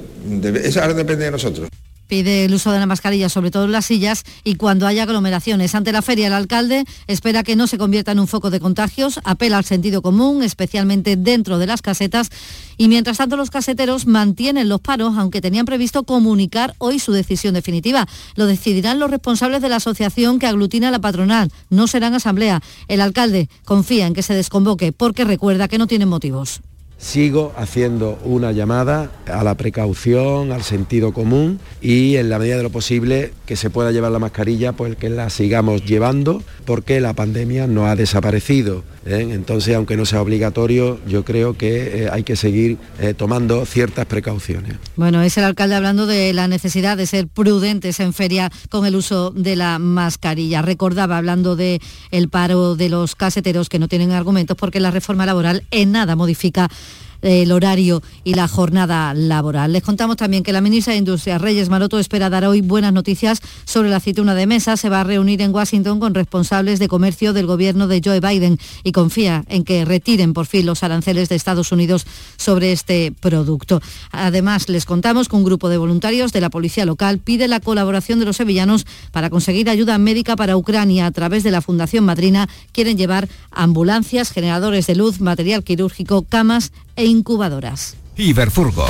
Eso 0.63 0.81
ahora 0.81 0.93
depende 0.93 1.25
de 1.25 1.31
nosotros 1.31 1.69
pide 2.07 2.45
el 2.45 2.53
uso 2.53 2.71
de 2.71 2.79
la 2.79 2.85
mascarilla, 2.85 3.29
sobre 3.29 3.51
todo 3.51 3.65
en 3.65 3.71
las 3.71 3.85
sillas, 3.85 4.23
y 4.43 4.55
cuando 4.55 4.87
haya 4.87 5.03
aglomeraciones. 5.03 5.75
Ante 5.75 5.91
la 5.91 6.01
feria, 6.01 6.27
el 6.27 6.33
alcalde 6.33 6.85
espera 7.07 7.43
que 7.43 7.55
no 7.55 7.67
se 7.67 7.77
convierta 7.77 8.11
en 8.11 8.19
un 8.19 8.27
foco 8.27 8.49
de 8.49 8.59
contagios, 8.59 9.19
apela 9.23 9.57
al 9.57 9.65
sentido 9.65 10.01
común, 10.01 10.43
especialmente 10.43 11.15
dentro 11.15 11.57
de 11.59 11.67
las 11.67 11.81
casetas, 11.81 12.29
y 12.77 12.87
mientras 12.87 13.17
tanto 13.17 13.37
los 13.37 13.49
caseteros 13.49 14.05
mantienen 14.07 14.69
los 14.69 14.81
paros, 14.81 15.15
aunque 15.17 15.41
tenían 15.41 15.65
previsto 15.65 16.03
comunicar 16.03 16.75
hoy 16.77 16.99
su 16.99 17.11
decisión 17.11 17.53
definitiva. 17.53 18.07
Lo 18.35 18.45
decidirán 18.45 18.99
los 18.99 19.11
responsables 19.11 19.61
de 19.61 19.69
la 19.69 19.77
asociación 19.77 20.39
que 20.39 20.47
aglutina 20.47 20.89
a 20.89 20.91
la 20.91 20.99
patronal. 20.99 21.51
No 21.69 21.87
serán 21.87 22.13
asamblea. 22.13 22.61
El 22.87 23.01
alcalde 23.01 23.49
confía 23.65 24.07
en 24.07 24.13
que 24.13 24.23
se 24.23 24.33
desconvoque 24.33 24.91
porque 24.91 25.23
recuerda 25.23 25.67
que 25.67 25.77
no 25.77 25.87
tienen 25.87 26.09
motivos 26.09 26.61
sigo 26.97 27.53
haciendo 27.55 28.17
una 28.23 28.51
llamada 28.51 29.11
a 29.27 29.43
la 29.43 29.55
precaución, 29.55 30.51
al 30.51 30.63
sentido 30.63 31.13
común 31.13 31.59
y 31.81 32.15
en 32.15 32.29
la 32.29 32.39
medida 32.39 32.57
de 32.57 32.63
lo 32.63 32.71
posible 32.71 33.33
que 33.45 33.55
se 33.55 33.69
pueda 33.69 33.91
llevar 33.91 34.11
la 34.11 34.19
mascarilla, 34.19 34.73
pues 34.73 34.95
que 34.95 35.09
la 35.09 35.29
sigamos 35.29 35.85
llevando 35.85 36.41
porque 36.65 36.99
la 36.99 37.13
pandemia 37.13 37.67
no 37.67 37.87
ha 37.87 37.95
desaparecido. 37.95 38.83
¿Eh? 39.07 39.27
Entonces, 39.31 39.75
aunque 39.75 39.97
no 39.97 40.05
sea 40.05 40.21
obligatorio, 40.21 40.99
yo 41.07 41.23
creo 41.23 41.57
que 41.57 42.03
eh, 42.03 42.09
hay 42.11 42.23
que 42.23 42.35
seguir 42.35 42.77
eh, 42.99 43.13
tomando 43.13 43.65
ciertas 43.65 44.05
precauciones. 44.05 44.77
Bueno, 44.95 45.21
es 45.21 45.37
el 45.37 45.43
alcalde 45.43 45.75
hablando 45.75 46.05
de 46.05 46.33
la 46.33 46.47
necesidad 46.47 46.97
de 46.97 47.07
ser 47.07 47.27
prudentes 47.27 47.99
en 47.99 48.13
feria 48.13 48.51
con 48.69 48.85
el 48.85 48.95
uso 48.95 49.31
de 49.31 49.55
la 49.55 49.79
mascarilla. 49.79 50.61
Recordaba 50.61 51.17
hablando 51.17 51.55
de 51.55 51.81
el 52.11 52.29
paro 52.29 52.75
de 52.75 52.89
los 52.89 53.15
caseteros 53.15 53.69
que 53.69 53.79
no 53.79 53.87
tienen 53.87 54.11
argumentos 54.11 54.57
porque 54.57 54.79
la 54.79 54.91
reforma 54.91 55.25
laboral 55.25 55.63
en 55.71 55.91
nada 55.91 56.15
modifica 56.15 56.69
el 57.21 57.51
horario 57.51 58.01
y 58.23 58.33
la 58.33 58.47
jornada 58.47 59.13
laboral. 59.13 59.73
Les 59.73 59.83
contamos 59.83 60.17
también 60.17 60.43
que 60.43 60.53
la 60.53 60.61
ministra 60.61 60.93
de 60.93 60.99
Industria, 60.99 61.37
Reyes 61.37 61.69
Maroto, 61.69 61.99
espera 61.99 62.29
dar 62.29 62.45
hoy 62.45 62.61
buenas 62.61 62.93
noticias 62.93 63.39
sobre 63.65 63.89
la 63.89 63.97
aceituna 63.97 64.35
de 64.35 64.47
mesa. 64.47 64.77
Se 64.77 64.89
va 64.89 65.01
a 65.01 65.03
reunir 65.03 65.41
en 65.41 65.53
Washington 65.53 65.99
con 65.99 66.13
responsables 66.13 66.79
de 66.79 66.87
comercio 66.87 67.33
del 67.33 67.45
gobierno 67.45 67.87
de 67.87 68.01
Joe 68.03 68.19
Biden 68.19 68.59
y 68.83 68.91
confía 68.91 69.43
en 69.47 69.63
que 69.63 69.85
retiren 69.85 70.33
por 70.33 70.45
fin 70.45 70.65
los 70.65 70.83
aranceles 70.83 71.29
de 71.29 71.35
Estados 71.35 71.71
Unidos 71.71 72.05
sobre 72.37 72.71
este 72.71 73.13
producto. 73.19 73.81
Además, 74.11 74.69
les 74.69 74.85
contamos 74.85 75.29
que 75.29 75.35
un 75.35 75.43
grupo 75.43 75.69
de 75.69 75.77
voluntarios 75.77 76.31
de 76.33 76.41
la 76.41 76.49
policía 76.49 76.85
local 76.85 77.19
pide 77.19 77.47
la 77.47 77.59
colaboración 77.59 78.19
de 78.19 78.25
los 78.25 78.37
sevillanos 78.37 78.85
para 79.11 79.29
conseguir 79.29 79.69
ayuda 79.69 79.97
médica 79.97 80.35
para 80.35 80.57
Ucrania 80.57 81.05
a 81.05 81.11
través 81.11 81.43
de 81.43 81.51
la 81.51 81.61
Fundación 81.61 82.05
Madrina. 82.05 82.47
Quieren 82.71 82.97
llevar 82.97 83.27
ambulancias, 83.51 84.31
generadores 84.31 84.87
de 84.87 84.95
luz, 84.95 85.19
material 85.21 85.63
quirúrgico, 85.63 86.23
camas 86.23 86.71
e 86.97 87.05
incubadoras. 87.05 87.95
Iberfurgo. 88.17 88.85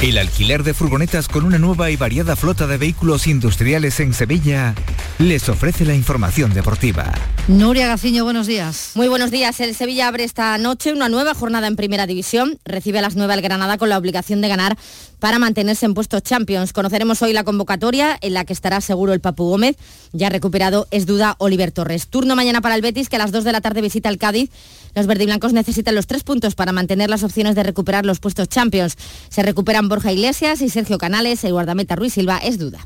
El 0.00 0.18
alquiler 0.18 0.64
de 0.64 0.74
furgonetas 0.74 1.28
con 1.28 1.44
una 1.44 1.58
nueva 1.58 1.90
y 1.90 1.96
variada 1.96 2.36
flota 2.36 2.66
de 2.66 2.76
vehículos 2.76 3.26
industriales 3.26 4.00
en 4.00 4.12
Sevilla 4.12 4.74
les 5.18 5.48
ofrece 5.48 5.84
la 5.84 5.94
información 5.94 6.52
deportiva. 6.52 7.12
Nuria 7.48 7.86
Gaciño, 7.86 8.24
buenos 8.24 8.46
días. 8.46 8.92
Muy 8.94 9.08
buenos 9.08 9.30
días. 9.30 9.60
El 9.60 9.74
Sevilla 9.74 10.08
abre 10.08 10.24
esta 10.24 10.58
noche 10.58 10.92
una 10.92 11.08
nueva 11.08 11.34
jornada 11.34 11.68
en 11.68 11.76
Primera 11.76 12.06
División. 12.06 12.58
Recibe 12.64 12.98
a 12.98 13.02
las 13.02 13.16
9 13.16 13.32
el 13.32 13.40
Granada 13.40 13.78
con 13.78 13.88
la 13.88 13.96
obligación 13.96 14.40
de 14.40 14.48
ganar 14.48 14.76
para 15.20 15.38
mantenerse 15.38 15.86
en 15.86 15.94
puestos 15.94 16.22
Champions. 16.22 16.72
Conoceremos 16.72 17.22
hoy 17.22 17.32
la 17.32 17.44
convocatoria 17.44 18.18
en 18.20 18.34
la 18.34 18.44
que 18.44 18.52
estará 18.52 18.80
seguro 18.80 19.12
el 19.12 19.20
Papu 19.20 19.44
Gómez. 19.44 19.76
Ya 20.12 20.28
recuperado 20.28 20.86
es 20.90 21.06
duda 21.06 21.36
Oliver 21.38 21.70
Torres. 21.70 22.08
Turno 22.08 22.36
mañana 22.36 22.60
para 22.60 22.74
el 22.74 22.82
Betis 22.82 23.08
que 23.08 23.16
a 23.16 23.20
las 23.20 23.32
2 23.32 23.44
de 23.44 23.52
la 23.52 23.60
tarde 23.60 23.80
visita 23.80 24.08
el 24.08 24.18
Cádiz. 24.18 24.50
Los 24.94 25.06
verdiblancos 25.06 25.52
necesitan 25.52 25.94
los 25.94 26.06
tres 26.06 26.24
puntos 26.24 26.54
para 26.54 26.72
mantener 26.72 27.10
las 27.10 27.22
opciones 27.22 27.54
de 27.54 27.62
recuperar 27.62 28.06
los 28.06 28.20
puestos 28.20 28.48
Champions. 28.48 28.96
Se 29.28 29.42
recuperan 29.42 29.88
Borja 29.88 30.12
Iglesias 30.12 30.60
y 30.60 30.68
Sergio 30.68 30.98
Canales. 30.98 31.44
El 31.44 31.52
guardameta 31.52 31.96
Ruiz 31.96 32.14
Silva 32.14 32.38
es 32.38 32.58
duda. 32.58 32.84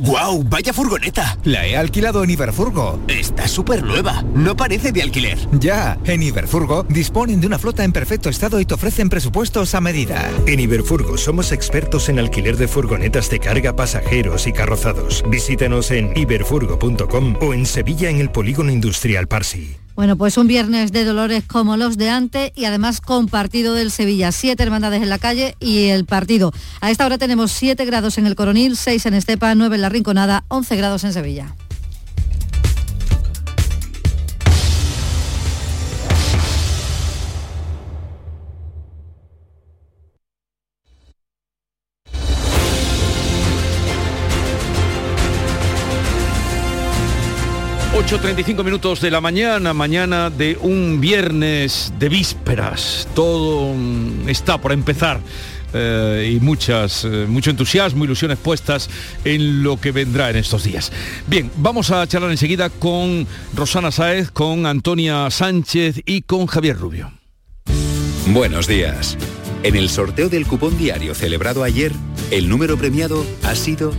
¡Guau! 0.00 0.44
¡Vaya 0.44 0.72
furgoneta! 0.72 1.38
La 1.42 1.66
he 1.66 1.76
alquilado 1.76 2.22
en 2.22 2.30
Iberfurgo. 2.30 3.00
Está 3.08 3.48
súper 3.48 3.82
nueva. 3.82 4.22
No 4.34 4.56
parece 4.56 4.92
de 4.92 5.02
alquiler. 5.02 5.38
Ya, 5.58 5.98
en 6.04 6.22
Iberfurgo 6.22 6.84
disponen 6.84 7.40
de 7.40 7.48
una 7.48 7.58
flota 7.58 7.82
en 7.82 7.92
perfecto 7.92 8.28
estado 8.28 8.60
y 8.60 8.64
te 8.64 8.74
ofrecen 8.74 9.08
presupuestos 9.08 9.74
a 9.74 9.80
medida. 9.80 10.30
En 10.46 10.60
Iberfurgo 10.60 11.18
somos 11.18 11.50
expertos 11.50 12.08
en 12.08 12.20
alquiler 12.20 12.56
de 12.56 12.68
furgonetas 12.68 13.28
de 13.28 13.40
carga, 13.40 13.74
pasajeros 13.74 14.46
y 14.46 14.52
carrozados. 14.52 15.24
Visítanos 15.28 15.90
en 15.90 16.16
iberfurgo.com 16.16 17.36
o 17.40 17.52
en 17.52 17.66
Sevilla 17.66 18.08
en 18.08 18.20
el 18.20 18.30
Polígono 18.30 18.70
Industrial 18.70 19.26
Parsi. 19.26 19.78
Bueno, 19.98 20.14
pues 20.14 20.38
un 20.38 20.46
viernes 20.46 20.92
de 20.92 21.04
dolores 21.04 21.42
como 21.42 21.76
los 21.76 21.98
de 21.98 22.08
antes 22.08 22.52
y 22.54 22.66
además 22.66 23.00
con 23.00 23.26
partido 23.26 23.74
del 23.74 23.90
Sevilla. 23.90 24.30
Siete 24.30 24.62
hermandades 24.62 25.02
en 25.02 25.08
la 25.08 25.18
calle 25.18 25.56
y 25.58 25.86
el 25.86 26.04
partido. 26.04 26.52
A 26.80 26.92
esta 26.92 27.04
hora 27.04 27.18
tenemos 27.18 27.50
siete 27.50 27.84
grados 27.84 28.16
en 28.16 28.24
el 28.24 28.36
Coronil, 28.36 28.76
seis 28.76 29.06
en 29.06 29.14
Estepa, 29.14 29.56
nueve 29.56 29.74
en 29.74 29.82
la 29.82 29.88
Rinconada, 29.88 30.44
11 30.46 30.76
grados 30.76 31.02
en 31.02 31.12
Sevilla. 31.12 31.56
8.35 48.08 48.64
minutos 48.64 49.02
de 49.02 49.10
la 49.10 49.20
mañana, 49.20 49.74
mañana 49.74 50.30
de 50.30 50.56
un 50.62 50.98
viernes 50.98 51.92
de 51.98 52.08
vísperas. 52.08 53.06
Todo 53.14 53.74
mm, 53.74 54.30
está 54.30 54.56
por 54.56 54.72
empezar. 54.72 55.20
eh, 55.74 56.32
y 56.34 56.40
muchas, 56.40 57.04
eh, 57.04 57.26
mucho 57.28 57.50
entusiasmo, 57.50 58.04
ilusiones 58.04 58.38
puestas 58.38 58.88
en 59.26 59.62
lo 59.62 59.78
que 59.78 59.92
vendrá 59.92 60.30
en 60.30 60.36
estos 60.36 60.64
días. 60.64 60.90
Bien, 61.26 61.50
vamos 61.58 61.90
a 61.90 62.06
charlar 62.06 62.30
enseguida 62.30 62.70
con 62.70 63.26
Rosana 63.54 63.90
Saez, 63.90 64.30
con 64.30 64.64
Antonia 64.64 65.28
Sánchez 65.30 66.00
y 66.06 66.22
con 66.22 66.46
Javier 66.46 66.78
Rubio. 66.78 67.12
Buenos 68.28 68.66
días. 68.66 69.18
En 69.62 69.76
el 69.76 69.90
sorteo 69.90 70.30
del 70.30 70.46
cupón 70.46 70.78
diario 70.78 71.14
celebrado 71.14 71.62
ayer, 71.62 71.92
el 72.30 72.48
número 72.48 72.78
premiado 72.78 73.26
ha 73.42 73.54
sido 73.54 73.92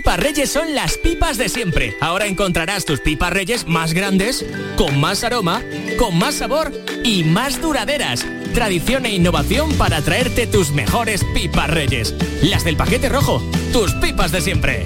Pipas 0.00 0.18
Reyes 0.18 0.50
son 0.50 0.74
las 0.74 0.96
pipas 0.96 1.36
de 1.36 1.50
siempre. 1.50 1.94
Ahora 2.00 2.24
encontrarás 2.24 2.86
tus 2.86 3.00
pipas 3.00 3.34
Reyes 3.34 3.66
más 3.66 3.92
grandes, 3.92 4.46
con 4.78 4.98
más 4.98 5.24
aroma, 5.24 5.60
con 5.98 6.16
más 6.16 6.36
sabor 6.36 6.72
y 7.04 7.22
más 7.22 7.60
duraderas. 7.60 8.24
Tradición 8.54 9.04
e 9.04 9.10
innovación 9.10 9.74
para 9.74 10.00
traerte 10.00 10.46
tus 10.46 10.70
mejores 10.70 11.22
pipas 11.34 11.68
Reyes. 11.68 12.14
Las 12.42 12.64
del 12.64 12.78
paquete 12.78 13.10
rojo, 13.10 13.42
tus 13.74 13.92
pipas 13.96 14.32
de 14.32 14.40
siempre. 14.40 14.84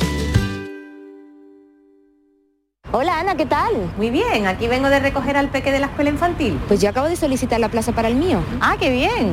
Hola 2.90 3.20
Ana, 3.20 3.36
¿qué 3.36 3.46
tal? 3.46 3.72
Muy 3.96 4.10
bien, 4.10 4.48
aquí 4.48 4.66
vengo 4.66 4.88
de 4.88 4.98
recoger 4.98 5.36
al 5.36 5.48
peque 5.48 5.70
de 5.70 5.78
la 5.78 5.86
escuela 5.86 6.10
infantil. 6.10 6.58
Pues 6.66 6.80
yo 6.80 6.88
acabo 6.88 7.08
de 7.08 7.14
solicitar 7.14 7.60
la 7.60 7.68
plaza 7.68 7.92
para 7.92 8.08
el 8.08 8.16
mío. 8.16 8.42
Ah, 8.60 8.76
qué 8.80 8.90
bien. 8.90 9.32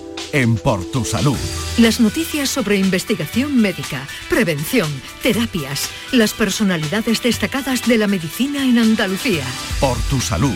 en 0.33 0.55
Por 0.55 0.83
Tu 0.85 1.05
Salud. 1.05 1.37
Las 1.77 1.99
noticias 1.99 2.49
sobre 2.49 2.77
investigación 2.77 3.61
médica, 3.61 4.07
prevención, 4.29 4.89
terapias, 5.21 5.89
las 6.11 6.33
personalidades 6.33 7.21
destacadas 7.21 7.87
de 7.87 7.97
la 7.97 8.07
medicina 8.07 8.63
en 8.63 8.77
Andalucía. 8.77 9.43
Por 9.79 9.97
Tu 10.09 10.19
Salud, 10.19 10.55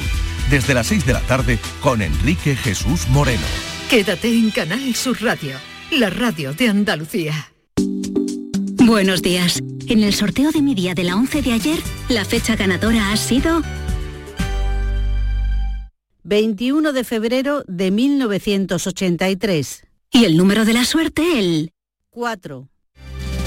desde 0.49 0.73
las 0.73 0.87
6 0.87 1.05
de 1.05 1.13
la 1.13 1.21
tarde 1.21 1.59
con 1.81 2.01
Enrique 2.01 2.55
Jesús 2.55 3.07
Moreno. 3.09 3.45
Quédate 3.89 4.29
en 4.29 4.51
Canal 4.51 4.95
Sur 4.95 5.21
Radio, 5.21 5.55
la 5.91 6.09
radio 6.09 6.53
de 6.53 6.69
Andalucía. 6.69 7.51
Buenos 8.85 9.21
días. 9.21 9.59
En 9.87 10.03
el 10.03 10.13
sorteo 10.13 10.51
de 10.51 10.61
mi 10.61 10.75
día 10.75 10.93
de 10.93 11.03
la 11.03 11.15
11 11.15 11.41
de 11.41 11.53
ayer, 11.53 11.79
la 12.09 12.25
fecha 12.25 12.55
ganadora 12.55 13.11
ha 13.11 13.17
sido 13.17 13.61
21 16.25 16.91
de 16.91 17.03
febrero 17.03 17.63
de 17.67 17.91
1983. 17.91 19.83
y 20.11 20.25
el 20.25 20.37
número 20.37 20.65
de 20.65 20.73
la 20.73 20.83
suerte 20.83 21.37
el 21.37 21.71
4. 22.09 22.67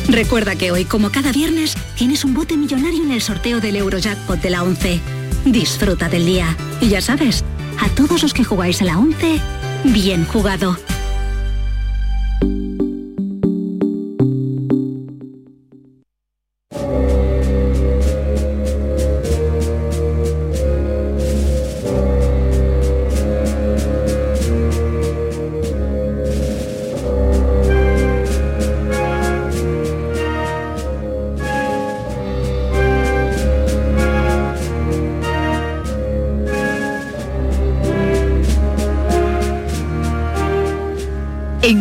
Recuerda 0.09 0.55
que 0.55 0.71
hoy, 0.71 0.85
como 0.85 1.11
cada 1.11 1.33
viernes, 1.33 1.75
tienes 1.97 2.25
un 2.25 2.35
bote 2.35 2.57
millonario 2.57 3.03
en 3.03 3.11
el 3.11 3.21
sorteo 3.21 3.61
del 3.61 3.77
Eurojackpot 3.77 4.41
de 4.41 4.51
la 4.51 4.63
11. 4.63 5.01
Disfruta 5.47 6.09
del 6.09 6.25
día. 6.25 6.57
Y 6.81 6.89
ya 6.89 7.01
sabes, 7.01 7.45
a 7.81 7.89
todos 7.97 8.23
los 8.23 8.33
que 8.33 8.45
jugáis 8.45 8.81
a 8.81 8.85
la 8.85 8.99
11, 8.99 9.41
bien 9.85 10.25
jugado. 10.25 10.77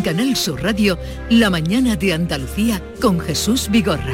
Canal 0.08 0.38
Sur 0.38 0.64
Radio, 0.64 0.98
la 1.30 1.50
mañana 1.50 1.98
de 1.98 2.14
Andalucía 2.14 2.82
con 3.02 3.20
Jesús 3.20 3.68
Vigorra. 3.70 4.14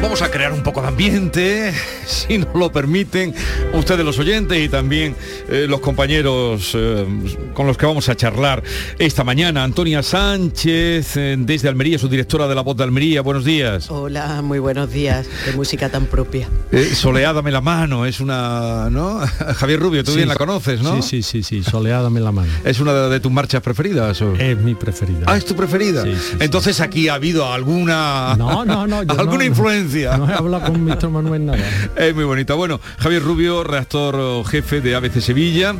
Vamos 0.00 0.22
a 0.22 0.30
crear 0.30 0.52
un 0.52 0.62
poco 0.62 0.82
de 0.82 0.86
ambiente, 0.86 1.74
si 2.28 2.38
nos 2.38 2.54
lo 2.54 2.70
permiten, 2.70 3.34
ustedes 3.74 4.04
los 4.04 4.18
oyentes 4.18 4.58
y 4.64 4.68
también 4.68 5.14
eh, 5.48 5.66
los 5.68 5.80
compañeros 5.80 6.72
eh, 6.74 7.06
con 7.54 7.66
los 7.66 7.76
que 7.76 7.86
vamos 7.86 8.08
a 8.08 8.14
charlar 8.14 8.62
esta 8.98 9.24
mañana. 9.24 9.64
Antonia 9.64 10.02
Sánchez, 10.02 11.16
eh, 11.16 11.36
desde 11.38 11.68
Almería, 11.68 11.98
su 11.98 12.08
directora 12.08 12.46
de 12.48 12.54
La 12.54 12.60
Voz 12.62 12.76
de 12.76 12.84
Almería. 12.84 13.20
Buenos 13.22 13.44
días. 13.44 13.90
Hola, 13.90 14.42
muy 14.42 14.58
buenos 14.58 14.90
días. 14.90 15.26
De 15.46 15.52
música 15.52 15.88
tan 15.88 16.06
propia. 16.06 16.48
Eh, 16.72 16.94
Soleádame 16.94 17.50
la 17.50 17.60
mano, 17.60 18.06
es 18.06 18.20
una, 18.20 18.88
¿no? 18.90 19.18
Javier 19.56 19.80
Rubio, 19.80 20.04
tú 20.04 20.12
Sí, 20.12 20.18
bien 20.18 20.28
la 20.28 20.36
conoces, 20.36 20.80
¿no? 20.82 21.02
Sí, 21.02 21.22
sí, 21.22 21.42
sí, 21.42 21.42
sí, 21.42 21.62
Soleádame 21.70 22.20
la 22.20 22.32
mano. 22.32 22.50
¿Es 22.64 22.80
una 22.80 22.92
de, 22.94 23.08
de 23.10 23.20
tus 23.20 23.32
marchas 23.32 23.62
preferidas? 23.62 24.20
o? 24.22 24.34
Es 24.36 24.56
mi 24.58 24.74
preferida. 24.74 25.24
Ah, 25.26 25.36
es 25.36 25.44
tu 25.44 25.54
preferida. 25.56 26.04
Entonces 26.40 26.80
aquí 26.80 27.08
ha 27.08 27.14
habido 27.14 27.52
alguna 27.52 28.34
No, 28.38 28.64
no, 28.64 28.86
no, 28.86 28.98
alguna 29.08 29.38
no. 29.38 29.44
influencia 29.44 29.86
Andalucía. 29.86 30.16
No 30.16 30.28
he 30.30 30.34
hablado 30.34 30.72
con 30.72 30.84
Víctor 30.84 31.10
Manuel 31.10 31.46
nada. 31.46 31.58
Es 31.96 32.14
muy 32.14 32.24
bonita. 32.24 32.52
Bueno, 32.54 32.78
Javier 32.98 33.22
Rubio, 33.22 33.64
redactor 33.64 34.44
jefe 34.46 34.82
de 34.82 34.94
ABC 34.94 35.20
Sevilla. 35.20 35.74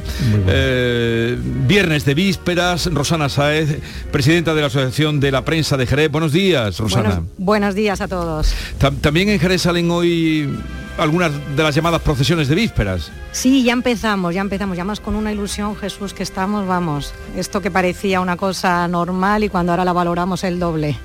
Eh, 0.49 1.37
viernes 1.67 2.07
de 2.07 2.15
vísperas, 2.15 2.87
Rosana 2.93 3.29
Saez, 3.29 3.81
presidenta 4.11 4.55
de 4.55 4.63
la 4.63 4.69
Asociación 4.69 5.21
de 5.21 5.31
la 5.31 5.45
Prensa 5.45 5.77
de 5.77 5.87
Jerez. 5.87 6.11
Buenos 6.11 6.33
días, 6.33 6.79
Rosana. 6.79 7.09
Buenos, 7.11 7.25
buenos 7.37 7.75
días 7.75 8.01
a 8.01 8.09
todos. 8.09 8.55
Tam- 8.81 8.99
También 9.01 9.29
en 9.29 9.39
Jerez 9.39 9.61
salen 9.63 9.91
hoy 9.91 10.49
algunas 10.97 11.33
de 11.55 11.63
las 11.63 11.75
llamadas 11.75 12.01
procesiones 12.01 12.49
de 12.49 12.55
vísperas. 12.55 13.11
Sí, 13.33 13.63
ya 13.63 13.75
empezamos, 13.75 14.35
ya 14.35 14.41
empezamos, 14.41 14.75
ya 14.79 14.85
más 14.85 15.01
con 15.01 15.17
una 15.17 15.31
ilusión, 15.33 15.77
Jesús, 15.77 16.15
que 16.15 16.23
estamos, 16.23 16.67
vamos, 16.67 17.13
esto 17.37 17.61
que 17.61 17.71
parecía 17.71 18.21
una 18.23 18.39
cosa 18.39 18.89
normal 18.89 19.45
y 19.45 19.51
cuando 19.51 19.73
ahora 19.73 19.85
la 19.85 19.93
valoramos 19.93 20.43
el 20.45 20.59
doble. 20.59 20.97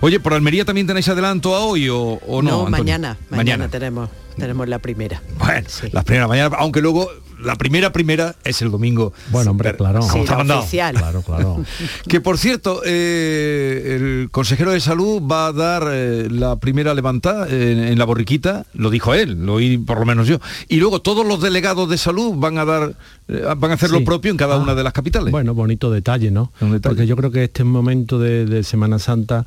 Oye, 0.00 0.20
¿por 0.20 0.34
Almería 0.34 0.64
también 0.64 0.86
tenéis 0.86 1.08
adelanto 1.08 1.54
a 1.54 1.60
hoy 1.60 1.88
o, 1.88 1.98
o 1.98 2.42
no? 2.42 2.50
no, 2.50 2.66
mañana, 2.70 3.16
mañana, 3.30 3.68
tenemos, 3.68 4.10
tenemos 4.36 4.68
la 4.68 4.78
primera. 4.78 5.22
Bueno, 5.38 5.66
las 5.92 6.04
primeras 6.04 6.28
mañana, 6.28 6.56
aunque 6.58 6.80
luego 6.80 7.10
la 7.44 7.56
primera 7.56 7.92
primera 7.92 8.34
es 8.44 8.62
el 8.62 8.70
domingo. 8.70 9.12
Bueno, 9.30 9.52
hombre, 9.52 9.76
claro. 9.76 10.02
Sí, 10.02 10.20
está 10.20 10.58
oficial. 10.58 10.94
Claro, 10.96 11.22
claro. 11.22 11.64
Que 12.08 12.20
por 12.20 12.38
cierto, 12.38 12.82
eh, 12.84 13.96
el 13.96 14.30
consejero 14.30 14.72
de 14.72 14.80
salud 14.80 15.22
va 15.22 15.46
a 15.46 15.52
dar 15.52 15.84
eh, 15.92 16.28
la 16.30 16.56
primera 16.56 16.94
levantada 16.94 17.48
en, 17.48 17.78
en 17.78 17.98
la 17.98 18.04
borriquita, 18.04 18.66
lo 18.74 18.90
dijo 18.90 19.14
él, 19.14 19.44
lo 19.44 19.54
oí 19.54 19.78
por 19.78 19.98
lo 19.98 20.06
menos 20.06 20.26
yo. 20.26 20.38
Y 20.68 20.76
luego 20.76 21.00
todos 21.00 21.26
los 21.26 21.40
delegados 21.40 21.88
de 21.88 21.98
salud 21.98 22.34
van 22.36 22.58
a 22.58 22.64
dar, 22.64 22.94
eh, 23.28 23.42
van 23.56 23.70
a 23.70 23.74
hacer 23.74 23.90
lo 23.90 24.04
propio 24.04 24.30
en 24.30 24.36
cada 24.36 24.54
Ah. 24.54 24.58
una 24.58 24.74
de 24.74 24.84
las 24.84 24.92
capitales. 24.92 25.30
Bueno, 25.32 25.54
bonito 25.54 25.90
detalle, 25.90 26.30
¿no? 26.30 26.52
Porque 26.82 27.06
yo 27.06 27.16
creo 27.16 27.30
que 27.30 27.44
este 27.44 27.64
momento 27.64 28.18
de, 28.18 28.46
de 28.46 28.62
Semana 28.62 28.98
Santa 28.98 29.44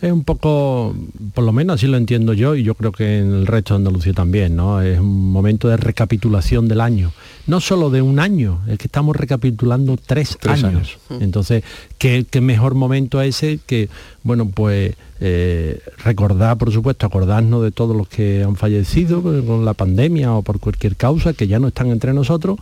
es 0.00 0.12
un 0.12 0.24
poco, 0.24 0.94
por 1.34 1.44
lo 1.44 1.52
menos 1.52 1.74
así 1.74 1.86
lo 1.86 1.96
entiendo 1.96 2.32
yo, 2.32 2.54
y 2.54 2.62
yo 2.62 2.74
creo 2.74 2.92
que 2.92 3.18
en 3.18 3.32
el 3.32 3.46
resto 3.46 3.74
de 3.74 3.78
Andalucía 3.78 4.12
también, 4.12 4.56
¿no? 4.56 4.80
Es 4.82 4.98
un 4.98 5.32
momento 5.32 5.68
de 5.68 5.76
recapitulación 5.76 6.68
del 6.68 6.80
año. 6.80 7.12
No 7.46 7.60
solo 7.60 7.90
de 7.90 8.02
un 8.02 8.18
año, 8.18 8.60
es 8.68 8.78
que 8.78 8.86
estamos 8.86 9.16
recapitulando 9.16 9.96
tres, 9.96 10.38
Tres 10.40 10.64
años. 10.64 10.98
años. 11.08 11.22
Entonces, 11.22 11.64
¿qué, 11.98 12.24
qué 12.28 12.40
mejor 12.40 12.74
momento 12.74 13.20
ese 13.20 13.60
que, 13.66 13.88
bueno, 14.22 14.48
pues 14.48 14.94
eh, 15.20 15.80
recordar, 16.04 16.58
por 16.58 16.72
supuesto, 16.72 17.06
acordarnos 17.06 17.62
de 17.62 17.70
todos 17.70 17.96
los 17.96 18.08
que 18.08 18.42
han 18.42 18.56
fallecido 18.56 19.22
con 19.22 19.64
la 19.64 19.72
pandemia 19.74 20.32
o 20.32 20.42
por 20.42 20.58
cualquier 20.58 20.96
causa, 20.96 21.32
que 21.32 21.46
ya 21.46 21.60
no 21.60 21.68
están 21.68 21.90
entre 21.92 22.12
nosotros, 22.12 22.58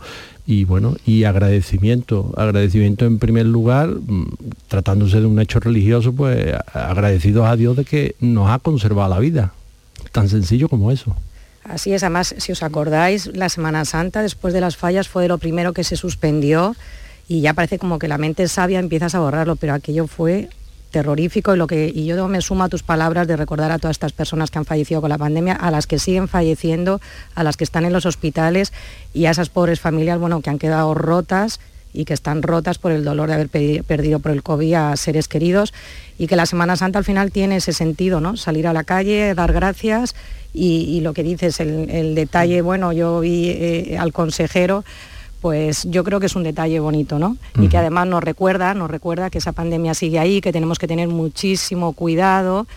y 0.51 0.65
bueno, 0.65 0.97
y 1.05 1.23
agradecimiento, 1.23 2.33
agradecimiento 2.35 3.05
en 3.05 3.19
primer 3.19 3.45
lugar, 3.45 3.87
mm, 3.87 4.25
tratándose 4.67 5.21
de 5.21 5.25
un 5.25 5.39
hecho 5.39 5.61
religioso, 5.61 6.11
pues 6.11 6.53
agradecidos 6.73 7.47
a 7.47 7.55
Dios 7.55 7.77
de 7.77 7.85
que 7.85 8.15
nos 8.19 8.49
ha 8.49 8.59
conservado 8.59 9.09
la 9.09 9.19
vida. 9.19 9.53
Tan 10.11 10.27
sencillo 10.27 10.67
como 10.67 10.91
eso. 10.91 11.15
Así 11.63 11.93
es, 11.93 12.03
además, 12.03 12.35
si 12.37 12.51
os 12.51 12.63
acordáis, 12.63 13.27
la 13.27 13.47
Semana 13.47 13.85
Santa, 13.85 14.23
después 14.23 14.53
de 14.53 14.59
las 14.59 14.75
fallas, 14.75 15.07
fue 15.07 15.21
de 15.21 15.29
lo 15.29 15.37
primero 15.37 15.71
que 15.71 15.85
se 15.85 15.95
suspendió 15.95 16.75
y 17.29 17.39
ya 17.39 17.53
parece 17.53 17.79
como 17.79 17.97
que 17.97 18.09
la 18.09 18.17
mente 18.17 18.45
sabia 18.49 18.79
empiezas 18.79 19.15
a 19.15 19.21
borrarlo, 19.21 19.55
pero 19.55 19.73
aquello 19.73 20.05
fue 20.05 20.49
terrorífico 20.91 21.55
y 21.55 21.57
lo 21.57 21.67
que 21.67 21.91
y 21.93 22.05
yo 22.05 22.27
me 22.27 22.41
sumo 22.41 22.63
a 22.63 22.69
tus 22.69 22.83
palabras 22.83 23.27
de 23.27 23.35
recordar 23.35 23.71
a 23.71 23.79
todas 23.79 23.95
estas 23.95 24.11
personas 24.11 24.51
que 24.51 24.59
han 24.59 24.65
fallecido 24.65 25.01
con 25.01 25.09
la 25.09 25.17
pandemia, 25.17 25.53
a 25.53 25.71
las 25.71 25.87
que 25.87 25.97
siguen 25.97 26.27
falleciendo, 26.27 27.01
a 27.33 27.43
las 27.43 27.57
que 27.57 27.63
están 27.63 27.85
en 27.85 27.93
los 27.93 28.05
hospitales 28.05 28.73
y 29.13 29.25
a 29.25 29.31
esas 29.31 29.49
pobres 29.49 29.79
familias, 29.79 30.19
bueno, 30.19 30.41
que 30.41 30.49
han 30.49 30.59
quedado 30.59 30.93
rotas 30.93 31.59
y 31.93 32.05
que 32.05 32.13
están 32.13 32.41
rotas 32.41 32.77
por 32.77 32.91
el 32.91 33.03
dolor 33.03 33.27
de 33.27 33.35
haber 33.35 33.49
perdido 33.83 34.19
por 34.19 34.31
el 34.31 34.43
COVID 34.43 34.73
a 34.73 34.95
seres 34.97 35.27
queridos 35.27 35.73
y 36.17 36.27
que 36.27 36.35
la 36.35 36.45
Semana 36.45 36.75
Santa 36.75 36.99
al 36.99 37.05
final 37.05 37.31
tiene 37.31 37.57
ese 37.57 37.73
sentido, 37.73 38.21
¿no? 38.21 38.37
Salir 38.37 38.67
a 38.67 38.73
la 38.73 38.83
calle, 38.83 39.33
dar 39.33 39.51
gracias 39.51 40.15
y, 40.53 40.83
y 40.83 41.01
lo 41.01 41.13
que 41.13 41.23
dices, 41.23 41.59
el, 41.59 41.89
el 41.89 42.15
detalle, 42.15 42.61
bueno, 42.61 42.91
yo 42.93 43.19
vi 43.19 43.49
eh, 43.49 43.97
al 43.97 44.13
consejero, 44.13 44.83
pues 45.41 45.87
yo 45.89 46.03
creo 46.03 46.19
que 46.19 46.27
es 46.27 46.35
un 46.35 46.43
detalle 46.43 46.79
bonito, 46.79 47.17
¿no? 47.17 47.35
Y 47.59 47.67
que 47.67 47.77
además 47.77 48.07
nos 48.07 48.23
recuerda, 48.23 48.73
nos 48.75 48.91
recuerda 48.91 49.29
que 49.29 49.39
esa 49.39 49.51
pandemia 49.51 49.95
sigue 49.95 50.19
ahí, 50.19 50.39
que 50.39 50.53
tenemos 50.53 50.77
que 50.77 50.87
tener 50.87 51.07
muchísimo 51.07 51.93
cuidado 51.93 52.67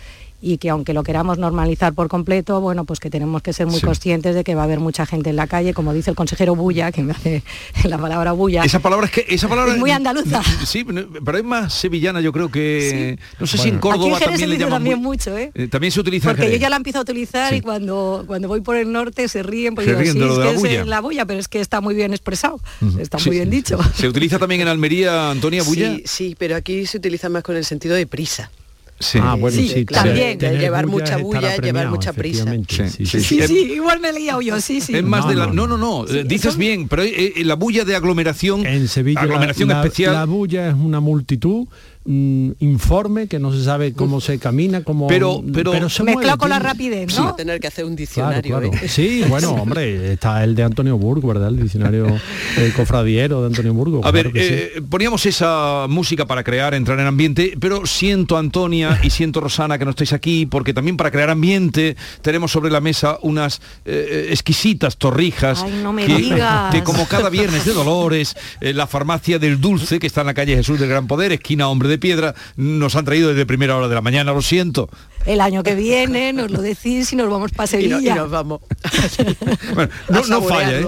y 0.47 0.59
que 0.59 0.69
aunque 0.69 0.93
lo 0.93 1.01
queramos 1.01 1.39
normalizar 1.39 1.93
por 1.93 2.07
completo, 2.07 2.61
bueno, 2.61 2.85
pues 2.85 2.99
que 2.99 3.09
tenemos 3.09 3.41
que 3.41 3.51
ser 3.51 3.65
muy 3.65 3.79
Sí. 3.79 3.85
conscientes 3.85 4.35
de 4.35 4.43
que 4.43 4.53
va 4.53 4.61
a 4.61 4.65
haber 4.65 4.79
mucha 4.79 5.05
gente 5.07 5.31
en 5.31 5.35
la 5.37 5.47
calle, 5.47 5.73
como 5.73 5.91
dice 5.93 6.11
el 6.11 6.15
consejero 6.15 6.53
Bulla, 6.55 6.91
que 6.91 7.01
me 7.01 7.13
hace 7.13 7.41
la 7.85 7.97
palabra 7.97 8.31
Bulla. 8.33 8.63
Esa 8.63 8.79
palabra 8.79 9.07
es 9.07 9.11
que 9.11 9.25
esa 9.27 9.47
palabra 9.49 9.73
Es 9.73 9.79
muy 9.79 9.89
andaluza. 9.91 10.41
Sí, 10.65 10.85
pero 11.23 11.37
es 11.39 11.43
más 11.43 11.73
sevillana, 11.73 12.21
yo 12.21 12.31
creo 12.31 12.49
que 12.51 13.17
no 13.39 13.47
sé 13.47 13.57
si 13.57 13.69
en 13.69 13.75
Aquí 13.75 13.75
en 13.75 13.79
Córdoba 13.79 14.19
también 14.19 14.49
le 14.49 14.57
llaman 14.57 14.73
también 14.73 14.97
muy- 14.99 15.17
mucho, 15.17 15.35
¿eh? 15.37 15.51
eh, 15.55 15.67
también 15.67 15.91
se 15.91 15.99
utiliza 15.99 16.29
en 16.31 16.37
Porque 16.37 16.51
yo 16.51 16.57
ya 16.57 16.69
la 16.69 16.75
empiezo 16.75 16.99
a 16.99 17.01
utilizar 17.01 17.49
Sí. 17.49 17.55
y 17.57 17.61
cuando, 17.61 18.23
cuando 18.27 18.47
voy 18.47 18.61
por 18.61 18.75
el 18.75 18.91
norte 18.91 19.27
se 19.27 19.41
ríen 19.41 19.73
porque 19.75 19.89
Se 19.89 19.91
digo, 19.95 20.01
ríen 20.01 20.13
sí, 20.13 20.19
de 20.19 20.25
lo 20.25 20.31
es 20.33 20.37
de 20.37 20.43
que 20.43 20.47
la 20.49 20.53
es 20.55 20.59
bulla. 20.61 20.85
la 20.85 21.01
bulla, 21.01 21.25
pero 21.25 21.39
es 21.39 21.47
que 21.47 21.59
está 21.59 21.81
muy 21.81 21.95
bien 21.95 22.13
expresado, 22.13 22.59
está 22.99 23.17
Sí, 23.19 23.29
muy 23.29 23.37
bien 23.37 23.49
dicho. 23.49 23.79
¿Se 23.95 24.07
utiliza 24.07 24.37
también 24.37 24.61
en 24.61 24.67
Almería, 24.67 25.31
Antonia 25.31 25.63
Bulla? 25.63 25.95
Sí, 25.95 26.03
sí, 26.05 26.35
pero 26.37 26.55
aquí 26.55 26.85
se 26.85 26.97
utiliza 26.97 27.29
más 27.29 27.41
con 27.43 27.55
el 27.55 27.65
sentido 27.65 27.95
de 27.95 28.05
prisa. 28.07 28.51
Sí. 28.97 29.19
Ah, 29.21 29.35
bueno, 29.35 29.57
Sí, 29.57 29.67
sí, 29.67 29.85
claro, 29.85 30.13
de 30.13 30.37
tener 30.37 30.57
llevar 30.59 30.85
bulla 30.85 31.03
mucha 31.03 31.17
bulla, 31.17 31.57
llevar 31.57 31.89
mucha 31.89 32.13
prisa. 32.13 32.45
Sí, 32.45 32.63
sí, 32.89 33.05
sí, 33.05 33.05
sí. 33.05 33.21
Sí, 33.21 33.47
sí, 33.47 33.53
igual 33.73 33.99
me 33.99 34.09
he 34.09 34.13
liado 34.13 34.41
yo, 34.41 34.59
sí, 34.61 34.79
sí. 34.79 34.95
Es 34.95 35.03
más 35.03 35.25
No, 35.25 35.29
de 35.31 35.35
la... 35.35 35.47
no, 35.47 35.53
No, 35.67 35.77
no, 35.77 35.77
no. 35.77 36.07
eh, 36.07 36.23
dices 36.25 36.51
eso- 36.51 36.57
bien, 36.57 36.87
pero 36.87 37.03
eh, 37.03 37.33
eh, 37.35 37.43
la 37.43 37.55
bulla 37.55 37.83
de 37.83 37.93
aglomeración... 37.95 38.65
En 38.65 38.87
Sevilla 38.87 39.19
la- 39.19 39.23
aglomeración 39.23 39.67
la, 39.69 39.81
especial... 39.83 40.13
la 40.13 40.25
bulla 40.25 40.69
es 40.69 40.75
una 40.75 41.01
multitud 41.01 41.67
mm, 42.05 42.51
informe 42.59 43.27
que 43.27 43.39
no 43.39 43.51
se 43.51 43.63
sabe 43.63 43.93
cómo 43.93 44.21
se 44.21 44.39
camina, 44.39 44.83
cómo 44.83 45.07
Pero- 45.07 45.43
pero- 45.53 45.71
se 45.89 46.03
Mezclado 46.03 46.13
mueve, 46.27 46.37
con 46.37 46.49
la 46.49 46.59
rapidez, 46.59 47.17
Va 47.17 47.23
¿no? 47.23 47.29
a 47.29 47.35
tener 47.35 47.59
que 47.59 47.67
hacer 47.67 47.85
un 47.85 47.95
diccionario. 47.95 48.41
claro. 48.59 48.71
¿eh? 48.73 48.87
Sí, 48.87 49.23
bueno, 49.27 49.51
hombre, 49.53 50.13
está 50.13 50.43
el 50.43 50.55
de 50.55 50.63
Antonio 50.63 50.97
Burgo, 50.97 51.27
¿verdad? 51.27 51.49
El 51.49 51.61
diccionario 51.61 52.07
eh, 52.57 52.73
cofradiero 52.75 53.41
de 53.41 53.47
Antonio 53.47 53.73
Burgo. 53.73 54.01
A 54.05 54.11
ver, 54.11 54.27
sí. 54.27 54.31
eh, 54.39 54.81
poníamos 54.89 55.25
esa 55.25 55.85
música 55.89 56.25
para 56.25 56.43
crear, 56.43 56.73
entrar 56.73 56.99
en 56.99 57.07
ambiente, 57.07 57.53
pero 57.59 57.85
siento 57.85 58.37
Antonia 58.37 58.99
y 59.03 59.09
siento 59.09 59.41
Rosana 59.41 59.77
que 59.77 59.85
no 59.85 59.91
estáis 59.91 60.13
aquí, 60.13 60.45
porque 60.45 60.73
también 60.73 60.97
para 60.97 61.11
crear 61.11 61.29
ambiente 61.29 61.95
tenemos 62.21 62.51
sobre 62.51 62.71
la 62.71 62.81
mesa 62.81 63.17
unas 63.21 63.61
eh, 63.85 64.27
exquisitas 64.31 64.97
torrijas 64.97 65.63
Ay, 65.63 65.79
no 65.83 65.91
me 65.93 66.05
que, 66.05 66.15
digas. 66.17 66.73
que 66.73 66.83
como 66.83 67.07
cada 67.07 67.29
viernes 67.29 67.65
de 67.65 67.73
Dolores, 67.73 68.35
eh, 68.61 68.73
la 68.73 68.87
farmacia 68.87 69.39
del 69.39 69.59
Dulce, 69.59 69.99
que 69.99 70.07
está 70.07 70.21
en 70.21 70.27
la 70.27 70.33
calle 70.33 70.55
Jesús 70.55 70.79
del 70.79 70.89
Gran 70.89 71.07
Poder, 71.07 71.31
esquina 71.31 71.67
Hombre 71.69 71.89
de 71.89 71.94
Piedra, 71.97 72.35
nos 72.55 72.95
han 72.95 73.05
traído 73.05 73.29
desde 73.29 73.45
primera 73.45 73.75
hora 73.77 73.87
de 73.87 73.95
la 73.95 74.01
mañana, 74.01 74.33
lo 74.33 74.41
siento. 74.41 74.89
El 75.25 75.41
año 75.41 75.63
que 75.63 75.73
viene 75.75 76.33
nos 76.33 76.51
lo 76.51 76.61
decís 76.61 77.11
y 77.13 77.15
nos 77.15 77.29
vamos 77.29 77.51
para 77.51 77.65
Y, 77.79 77.87
no- 77.87 77.97
y 77.99 78.03
Sevilla. 78.03 78.15
nos 78.15 78.29
vamos. 78.31 78.61
Bueno, 79.73 79.91
no, 80.09 80.25
no 80.27 80.41
falla, 80.43 80.79
¿eh? 80.81 80.87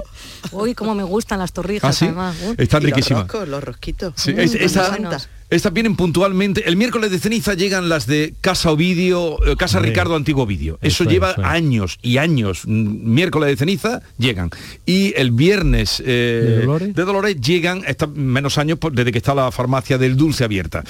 Uy, 0.51 0.73
cómo 0.75 0.93
me 0.95 1.03
gustan 1.03 1.39
las 1.39 1.51
torrijas, 1.53 1.89
¿Ah, 1.89 1.93
sí? 1.93 2.05
además. 2.05 2.35
Uy. 2.45 2.55
Están 2.57 2.81
Y 2.83 2.85
los 2.87 2.95
riquísimas. 2.95 3.23
roscos, 3.23 3.47
los 3.47 3.63
rosquitos. 3.63 4.13
Sí, 4.15 4.33
Mm, 4.33 4.39
es-. 4.39 5.29
Estas 5.49 5.71
vienen 5.71 5.95
puntualmente. 5.95 6.67
El 6.67 6.75
miércoles 6.75 7.09
de 7.09 7.19
ceniza 7.19 7.53
llegan 7.53 7.87
las 7.87 8.05
de 8.05 8.33
Casa 8.41 8.69
Ovidio, 8.69 9.37
eh, 9.47 9.55
Casa 9.55 9.77
Hombre. 9.77 9.91
Ricardo 9.91 10.15
Antiguo 10.17 10.43
Ovidio. 10.43 10.73
Eso, 10.81 11.03
Eso 11.03 11.03
es, 11.05 11.09
lleva 11.09 11.31
eso 11.31 11.45
años 11.45 11.97
y 12.01 12.17
años. 12.17 12.63
Mm, 12.65 13.13
Miércoles 13.13 13.49
de 13.51 13.55
ceniza 13.55 14.01
llegan. 14.17 14.49
Y 14.85 15.13
el 15.15 15.31
viernes 15.31 16.03
eh, 16.05 16.65
¿De 16.93 17.03
Dolores? 17.05 17.39
llegan, 17.39 17.81
está 17.87 18.07
menos 18.07 18.57
años 18.57 18.77
por- 18.77 18.91
desde 18.91 19.11
que 19.13 19.19
está 19.19 19.33
la 19.33 19.49
farmacia 19.51 19.97
del 19.97 20.17
dulce 20.17 20.43
abierta. 20.43 20.83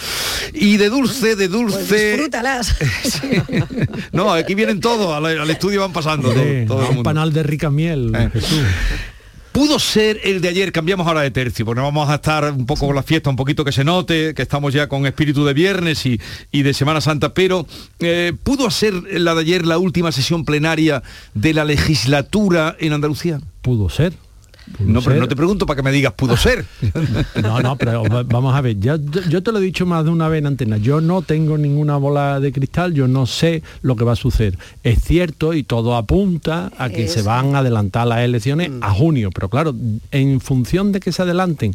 Y 0.54 0.78
de 0.78 0.90
dulce, 0.90 1.36
de 1.36 1.48
Pues 1.48 1.52
dulce. 1.52 2.10
disfrútalas. 2.14 2.76
no, 4.12 4.32
aquí 4.34 4.56
vienen 4.56 4.80
todos, 4.80 5.14
al, 5.14 5.26
al 5.40 5.50
estudio 5.52 5.82
van 5.82 5.94
pasando. 5.94 6.30
todo- 6.30 6.42
Hombre, 6.42 6.66
todo 6.66 6.82
el 6.82 6.88
a 6.88 6.90
un 6.90 7.04
panal 7.04 7.32
de 7.32 7.44
rica 7.44 7.70
miel, 7.70 8.12
Eh. 8.16 8.30
Jesús. 8.34 8.60
Pudo 9.58 9.80
ser 9.80 10.20
el 10.24 10.40
de 10.40 10.50
ayer, 10.50 10.72
cambiamos 10.72 11.08
ahora 11.08 11.22
de 11.22 11.32
tercio, 11.32 11.66
porque 11.66 11.82
vamos 11.82 12.08
a 12.12 12.16
estar 12.16 12.52
un 12.52 12.68
poco 12.68 12.86
con 12.86 12.96
la 12.96 13.02
fiesta, 13.02 13.32
un 13.32 13.36
poquito 13.36 13.66
que 13.66 13.72
se 13.72 13.84
note, 13.84 14.36
que 14.36 14.44
estamos 14.44 14.72
ya 14.72 14.88
con 14.88 15.08
espíritu 15.08 15.44
de 15.46 15.56
viernes 15.56 16.06
y, 16.06 16.22
y 16.52 16.62
de 16.62 16.76
Semana 16.76 17.02
Santa, 17.02 17.34
pero 17.34 17.66
eh, 17.98 18.34
pudo 18.44 18.70
ser 18.70 18.94
la 19.20 19.34
de 19.34 19.42
ayer 19.42 19.66
la 19.66 19.80
última 19.80 20.12
sesión 20.12 20.46
plenaria 20.46 21.02
de 21.34 21.56
la 21.56 21.66
legislatura 21.66 22.76
en 22.80 22.94
Andalucía. 22.94 23.40
Pudo 23.64 23.90
ser. 23.90 24.14
No, 24.80 25.02
pero 25.02 25.20
no 25.20 25.28
te 25.28 25.36
pregunto 25.36 25.66
para 25.66 25.78
que 25.78 25.84
me 25.84 25.92
digas, 25.92 26.14
pudo 26.14 26.36
ser. 26.38 26.66
No, 27.42 27.62
no, 27.62 27.76
pero 27.78 28.04
va- 28.04 28.24
vamos 28.24 28.54
a 28.56 28.62
ver, 28.62 28.80
ya- 28.80 28.98
yo, 28.98 29.22
yo 29.30 29.42
te 29.44 29.52
lo 29.52 29.60
he 29.60 29.62
dicho 29.62 29.86
más 29.86 30.04
de 30.06 30.12
una 30.12 30.28
vez 30.28 30.40
en 30.40 30.48
antena, 30.48 30.78
yo 30.78 31.02
no 31.02 31.22
tengo 31.22 31.58
ninguna 31.58 31.98
bola 31.98 32.40
de 32.40 32.52
cristal, 32.52 32.94
yo 32.94 33.08
no 33.08 33.26
sé 33.26 33.64
lo 33.82 33.96
que 33.96 34.04
va 34.04 34.14
a 34.14 34.16
suceder. 34.16 34.58
Es 34.84 35.02
cierto 35.04 35.54
y 35.54 35.64
todo 35.64 35.96
apunta 35.96 36.72
a 36.78 36.90
que 36.90 37.08
se 37.08 37.22
van 37.22 37.56
a 37.56 37.60
adelantar 37.60 38.08
las 38.08 38.20
elecciones 38.20 38.70
a 38.82 38.92
junio, 38.94 39.30
pero 39.34 39.50
claro, 39.50 39.74
en 40.12 40.40
función 40.42 40.92
de 40.92 41.00
que 41.00 41.12
se 41.12 41.22
adelanten, 41.22 41.74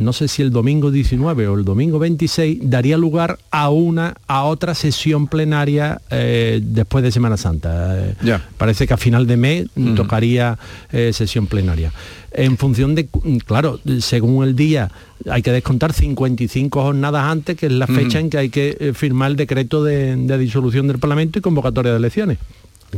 no 0.00 0.12
sé 0.12 0.28
si 0.28 0.42
el 0.42 0.50
domingo 0.50 0.90
19 0.90 1.46
o 1.46 1.54
el 1.58 1.64
domingo 1.64 1.98
26 1.98 2.60
daría 2.62 2.96
lugar 2.96 3.38
a 3.50 3.68
una 3.70 4.14
a 4.26 4.44
otra 4.44 4.74
sesión 4.74 5.28
plenaria 5.28 6.00
eh, 6.10 6.60
después 6.62 7.04
de 7.04 7.12
Semana 7.12 7.36
Santa. 7.36 7.98
Eh. 7.98 8.38
Parece 8.56 8.86
que 8.86 8.94
a 8.94 8.96
final 8.96 9.26
de 9.26 9.36
mes 9.36 9.66
tocaría 9.94 10.58
eh, 10.90 11.12
sesión 11.12 11.46
plenaria. 11.46 11.92
En 12.32 12.56
función 12.56 12.94
de, 12.94 13.08
claro, 13.44 13.80
según 14.00 14.44
el 14.44 14.54
día, 14.54 14.90
hay 15.28 15.42
que 15.42 15.50
descontar 15.50 15.92
55 15.92 16.80
jornadas 16.80 17.24
antes, 17.24 17.56
que 17.56 17.66
es 17.66 17.72
la 17.72 17.88
fecha 17.88 18.20
en 18.20 18.30
que 18.30 18.38
hay 18.38 18.48
que 18.50 18.92
firmar 18.94 19.32
el 19.32 19.36
decreto 19.36 19.82
de, 19.82 20.14
de 20.16 20.38
disolución 20.38 20.86
del 20.86 20.98
Parlamento 20.98 21.40
y 21.40 21.42
convocatoria 21.42 21.90
de 21.90 21.98
elecciones. 21.98 22.38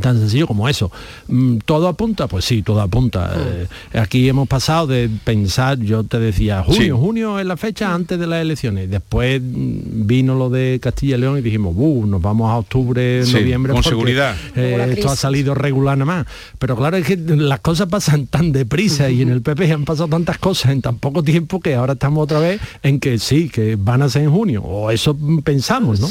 Tan 0.01 0.17
sencillo 0.19 0.47
como 0.47 0.67
eso. 0.67 0.91
Mm, 1.27 1.57
¿Todo 1.65 1.87
apunta? 1.87 2.27
Pues 2.27 2.45
sí, 2.45 2.63
todo 2.63 2.81
apunta. 2.81 3.33
Mm. 3.35 3.39
Eh, 3.95 3.99
aquí 3.99 4.27
hemos 4.27 4.47
pasado 4.47 4.87
de 4.87 5.09
pensar, 5.23 5.79
yo 5.79 6.03
te 6.03 6.19
decía, 6.19 6.63
junio, 6.63 6.81
Sí. 6.81 6.89
junio 6.89 7.39
es 7.39 7.45
la 7.45 7.57
fecha 7.57 7.93
antes 7.93 8.17
de 8.19 8.25
las 8.27 8.41
elecciones. 8.41 8.89
Después 8.89 9.41
mm, 9.41 10.05
vino 10.07 10.35
lo 10.35 10.49
de 10.49 10.79
Castilla 10.81 11.15
y 11.17 11.19
León 11.19 11.37
y 11.37 11.41
dijimos, 11.41 11.73
"Uh, 11.77 12.05
nos 12.07 12.21
vamos 12.21 12.49
a 12.51 12.55
octubre, 12.57 13.25
Sí, 13.25 13.33
noviembre. 13.33 13.71
con 13.73 13.77
porque, 13.83 13.89
seguridad. 13.89 14.35
eh, 14.55 14.93
esto 14.97 15.09
ha 15.09 15.15
salido 15.15 15.53
regular 15.53 15.97
nada 15.97 16.05
más. 16.23 16.27
Pero 16.59 16.75
claro, 16.75 16.97
es 16.97 17.05
que 17.05 17.15
las 17.17 17.59
cosas 17.59 17.87
pasan 17.87 18.27
tan 18.27 18.51
deprisa 18.51 19.09
y 19.09 19.21
en 19.21 19.29
el 19.29 19.41
PP 19.41 19.71
han 19.71 19.85
pasado 19.85 20.09
tantas 20.09 20.37
cosas 20.37 20.71
en 20.71 20.81
tan 20.81 20.97
poco 20.97 21.23
tiempo 21.23 21.59
que 21.59 21.75
ahora 21.75 21.93
estamos 21.93 22.23
otra 22.23 22.39
vez 22.39 22.59
en 22.81 22.99
que 22.99 23.19
sí, 23.19 23.49
que 23.49 23.75
van 23.79 24.01
a 24.01 24.09
ser 24.09 24.23
en 24.23 24.31
junio. 24.31 24.63
O 24.63 24.89
eso 24.91 25.15
pensamos, 25.43 25.99
¿no? 25.99 26.07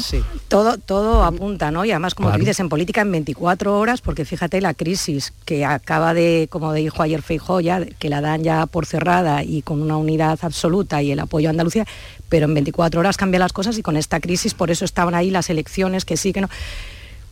Todo, 0.47 0.77
todo 0.77 1.23
apunta, 1.23 1.69
¿no? 1.71 1.83
Y 1.85 1.91
además, 1.91 2.15
como 2.15 2.29
Claro. 2.29 2.39
tú 2.39 2.45
dices, 2.45 2.59
en 2.59 2.69
política 2.69 3.01
en 3.01 3.11
24 3.11 3.72
horas, 3.79 4.01
porque 4.01 4.25
fíjate 4.25 4.61
la 4.61 4.73
crisis 4.73 5.33
que 5.45 5.65
acaba 5.65 6.13
de, 6.13 6.47
como 6.49 6.73
dijo 6.73 7.01
ayer 7.01 7.21
Feijóo, 7.21 7.59
ya, 7.59 7.85
que 7.85 8.09
la 8.09 8.21
dan 8.21 8.43
ya 8.43 8.65
por 8.65 8.85
cerrada 8.85 9.43
y 9.43 9.61
con 9.61 9.81
una 9.81 9.97
unidad 9.97 10.39
absoluta 10.41 11.01
y 11.01 11.11
el 11.11 11.19
apoyo 11.19 11.49
a 11.49 11.51
Andalucía, 11.51 11.85
pero 12.29 12.45
en 12.45 12.53
24 12.53 12.99
horas 12.99 13.17
cambian 13.17 13.41
las 13.41 13.53
cosas 13.53 13.77
y 13.77 13.83
con 13.83 13.97
esta 13.97 14.19
crisis, 14.19 14.53
por 14.53 14.71
eso 14.71 14.85
estaban 14.85 15.15
ahí 15.15 15.29
las 15.29 15.49
elecciones, 15.49 16.05
que 16.05 16.17
sí, 16.17 16.33
que 16.33 16.41
no. 16.41 16.49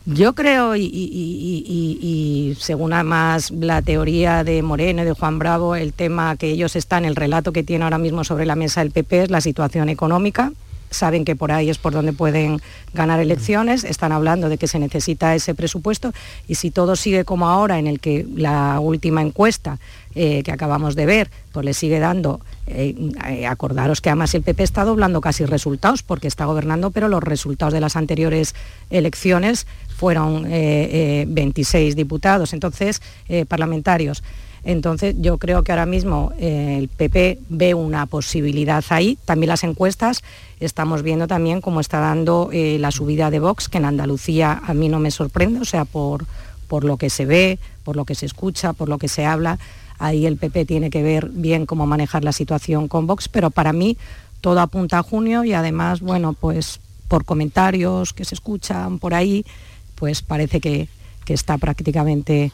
Yo 0.04 0.34
creo, 0.34 0.74
y, 0.74 2.56
según 2.58 2.92
además 2.92 3.52
la 3.52 3.82
teoría 3.82 4.42
de 4.42 4.60
Moreno 4.62 5.02
y 5.02 5.04
de 5.04 5.12
Juan 5.12 5.38
Bravo, 5.38 5.76
el 5.76 5.92
tema 5.92 6.34
que 6.36 6.50
ellos 6.50 6.74
están, 6.74 7.04
el 7.04 7.14
relato 7.14 7.52
que 7.52 7.62
tiene 7.62 7.84
ahora 7.84 7.98
mismo 7.98 8.24
sobre 8.24 8.44
la 8.44 8.56
mesa 8.56 8.82
el 8.82 8.90
PP 8.90 9.22
es 9.22 9.30
la 9.30 9.40
situación 9.40 9.88
económica. 9.88 10.52
Saben 10.92 11.24
que 11.24 11.34
por 11.34 11.50
ahí 11.50 11.68
es 11.68 11.78
por 11.78 11.92
donde 11.92 12.12
pueden 12.12 12.60
ganar 12.94 13.18
elecciones, 13.20 13.84
están 13.84 14.12
hablando 14.12 14.48
de 14.48 14.58
que 14.58 14.68
se 14.68 14.78
necesita 14.78 15.34
ese 15.34 15.54
presupuesto 15.54 16.12
y 16.46 16.54
si 16.54 16.70
todo 16.70 16.96
sigue 16.96 17.24
como 17.24 17.48
ahora, 17.48 17.78
en 17.78 17.86
el 17.86 17.98
que 17.98 18.26
la 18.36 18.78
última 18.80 19.22
encuesta 19.22 19.78
eh, 20.14 20.42
que 20.42 20.52
acabamos 20.52 20.94
de 20.94 21.06
ver, 21.06 21.30
pues 21.52 21.64
le 21.64 21.74
sigue 21.74 21.98
dando, 21.98 22.40
eh, 22.66 22.94
eh, 23.28 23.46
acordaros 23.46 24.00
que 24.00 24.10
además 24.10 24.34
el 24.34 24.42
PP 24.42 24.62
está 24.62 24.84
doblando 24.84 25.20
casi 25.20 25.44
resultados 25.44 26.02
porque 26.02 26.28
está 26.28 26.44
gobernando, 26.44 26.90
pero 26.90 27.08
los 27.08 27.22
resultados 27.22 27.74
de 27.74 27.80
las 27.80 27.96
anteriores 27.96 28.54
elecciones 28.90 29.66
fueron 29.96 30.46
eh, 30.46 31.22
eh, 31.22 31.24
26 31.28 31.96
diputados, 31.96 32.52
entonces 32.52 33.00
parlamentarios. 33.48 34.22
Entonces 34.64 35.16
yo 35.18 35.38
creo 35.38 35.64
que 35.64 35.72
ahora 35.72 35.86
mismo 35.86 36.32
eh, 36.38 36.76
el 36.78 36.88
PP 36.88 37.40
ve 37.48 37.74
una 37.74 38.06
posibilidad 38.06 38.84
ahí. 38.90 39.18
También 39.24 39.48
las 39.48 39.64
encuestas 39.64 40.22
estamos 40.60 41.02
viendo 41.02 41.26
también 41.26 41.60
cómo 41.60 41.80
está 41.80 41.98
dando 41.98 42.50
eh, 42.52 42.78
la 42.78 42.92
subida 42.92 43.30
de 43.30 43.40
Vox, 43.40 43.68
que 43.68 43.78
en 43.78 43.86
Andalucía 43.86 44.62
a 44.64 44.74
mí 44.74 44.88
no 44.88 45.00
me 45.00 45.10
sorprende, 45.10 45.60
o 45.60 45.64
sea, 45.64 45.84
por, 45.84 46.26
por 46.68 46.84
lo 46.84 46.96
que 46.96 47.10
se 47.10 47.26
ve, 47.26 47.58
por 47.84 47.96
lo 47.96 48.04
que 48.04 48.14
se 48.14 48.26
escucha, 48.26 48.72
por 48.72 48.88
lo 48.88 48.98
que 48.98 49.08
se 49.08 49.26
habla. 49.26 49.58
Ahí 49.98 50.26
el 50.26 50.36
PP 50.36 50.64
tiene 50.64 50.90
que 50.90 51.02
ver 51.02 51.28
bien 51.28 51.66
cómo 51.66 51.86
manejar 51.86 52.24
la 52.24 52.32
situación 52.32 52.88
con 52.88 53.06
Vox, 53.06 53.28
pero 53.28 53.50
para 53.50 53.72
mí 53.72 53.96
todo 54.40 54.60
apunta 54.60 54.98
a 54.98 55.02
junio 55.02 55.44
y 55.44 55.52
además, 55.52 56.00
bueno, 56.00 56.32
pues 56.32 56.80
por 57.08 57.24
comentarios 57.24 58.12
que 58.12 58.24
se 58.24 58.34
escuchan 58.34 58.98
por 58.98 59.14
ahí, 59.14 59.44
pues 59.96 60.22
parece 60.22 60.60
que, 60.60 60.88
que 61.24 61.34
está 61.34 61.58
prácticamente 61.58 62.50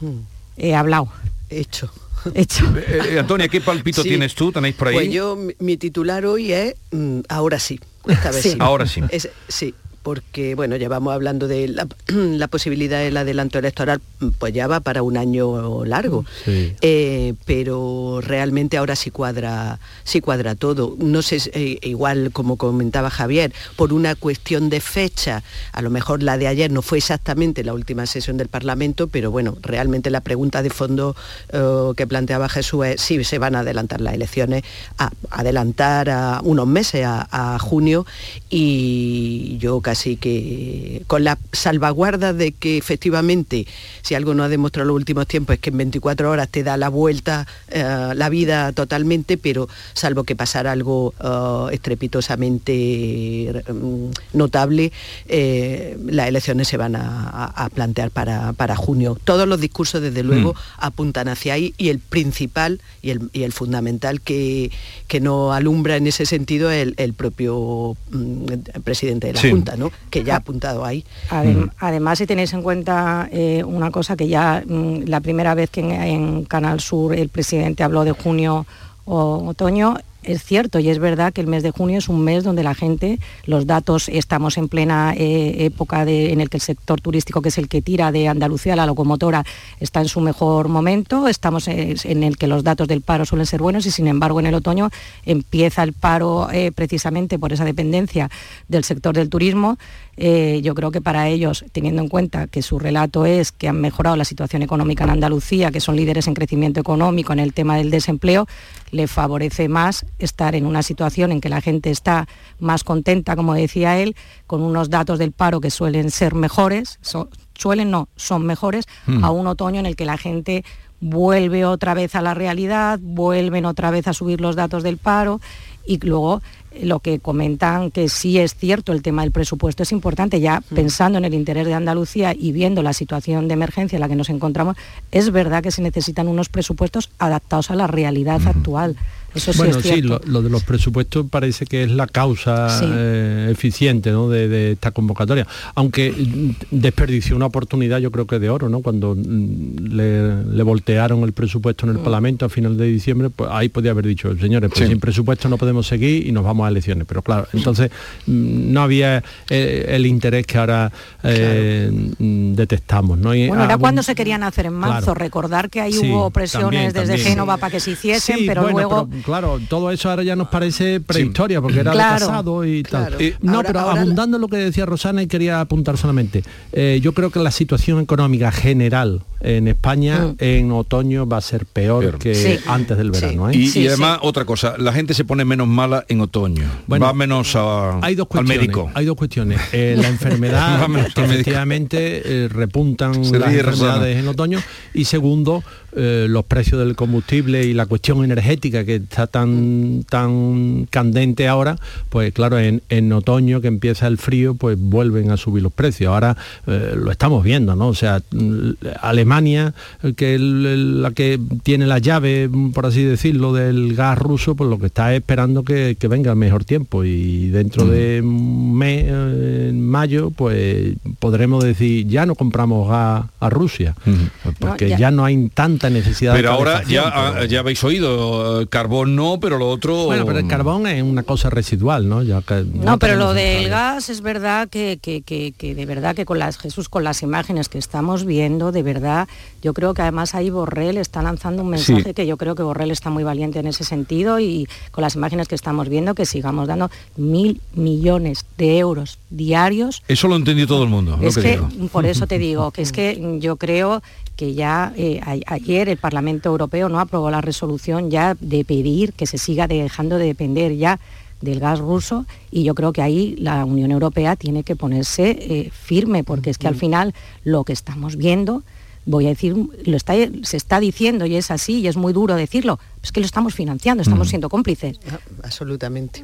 eh, 0.57 0.75
hablado. 0.75 1.09
Hecho. 1.49 1.91
Hecho. 2.33 2.65
Eh, 2.77 3.13
eh, 3.13 3.19
Antonia, 3.19 3.47
¿qué 3.47 3.61
palpito 3.61 4.01
Sí. 4.03 4.09
tienes 4.09 4.35
tú? 4.35 4.51
¿Tenéis 4.51 4.75
por 4.75 4.89
ahí? 4.89 4.93
Pues 4.95 5.11
yo, 5.11 5.37
mi- 5.59 5.77
titular 5.77 6.25
hoy 6.25 6.51
es 6.51 6.75
mm, 6.91 7.19
ahora 7.29 7.59
sí. 7.59 7.79
Esta 8.07 8.31
vez 8.31 8.41
Sí. 8.43 8.51
sí. 8.51 8.57
Ahora 8.59 8.85
sí. 8.85 9.01
Es- 9.09 9.29
sí, 9.47 9.73
porque 10.01 10.55
bueno, 10.55 10.75
llevamos 10.77 11.13
hablando 11.13 11.47
de 11.47 11.67
la, 11.67 11.87
la 12.07 12.47
posibilidad 12.47 12.99
del 12.99 13.17
adelanto 13.17 13.59
electoral, 13.59 14.01
pues 14.37 14.53
ya 14.53 14.67
va 14.67 14.79
para 14.79 15.03
un 15.03 15.17
año 15.17 15.85
largo. 15.85 16.25
Sí. 16.45 16.73
Eh, 16.81 17.33
pero 17.45 18.21
realmente 18.21 18.77
ahora 18.77 18.95
sí 18.95 19.11
cuadra, 19.11 19.79
sí 20.03 20.21
cuadra 20.21 20.55
todo. 20.55 20.95
No 20.99 21.21
sé, 21.21 21.37
eh, 21.53 21.79
igual 21.81 22.31
como 22.31 22.57
comentaba 22.57 23.09
Javier, 23.09 23.53
por 23.75 23.93
una 23.93 24.15
cuestión 24.15 24.69
de 24.69 24.81
fecha, 24.81 25.43
a 25.71 25.81
lo 25.81 25.89
mejor 25.89 26.23
la 26.23 26.37
de 26.37 26.47
ayer 26.47 26.71
no 26.71 26.81
fue 26.81 26.97
exactamente 26.97 27.63
la 27.63 27.73
última 27.73 28.05
sesión 28.05 28.37
del 28.37 28.47
Parlamento, 28.47 29.07
pero 29.07 29.31
bueno, 29.31 29.57
realmente 29.61 30.09
la 30.09 30.21
pregunta 30.21 30.63
de 30.63 30.69
fondo 30.69 31.15
eh, 31.49 31.91
que 31.95 32.07
planteaba 32.07 32.49
Jesús 32.49 32.85
es 32.85 33.01
si 33.01 33.23
se 33.23 33.37
van 33.37 33.55
a 33.55 33.59
adelantar 33.59 34.01
las 34.01 34.13
elecciones, 34.13 34.63
a 34.97 35.11
adelantar 35.29 36.09
a 36.09 36.41
unos 36.43 36.67
meses 36.67 37.05
a, 37.05 37.27
a 37.31 37.59
junio 37.59 38.05
y 38.49 39.57
yo 39.59 39.81
casi 39.89 40.17
que 40.17 41.01
con 41.07 41.23
la 41.23 41.39
salvaguarda 41.51 42.31
de 42.31 42.51
que 42.51 42.77
efectivamente 42.77 43.65
si 44.03 44.13
algo 44.13 44.35
no 44.35 44.43
ha 44.43 44.47
demostrado 44.47 44.83
en 44.83 44.89
los 44.89 44.97
últimos 44.97 45.25
tiempos 45.25 45.55
es 45.55 45.59
que 45.59 45.71
en 45.71 45.77
24 45.77 46.29
horas 46.29 46.47
te 46.47 46.61
da 46.61 46.77
la 46.77 46.89
vuelta 46.89 47.47
eh, 47.69 48.11
la 48.13 48.29
vida 48.29 48.71
totalmente, 48.71 49.39
pero 49.39 49.67
salvo 49.93 50.25
que 50.25 50.35
pasara 50.35 50.73
algo 50.73 51.15
eh, 51.19 51.73
estrepitosamente 51.73 53.63
mm, 53.67 54.37
notable, 54.37 54.91
eh, 55.27 55.97
las 56.05 56.27
elecciones 56.27 56.67
se 56.67 56.77
van 56.77 56.95
a, 56.95 57.67
plantear 57.73 58.11
para, 58.11 58.53
para 58.53 58.75
junio. 58.75 59.17
Todos 59.23 59.47
los 59.47 59.59
discursos, 59.59 60.03
desde 60.03 60.21
luego, 60.21 60.53
apuntan 60.77 61.29
hacia 61.29 61.55
ahí 61.55 61.73
y 61.79 61.89
el 61.89 61.97
principal 61.97 62.79
y 63.01 63.09
el, 63.09 63.31
y 63.33 63.41
el 63.41 63.53
fundamental 63.53 64.21
que, 64.21 64.71
que 65.07 65.19
no 65.19 65.51
alumbra 65.51 65.95
en 65.95 66.05
ese 66.05 66.27
sentido 66.27 66.69
es 66.69 66.83
el, 66.83 66.93
el 66.97 67.13
propio 67.13 67.97
mm, 68.11 68.81
presidente 68.83 69.25
de 69.27 69.33
la 69.33 69.39
Sí. 69.39 69.51
Junta, 69.51 69.77
¿no? 69.79 69.91
que 70.09 70.23
ya 70.23 70.35
ha 70.35 70.37
apuntado 70.37 70.85
ahí. 70.85 71.03
Adem- 71.29 71.71
Además, 71.79 72.17
si 72.19 72.27
tenéis 72.27 72.53
en 72.53 72.61
cuenta 72.61 73.27
eh, 73.31 73.63
una 73.63 73.89
cosa 73.91 74.15
que 74.15 74.27
ya 74.27 74.63
mm, 74.67 75.03
la 75.05 75.19
primera 75.21 75.55
vez 75.55 75.69
que 75.69 75.79
en, 75.81 75.91
en 75.91 76.45
Canal 76.45 76.79
Sur 76.79 77.15
el 77.15 77.29
presidente 77.29 77.83
habló 77.83 78.03
de 78.03 78.11
junio 78.11 78.65
o 79.05 79.43
otoño, 79.47 79.95
es 80.23 80.43
cierto 80.43 80.79
y 80.79 80.89
es 80.89 80.99
verdad 80.99 81.33
que 81.33 81.41
el 81.41 81.47
mes 81.47 81.63
de 81.63 81.71
junio 81.71 81.97
es 81.97 82.09
un 82.09 82.23
mes 82.23 82.43
donde 82.43 82.63
la 82.63 82.75
gente, 82.75 83.19
los 83.45 83.65
datos, 83.65 84.09
estamos 84.09 84.57
en 84.57 84.67
plena 84.67 85.13
eh, 85.15 85.65
época 85.65 86.03
en 86.03 86.41
el 86.41 86.49
que 86.49 86.57
el 86.57 86.61
sector 86.61 87.01
turístico, 87.01 87.41
que 87.41 87.49
es 87.49 87.57
el 87.57 87.67
que 87.67 87.81
tira 87.81 88.11
de 88.11 88.27
Andalucía, 88.27 88.75
la 88.75 88.85
locomotora, 88.85 89.45
está 89.79 90.01
en 90.01 90.07
su 90.07 90.21
mejor 90.21 90.67
momento, 90.67 91.27
estamos 91.27 91.67
en, 91.67 91.95
en 92.03 92.23
el 92.23 92.37
que 92.37 92.47
los 92.47 92.63
datos 92.63 92.87
del 92.87 93.01
paro 93.01 93.25
suelen 93.25 93.45
ser 93.45 93.61
buenos 93.61 93.85
y 93.85 93.91
sin 93.91 94.07
embargo 94.07 94.39
en 94.39 94.47
el 94.47 94.55
otoño 94.55 94.89
empieza 95.25 95.83
el 95.83 95.93
paro 95.93 96.49
eh, 96.51 96.71
precisamente 96.71 97.39
por 97.39 97.53
esa 97.53 97.65
dependencia 97.65 98.29
del 98.67 98.83
sector 98.83 99.15
del 99.15 99.29
turismo. 99.29 99.77
Eh, 100.21 100.59
yo 100.63 100.75
creo 100.75 100.91
que 100.91 100.99
para 100.99 101.29
ellos, 101.29 101.63
teniendo 101.71 102.01
en 102.01 102.09
cuenta 102.09 102.47
que 102.47 102.61
su 102.61 102.77
relato 102.77 103.25
es 103.25 103.53
que 103.53 103.69
han 103.69 103.79
mejorado 103.79 104.17
la 104.17 104.25
situación 104.25 104.61
económica 104.61 105.05
en 105.05 105.11
Andalucía, 105.11 105.71
que 105.71 105.79
son 105.79 105.95
líderes 105.95 106.27
en 106.27 106.33
crecimiento 106.33 106.81
económico, 106.81 107.31
en 107.31 107.39
el 107.39 107.53
tema 107.53 107.77
del 107.77 107.89
desempleo, 107.89 108.45
le 108.91 109.07
favorece 109.07 109.69
más 109.69 110.05
estar 110.19 110.53
en 110.55 110.65
una 110.65 110.83
situación 110.83 111.31
en 111.31 111.41
que 111.41 111.49
la 111.49 111.61
gente 111.61 111.89
está 111.91 112.27
más 112.59 112.83
contenta, 112.83 113.35
como 113.35 113.53
decía 113.53 113.97
él, 113.99 114.15
con 114.47 114.61
unos 114.61 114.89
datos 114.89 115.17
del 115.19 115.31
paro 115.31 115.59
que 115.61 115.71
suelen 115.71 116.11
ser 116.11 116.35
mejores, 116.35 116.99
so- 117.01 117.29
suelen 117.55 117.89
no, 117.91 118.07
son 118.15 118.45
mejores, 118.45 118.85
Mm. 119.07 119.23
a 119.25 119.31
un 119.31 119.47
otoño 119.47 119.79
en 119.79 119.85
el 119.85 119.95
que 119.95 120.05
la 120.05 120.17
gente 120.17 120.63
vuelve 121.01 121.65
otra 121.65 121.93
vez 121.93 122.15
a 122.15 122.21
la 122.21 122.33
realidad, 122.33 122.99
vuelven 123.01 123.65
otra 123.65 123.89
vez 123.91 124.07
a 124.07 124.13
subir 124.13 124.41
los 124.41 124.55
datos 124.55 124.83
del 124.83 124.97
paro 124.97 125.39
y 125.85 125.97
luego 126.05 126.41
eh, 126.71 126.85
lo 126.85 126.99
que 126.99 127.19
comentan 127.19 127.89
que 127.89 128.09
sí 128.09 128.37
es 128.37 128.53
cierto 128.53 128.91
el 128.91 129.01
tema 129.01 129.21
del 129.23 129.31
presupuesto 129.31 129.81
es 129.83 129.91
importante 129.93 130.39
ya 130.41 130.61
pensando 130.75 131.17
en 131.17 131.25
el 131.25 131.33
interés 131.33 131.65
de 131.65 131.73
Andalucía 131.73 132.33
y 132.37 132.51
viendo 132.51 132.83
la 132.83 132.91
situación 132.93 133.47
de 133.47 133.53
emergencia 133.53 133.95
en 133.95 134.01
la 134.01 134.09
que 134.09 134.15
nos 134.17 134.29
encontramos 134.29 134.75
es 135.11 135.31
verdad 135.31 135.63
que 135.63 135.71
se 135.71 135.81
necesitan 135.81 136.27
unos 136.27 136.49
presupuestos 136.49 137.09
adaptados 137.17 137.71
a 137.71 137.75
la 137.75 137.87
realidad 137.87 138.41
actual 138.45 138.97
eso 139.35 139.51
sí 139.53 139.57
bueno, 139.57 139.77
es 139.77 139.83
sí, 139.85 140.01
lo, 140.01 140.19
lo 140.25 140.41
de 140.41 140.49
los 140.49 140.63
presupuestos 140.63 141.25
parece 141.29 141.65
que 141.65 141.83
es 141.83 141.91
la 141.91 142.07
causa 142.07 142.69
Sí. 142.79 142.85
eh, 142.87 143.47
eficiente 143.51 144.11
¿no? 144.11 144.29
de, 144.29 144.47
de 144.47 144.71
esta 144.73 144.91
convocatoria. 144.91 145.45
Aunque 145.75 146.11
mm, 146.11 146.49
desperdició 146.71 147.35
una 147.35 147.45
oportunidad, 147.47 147.99
yo 147.99 148.11
creo 148.11 148.25
que 148.27 148.39
de 148.39 148.49
oro, 148.49 148.69
¿no? 148.69 148.81
Cuando 148.81 149.15
mm, 149.15 149.75
le, 149.95 150.43
le 150.43 150.63
voltearon 150.63 151.23
el 151.23 151.33
presupuesto 151.33 151.85
en 151.85 151.91
el 151.91 151.97
Mm. 151.99 152.03
Parlamento 152.03 152.45
a 152.45 152.49
final 152.49 152.77
de 152.77 152.85
diciembre, 152.85 153.29
pues 153.29 153.49
ahí 153.51 153.69
podía 153.69 153.91
haber 153.91 154.05
dicho, 154.07 154.35
señores, 154.37 154.69
pues 154.69 154.79
Sí. 154.85 154.87
sin 154.87 154.99
presupuesto 154.99 155.49
no 155.49 155.57
podemos 155.57 155.85
seguir 155.87 156.25
y 156.27 156.31
nos 156.31 156.43
vamos 156.43 156.65
a 156.65 156.69
elecciones. 156.69 157.05
Pero 157.07 157.21
claro, 157.21 157.47
entonces 157.53 157.91
no 158.25 158.81
había 158.81 159.23
eh, 159.49 159.85
el 159.89 160.05
interés 160.05 160.45
que 160.45 160.57
ahora 160.57 160.91
eh, 161.23 161.89
detectamos. 162.19 163.17
¿no? 163.17 163.33
Y 163.35 163.47
bueno, 163.47 163.63
era 163.63 163.73
algún- 163.73 163.81
cuando 163.81 164.03
se 164.03 164.15
querían 164.15 164.43
hacer 164.43 164.65
en 164.67 164.73
marzo, 164.73 165.05
Claro. 165.07 165.19
recordar 165.19 165.69
que 165.69 165.81
ahí 165.81 165.93
Sí, 165.93 166.09
hubo 166.11 166.29
presiones 166.31 166.63
también, 166.63 166.93
desde 166.93 167.07
también. 167.15 167.27
Génova 167.27 167.57
para 167.57 167.71
que 167.71 167.79
se 167.79 167.91
hiciesen, 167.91 168.37
Sí, 168.39 168.45
pero 168.47 168.61
bueno, 168.63 168.77
luego 168.77 169.07
pero 169.09 169.21
claro, 169.29 169.59
todo 169.69 169.91
eso 169.91 170.09
ahora 170.09 170.23
ya 170.23 170.35
nos 170.35 170.49
parece 170.49 170.99
prehistoria, 170.99 171.61
porque 171.61 171.79
era 171.79 171.91
Claro, 171.91 172.19
de 172.19 172.25
pasado 172.27 172.65
y 172.65 172.83
claro. 172.83 173.17
tal. 173.17 173.33
no, 173.41 173.55
Ahora- 173.55 173.67
pero 173.67 173.79
ahora 173.79 173.95
la- 173.95 174.01
abundando 174.01 174.37
en 174.37 174.41
lo 174.41 174.47
que 174.47 174.57
decía 174.57 174.85
Rosana 174.85 175.23
y 175.23 175.27
quería 175.27 175.61
apuntar 175.61 175.97
solamente. 175.97 176.43
eh, 176.73 176.99
yo 177.01 177.13
creo 177.13 177.29
que 177.29 177.39
la 177.39 177.51
situación 177.51 177.99
económica 178.01 178.51
general 178.51 179.21
en 179.41 179.69
España 179.69 180.35
en 180.39 180.71
otoño 180.73 181.25
va 181.27 181.37
a 181.37 181.41
ser 181.41 181.65
peor, 181.65 182.17
que 182.19 182.35
Sí. 182.35 182.57
antes 182.67 182.97
del 182.97 183.11
verano. 183.11 183.49
¿eh? 183.49 183.55
Y, 183.55 183.79
y 183.79 183.87
además, 183.87 184.19
otra 184.21 184.43
cosa, 184.43 184.75
la 184.77 184.91
gente 184.91 185.13
se 185.13 185.23
pone 185.23 185.45
menos 185.45 185.65
mala 185.67 186.03
en 186.09 186.19
otoño. 186.21 186.65
Va 186.91 187.13
menos 187.13 187.55
a- 187.55 187.99
hay 188.01 188.15
dos 188.15 188.27
al 188.33 188.45
médico. 188.45 188.91
Hay 188.93 189.05
dos 189.05 189.15
cuestiones. 189.15 189.59
Eh, 189.71 189.95
la 189.97 190.07
enfermedad, 190.09 190.87
que 191.15 191.23
efectivamente 191.23 192.21
eh, 192.25 192.47
repuntan 192.49 193.23
Se 193.23 193.39
las 193.39 193.49
enfermedades 193.53 193.65
Rosana. 193.65 194.09
en 194.09 194.27
otoño. 194.27 194.59
Y 194.93 195.05
segundo, 195.05 195.63
eh, 195.95 196.25
los 196.29 196.43
precios 196.45 196.79
del 196.79 196.95
combustible 196.95 197.63
y 197.63 197.73
la 197.73 197.85
cuestión 197.85 198.23
energética 198.23 198.83
que 198.83 199.01
está 199.09 199.27
tan, 199.27 200.05
tan 200.09 200.85
candente 200.89 201.47
ahora, 201.47 201.75
pues 202.09 202.31
claro, 202.33 202.59
en, 202.59 202.81
en 202.89 203.11
otoño 203.11 203.59
que 203.61 203.67
empieza 203.67 204.07
el 204.07 204.17
frío, 204.17 204.53
pues 204.55 204.77
vuelven 204.79 205.31
a 205.31 205.37
subir 205.37 205.63
los 205.63 205.73
precios. 205.73 206.13
Ahora 206.13 206.37
eh, 206.67 206.93
lo 206.95 207.11
estamos 207.11 207.43
viendo, 207.43 207.75
¿no? 207.75 207.87
O 207.87 207.93
sea, 207.95 208.21
mm, 208.31 208.71
Alemania, 209.01 209.73
eh, 210.03 210.13
que 210.13 210.35
es 210.35 210.41
la 210.41 211.11
que 211.11 211.39
tiene 211.63 211.87
la 211.87 211.97
llave, 211.99 212.47
mm, 212.47 212.71
por 212.71 212.85
así 212.85 213.03
decirlo, 213.03 213.53
del 213.53 213.95
gas 213.95 214.17
ruso, 214.17 214.55
pues 214.55 214.69
lo 214.69 214.77
que 214.79 214.85
está 214.87 215.13
es 215.13 215.19
esperando 215.21 215.63
que, 215.63 215.97
que 215.99 216.07
venga 216.07 216.31
el 216.31 216.37
mejor 216.37 216.63
tiempo. 216.65 217.03
Y 217.03 217.49
dentro 217.49 217.85
de 217.85 218.21
un 218.23 218.77
mes, 218.77 219.05
eh, 219.07 219.67
en 219.69 219.81
mayo, 219.87 220.29
pues 220.31 220.93
podremos 221.19 221.63
decir, 221.63 222.07
ya 222.07 222.25
no 222.25 222.35
compramos 222.35 222.89
gas 222.89 223.25
a 223.39 223.49
Rusia, 223.49 223.95
pues 224.43 224.55
porque 224.59 224.89
ya. 224.89 224.97
ya. 224.97 225.11
no 225.11 225.25
hay 225.25 225.49
tanta 225.53 225.89
necesidad 225.89 226.33
Pero 226.35 226.49
de 226.49 226.55
ahora 226.55 226.83
ya, 226.83 227.03
pero- 227.03 227.15
ah, 227.41 227.45
ya 227.45 227.59
habéis 227.59 227.83
oído, 227.83 228.61
eh, 228.61 228.67
carbón 228.99 229.15
no, 229.15 229.39
pero 229.39 229.57
lo 229.57 229.69
otro... 229.69 230.05
Bueno, 230.05 230.25
pero 230.25 230.39
el 230.39 230.47
carbón 230.47 230.87
es 230.87 231.01
una 231.03 231.23
cosa 231.23 231.49
residual, 231.49 232.07
¿no? 232.07 232.23
Ya 232.23 232.41
que 232.41 232.63
No, 232.73 232.97
pero 232.99 233.15
lo 233.15 233.33
del 233.33 233.69
gas 233.69 234.09
es 234.09 234.21
verdad 234.21 234.67
que, 234.69 234.99
que- 235.01 235.21
que- 235.21 235.53
que 235.57 235.75
de 235.75 235.85
verdad 235.85 236.15
que 236.15 236.25
con 236.25 236.39
las 236.39 236.57
Jesús, 236.57 236.89
con 236.89 237.03
las 237.03 237.21
imágenes 237.23 237.69
que 237.69 237.77
estamos 237.77 238.25
viendo, 238.25 238.71
de 238.71 238.83
verdad, 238.83 239.27
yo 239.61 239.73
creo 239.73 239.93
que 239.93 240.01
además 240.01 240.35
ahí 240.35 240.49
Borrell 240.49 240.97
está 240.97 241.21
lanzando 241.21 241.63
un 241.63 241.69
mensaje 241.69 242.03
Sí. 242.03 242.13
que 242.13 242.25
yo 242.27 242.37
creo 242.37 242.55
que 242.55 242.63
Borrell 242.63 242.91
está 242.91 243.09
muy 243.09 243.23
valiente 243.23 243.59
en 243.59 243.67
ese 243.67 243.83
sentido 243.83 244.39
y 244.39 244.67
con 244.91 245.01
las 245.01 245.15
imágenes 245.15 245.47
que 245.47 245.55
estamos 245.55 245.89
viendo 245.89 246.15
que 246.15 246.25
sigamos 246.25 246.67
dando 246.67 246.89
mil 247.17 247.61
millones 247.73 248.45
de 248.57 248.77
euros 248.79 249.17
diarios 249.29 250.01
Eso 250.07 250.27
lo 250.27 250.35
entendió 250.35 250.67
todo 250.67 250.83
el 250.83 250.89
mundo. 250.89 251.17
lo 251.21 251.27
es 251.27 251.35
que 251.35 251.41
que, 251.41 251.49
digo. 251.51 251.69
por 251.91 252.05
eso 252.05 252.27
te 252.27 252.37
digo, 252.39 252.71
que 252.71 252.81
es 252.81 252.91
que 252.91 253.37
yo 253.39 253.55
creo 253.57 254.01
que 254.39 254.53
ya 254.53 254.93
eh, 254.95 255.19
a- 255.21 255.53
ayer 255.53 255.89
el 255.89 255.97
Parlamento 255.97 256.47
Europeo 256.49 256.87
no 256.87 257.01
aprobó 257.01 257.29
la 257.29 257.41
resolución 257.41 258.09
ya 258.09 258.37
de 258.39 258.63
pedir 258.63 259.11
que 259.11 259.25
se 259.27 259.37
siga 259.37 259.67
dejando 259.67 260.17
de 260.17 260.27
depender 260.27 260.77
ya 260.77 260.97
del 261.41 261.59
gas 261.59 261.79
ruso 261.79 262.25
y 262.49 262.63
yo 262.63 262.73
creo 262.73 262.93
que 262.93 263.01
ahí 263.01 263.35
la 263.37 263.65
Unión 263.65 263.91
Europea 263.91 264.37
tiene 264.37 264.63
que 264.63 264.77
ponerse 264.77 265.31
eh, 265.31 265.69
firme 265.73 266.23
porque 266.23 266.49
es 266.51 266.57
que 266.57 266.69
al 266.69 266.75
final 266.75 267.13
lo 267.43 267.65
que 267.65 267.73
estamos 267.73 268.15
viendo 268.15 268.63
voy 269.05 269.25
a 269.25 269.29
decir 269.29 269.55
lo 269.85 269.97
está 269.97 270.13
se 270.43 270.55
está 270.55 270.79
diciendo 270.79 271.25
y 271.25 271.35
es 271.35 271.51
así 271.51 271.79
y 271.81 271.87
es 271.87 271.97
muy 271.97 272.13
duro 272.13 272.35
decirlo 272.35 272.79
es 273.03 273.11
que 273.11 273.19
lo 273.19 273.25
estamos 273.25 273.53
financiando 273.53 274.03
estamos 274.03 274.29
siendo 274.29 274.47
cómplices. 274.49 274.99
Absolutamente. 275.43 276.23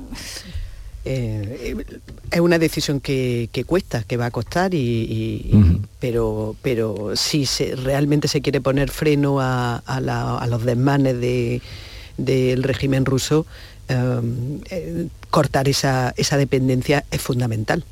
Eh, 1.05 1.75
es 2.31 2.39
una 2.39 2.57
decisión 2.57 2.99
que, 2.99 3.49
que 3.51 3.63
cuesta, 3.63 4.03
que 4.03 4.17
va 4.17 4.25
a 4.27 4.31
costar, 4.31 4.73
y, 4.73 5.51
pero, 5.99 6.55
pero 6.61 7.15
si 7.15 7.45
se, 7.45 7.75
realmente 7.75 8.27
se 8.27 8.41
quiere 8.41 8.59
poner 8.59 8.89
freno 8.89 9.39
a, 9.39 9.77
a 9.85 10.01
la- 10.01 10.37
a 10.37 10.47
los 10.47 10.63
desmanes 10.65 11.19
de- 11.21 11.61
del 12.17 12.63
régimen 12.63 13.05
ruso, 13.05 13.45
eh, 13.87 14.21
eh, 14.71 15.07
cortar 15.29 15.67
esa, 15.69 16.13
esa 16.17 16.37
dependencia 16.37 17.05
es 17.11 17.21
fundamental. 17.21 17.83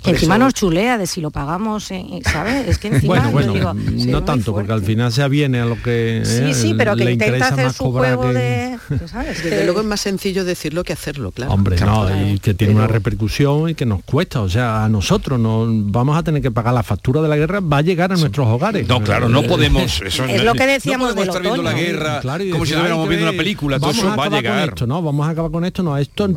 Que 0.00 0.10
encima 0.10 0.36
eso- 0.36 0.44
nos 0.44 0.54
chulea 0.54 0.98
de 0.98 1.06
si 1.06 1.20
lo 1.20 1.30
pagamos 1.30 1.90
eh, 1.90 2.04
¿sabes? 2.24 2.68
es 2.68 2.78
que 2.78 2.88
encima 2.88 3.14
Bueno, 3.30 3.30
bueno, 3.30 3.52
digo, 3.52 3.72
sí, 3.98 4.06
no 4.10 4.22
tanto, 4.24 4.52
porque 4.52 4.72
al 4.72 4.82
final 4.82 5.12
se 5.12 5.22
aviene 5.22 5.60
a 5.60 5.64
lo 5.64 5.80
que 5.82 6.22
Sí, 6.24 6.32
eh, 6.50 6.54
sí, 6.54 6.74
pero 6.76 6.96
que 6.96 7.04
le 7.04 7.12
intenta 7.12 7.36
interesa 7.36 7.54
hacer 7.54 7.64
más 7.66 7.76
su 7.76 7.90
juego 7.92 8.22
que- 8.22 8.32
de... 8.32 8.78
¿sabes? 9.06 9.42
Desde 9.44 9.64
luego 9.64 9.80
es 9.80 9.86
más 9.86 10.00
sencillo 10.00 10.44
decirlo 10.44 10.82
que 10.84 10.92
hacerlo, 10.92 11.30
claro. 11.32 11.52
Hombre, 11.52 11.76
Claro. 11.76 12.08
no, 12.10 12.28
y 12.30 12.38
que 12.38 12.54
tiene 12.54 12.74
una 12.74 12.86
repercusión 12.86 13.68
y 13.70 13.74
que 13.74 13.86
nos 13.86 14.02
cuesta, 14.02 14.40
o 14.40 14.48
sea, 14.48 14.84
a 14.84 14.88
nosotros 14.88 15.38
no 15.38 15.66
vamos 15.68 16.16
a 16.18 16.22
tener 16.22 16.42
que 16.42 16.50
pagar 16.50 16.74
la 16.74 16.82
factura 16.82 17.20
de 17.22 17.28
la 17.28 17.36
guerra, 17.36 17.60
va 17.60 17.78
a 17.78 17.82
llegar 17.82 18.12
a 18.12 18.16
nuestros 18.16 18.46
hogares. 18.48 18.88
No, 18.88 19.02
claro, 19.02 19.28
no 19.28 19.42
podemos. 19.44 20.00
Eso 20.04 20.24
Es 20.24 20.42
lo 20.42 20.54
que 20.54 20.66
decíamos 20.66 21.10
no 21.10 21.14
podemos 21.14 21.16
del 21.16 21.28
estar 21.28 21.42
viendo 21.42 21.62
la 21.62 21.72
guerra 21.72 22.20
Claro, 22.20 22.44
como 22.50 22.64
si 22.66 22.72
estuviéramos 22.72 23.04
"Ay, 23.04 23.08
viendo 23.10 23.28
una 23.30 23.36
película. 23.36 23.76
Todo 23.78 23.86
vamos 23.90 23.98
eso 23.98 24.06
va 24.06 24.10
a 24.10 24.14
acabar 24.14 24.30
con 24.30 24.42
llegar. 24.42 24.68
esto, 24.70 24.86
no, 24.86 25.02
vamos 25.02 25.26
a 25.26 25.30
acabar 25.30 25.50
con 25.50 25.64
esto, 25.64 25.82
no, 25.82 25.96
esto. 25.96 26.28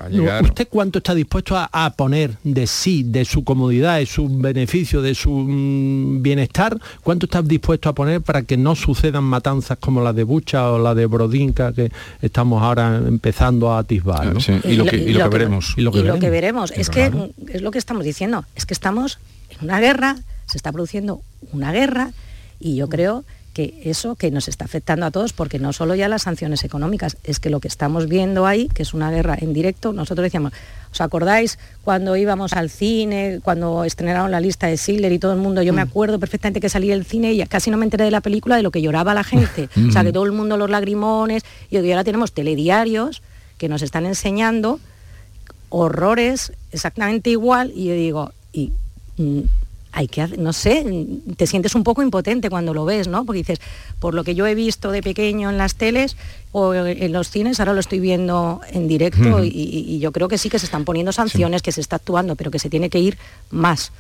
¿Usted 0.44 0.68
cuánto 0.70 1.00
está 1.00 1.16
dispuesto 1.16 1.58
a, 1.58 1.70
a 1.72 1.90
poner 1.94 2.38
de 2.44 2.68
sí, 2.68 3.04
de 3.04 3.26
su 3.26 3.44
comodidad, 3.54 3.98
de 4.00 4.06
su 4.06 4.28
beneficio, 4.30 5.02
de 5.02 5.14
su 5.16 5.30
mm, 5.32 6.22
bienestar? 6.22 6.78
¿Cuánto 7.04 7.26
está 7.28 7.42
dispuesto 7.42 7.90
a 7.90 7.94
poner 7.94 8.22
para 8.22 8.42
que 8.42 8.58
no 8.58 8.76
sucedan 8.76 9.24
matanzas 9.24 9.78
como 9.78 10.02
la 10.02 10.12
de 10.14 10.24
Bucha 10.24 10.72
o 10.72 10.80
la 10.80 10.96
de 10.96 11.06
Brodinka 11.06 11.72
que 11.74 11.92
estamos 12.22 12.62
ahora 12.64 12.98
empezando 12.98 13.72
a 13.72 13.80
atisbar? 13.80 14.34
¿no? 14.34 14.40
Sí, 14.40 14.54
y 14.64 14.76
lo 14.76 14.86
que- 14.86 14.98
y 14.98 15.14
lo 15.14 15.24
que 15.30 15.30
veremos. 15.38 15.74
Y 15.78 15.82
lo 15.82 15.92
que 15.92 16.00
y 16.00 16.02
lo 16.02 16.06
veremos. 16.14 16.20
que 16.22 16.30
veremos. 16.30 16.72
Es 16.72 16.90
que 16.90 17.10
Claro. 17.10 17.30
es 17.48 17.62
lo 17.62 17.72
que 17.72 17.78
estamos 17.80 18.04
diciendo, 18.04 18.46
es 18.56 18.66
que 18.66 18.74
estamos 18.74 19.20
en 19.50 19.66
una 19.66 19.80
guerra, 19.80 20.18
se 20.48 20.58
está 20.58 20.72
produciendo 20.72 21.22
una 21.52 21.72
guerra 21.72 22.12
y 22.60 22.76
yo 22.76 22.90
creo 22.90 23.24
que 23.54 23.82
eso 23.86 24.16
que 24.16 24.32
nos 24.32 24.48
está 24.48 24.66
afectando 24.66 25.06
a 25.06 25.12
todos, 25.12 25.32
porque 25.32 25.60
no 25.60 25.74
solo 25.74 25.96
ya 25.96 26.10
las 26.10 26.24
sanciones 26.24 26.64
económicas, 26.64 27.18
es 27.24 27.40
que 27.40 27.50
lo 27.50 27.60
que 27.60 27.68
estamos 27.68 28.10
viendo 28.10 28.46
ahí, 28.48 28.68
que 28.74 28.82
es 28.82 28.94
una 28.94 29.12
guerra 29.12 29.38
en 29.40 29.54
directo, 29.54 29.94
nosotros 29.94 30.24
decíamos, 30.24 30.54
¿os 30.92 31.02
acordáis 31.02 31.60
cuando 31.84 32.18
íbamos 32.18 32.54
al 32.54 32.70
cine, 32.70 33.40
cuando 33.44 33.84
estrenaron 33.84 34.32
la 34.32 34.42
lista 34.42 34.68
de 34.68 34.78
Schindler 34.78 35.12
y 35.12 35.20
todo 35.20 35.34
el 35.34 35.40
mundo, 35.40 35.62
yo 35.62 35.72
me 35.72 35.82
acuerdo 35.82 36.20
perfectamente 36.20 36.60
que 36.60 36.70
salí 36.70 36.90
del 36.90 37.06
cine 37.06 37.34
y 37.34 37.46
casi 37.46 37.70
no 37.70 37.78
me 37.78 37.86
enteré 37.86 38.06
de 38.06 38.12
la 38.12 38.22
película 38.22 38.58
de 38.58 38.64
lo 38.64 38.72
que 38.72 38.82
lloraba 38.82 39.14
la 39.14 39.24
gente, 39.24 39.70
o 39.90 39.92
sea, 39.92 40.04
que 40.04 40.12
todo 40.12 40.26
el 40.26 40.32
mundo 40.32 40.58
los 40.58 40.70
lagrimones, 40.70 41.44
y 41.70 41.78
ahora 41.78 42.04
tenemos 42.04 42.34
telediarios 42.34 43.22
que 43.58 43.70
nos 43.70 43.82
están 43.84 44.06
enseñando 44.06 44.80
horrores 45.70 46.54
exactamente 46.72 47.30
igual 47.30 47.72
y 47.76 47.86
yo 47.86 47.94
digo, 47.94 48.32
y 48.52 48.74
mm, 49.18 49.42
hay 49.96 50.08
que 50.08 50.22
hacer, 50.24 50.40
no 50.40 50.54
sé, 50.54 50.84
te 51.38 51.46
sientes 51.46 51.76
un 51.76 51.84
poco 51.84 52.02
impotente 52.02 52.50
cuando 52.50 52.74
lo 52.74 52.84
ves, 52.84 53.08
¿no? 53.08 53.26
Porque 53.26 53.38
dices, 53.40 53.60
por 54.00 54.16
lo 54.16 54.24
que 54.24 54.34
yo 54.34 54.48
he 54.48 54.56
visto 54.56 54.92
de 54.92 55.04
pequeño 55.04 55.50
en 55.52 55.58
las 55.60 55.76
teles 55.76 56.18
o 56.52 56.74
en 56.74 57.12
los 57.14 57.30
cines, 57.30 57.60
ahora 57.60 57.74
lo 57.74 57.80
estoy 57.80 58.00
viendo 58.00 58.60
en 58.72 58.88
directo 58.88 59.30
Ujú. 59.30 59.44
y, 59.44 59.48
y- 59.50 59.96
y 59.96 60.00
yo 60.00 60.12
creo 60.12 60.28
que 60.28 60.38
sí 60.40 60.50
que 60.50 60.58
se 60.60 60.66
están 60.66 60.84
poniendo 60.84 61.12
sanciones, 61.12 61.62
que 61.62 61.72
se 61.72 61.80
está 61.82 61.98
actuando, 61.98 62.36
pero 62.36 62.50
que 62.50 62.58
se 62.60 62.70
tiene 62.72 62.90
que 62.90 63.00
ir 63.00 63.18
más. 63.52 63.92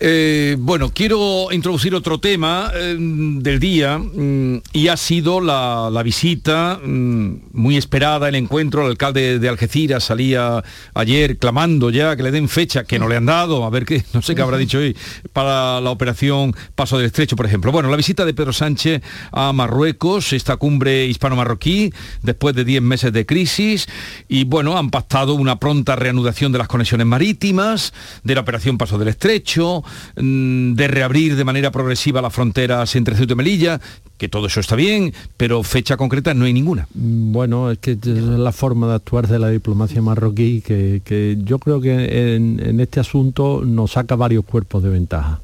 Eh, 0.00 0.54
bueno, 0.60 0.90
quiero 0.94 1.48
introducir 1.50 1.92
otro 1.92 2.20
tema 2.20 2.70
eh, 2.72 2.96
del 2.98 3.58
día 3.58 3.98
mm, 3.98 4.60
y 4.72 4.86
ha 4.86 4.96
sido 4.96 5.40
la, 5.40 5.90
la 5.92 6.04
visita 6.04 6.78
mm, 6.80 7.48
muy 7.52 7.76
esperada, 7.76 8.28
el 8.28 8.36
encuentro. 8.36 8.82
El 8.82 8.92
alcalde 8.92 9.40
de 9.40 9.48
Algeciras 9.48 10.04
salía 10.04 10.62
ayer 10.94 11.38
clamando 11.38 11.90
ya 11.90 12.14
que 12.14 12.22
le 12.22 12.30
den 12.30 12.48
fecha, 12.48 12.84
que 12.84 13.00
no 13.00 13.08
le 13.08 13.16
han 13.16 13.26
dado, 13.26 13.64
a 13.64 13.70
ver 13.70 13.84
qué, 13.84 14.04
no 14.12 14.22
sé 14.22 14.36
qué 14.36 14.42
habrá 14.42 14.56
dicho 14.56 14.78
hoy, 14.78 14.96
para 15.32 15.80
la 15.80 15.90
operación 15.90 16.54
Paso 16.76 16.96
del 16.96 17.06
Estrecho, 17.06 17.34
por 17.34 17.46
ejemplo. 17.46 17.72
Bueno, 17.72 17.90
la 17.90 17.96
visita 17.96 18.24
de 18.24 18.34
Pedro 18.34 18.52
Sánchez 18.52 19.02
a 19.32 19.52
Marruecos, 19.52 20.32
esta 20.32 20.56
cumbre 20.58 21.06
hispano-marroquí, 21.06 21.92
después 22.22 22.54
de 22.54 22.64
10 22.64 22.82
meses 22.82 23.12
de 23.12 23.26
crisis, 23.26 23.88
y 24.28 24.44
bueno, 24.44 24.78
han 24.78 24.90
pactado 24.90 25.34
una 25.34 25.58
pronta 25.58 25.96
reanudación 25.96 26.52
de 26.52 26.58
las 26.58 26.68
conexiones 26.68 27.06
marítimas, 27.06 27.92
de 28.22 28.34
la 28.36 28.42
operación 28.42 28.78
Paso 28.78 28.97
del 28.98 29.08
Estrecho, 29.08 29.82
mm, 30.16 30.74
de 30.74 30.88
reabrir 30.88 31.36
de 31.36 31.44
manera 31.44 31.70
progresiva 31.70 32.20
las 32.22 32.32
fronteras 32.32 32.94
entre 32.96 33.16
Ceuta 33.16 33.32
y 33.32 33.36
Melilla, 33.36 33.80
que 34.16 34.28
todo 34.28 34.46
eso 34.46 34.60
está 34.60 34.74
bien, 34.76 35.12
pero 35.36 35.62
fecha 35.62 35.96
concreta 35.96 36.34
no 36.34 36.44
hay 36.44 36.52
ninguna. 36.52 36.88
Bueno, 36.94 37.70
es 37.70 37.78
que 37.78 37.92
es 37.92 38.06
la 38.06 38.52
forma 38.52 38.88
de 38.88 38.94
actuar 38.94 39.28
de 39.28 39.38
la 39.38 39.48
diplomacia 39.48 40.02
marroquí 40.02 40.60
que, 40.60 41.00
que 41.04 41.38
yo 41.44 41.58
creo 41.58 41.80
que 41.80 42.34
en, 42.34 42.60
en 42.64 42.80
este 42.80 43.00
asunto 43.00 43.62
nos 43.64 43.92
saca 43.92 44.16
varios 44.16 44.44
cuerpos 44.44 44.82
de 44.82 44.90
ventaja. 44.90 45.40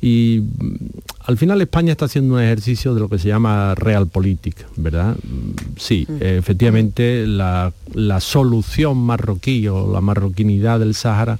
Y 0.00 0.40
mm, 0.42 0.74
al 1.26 1.36
final 1.38 1.60
España 1.60 1.92
está 1.92 2.04
haciendo 2.04 2.34
un 2.34 2.40
ejercicio 2.40 2.94
de 2.94 3.00
lo 3.00 3.08
que 3.08 3.18
se 3.18 3.28
llama 3.28 3.74
realpolitik, 3.74 4.56
¿verdad? 4.76 5.16
Mm, 5.16 5.76
Sí, 5.76 6.06
efectivamente 6.20 7.26
la, 7.26 7.72
la 7.92 8.20
solución 8.20 8.96
marroquí 8.98 9.68
o 9.68 9.92
la 9.92 10.00
marroquinidad 10.00 10.80
del 10.80 10.94
Sáhara 10.94 11.38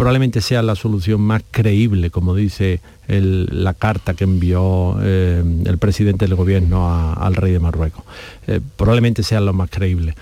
probablemente 0.00 0.40
sea 0.40 0.62
la 0.62 0.76
solución 0.76 1.20
más 1.20 1.42
creíble, 1.50 2.08
como 2.08 2.34
dice 2.34 2.80
la 3.06 3.74
carta 3.74 4.14
que 4.14 4.24
envió 4.24 4.96
eh, 5.02 5.44
el 5.66 5.76
presidente 5.76 6.24
del 6.24 6.36
gobierno 6.36 7.12
al 7.12 7.36
rey 7.36 7.52
de 7.52 7.58
Marruecos. 7.58 8.02
Eh, 8.46 8.60
probablemente 8.78 9.22
sea 9.22 9.40
lo 9.40 9.52
más 9.52 9.68
creíble. 9.68 10.14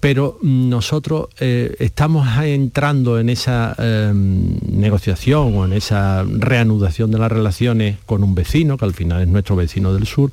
pero 0.00 0.36
nosotros 0.42 1.28
eh, 1.38 1.76
estamos 1.78 2.26
entrando 2.42 3.20
en 3.20 3.28
esa 3.28 3.76
negociación 4.12 5.56
o 5.56 5.64
en 5.64 5.74
esa 5.74 6.24
reanudación 6.24 7.12
de 7.12 7.18
las 7.18 7.30
relaciones 7.30 7.98
con 8.06 8.24
un 8.24 8.34
vecino, 8.34 8.78
que 8.78 8.84
al 8.84 8.94
final 8.94 9.22
es 9.22 9.28
nuestro 9.28 9.54
vecino 9.54 9.94
del 9.94 10.08
sur, 10.08 10.32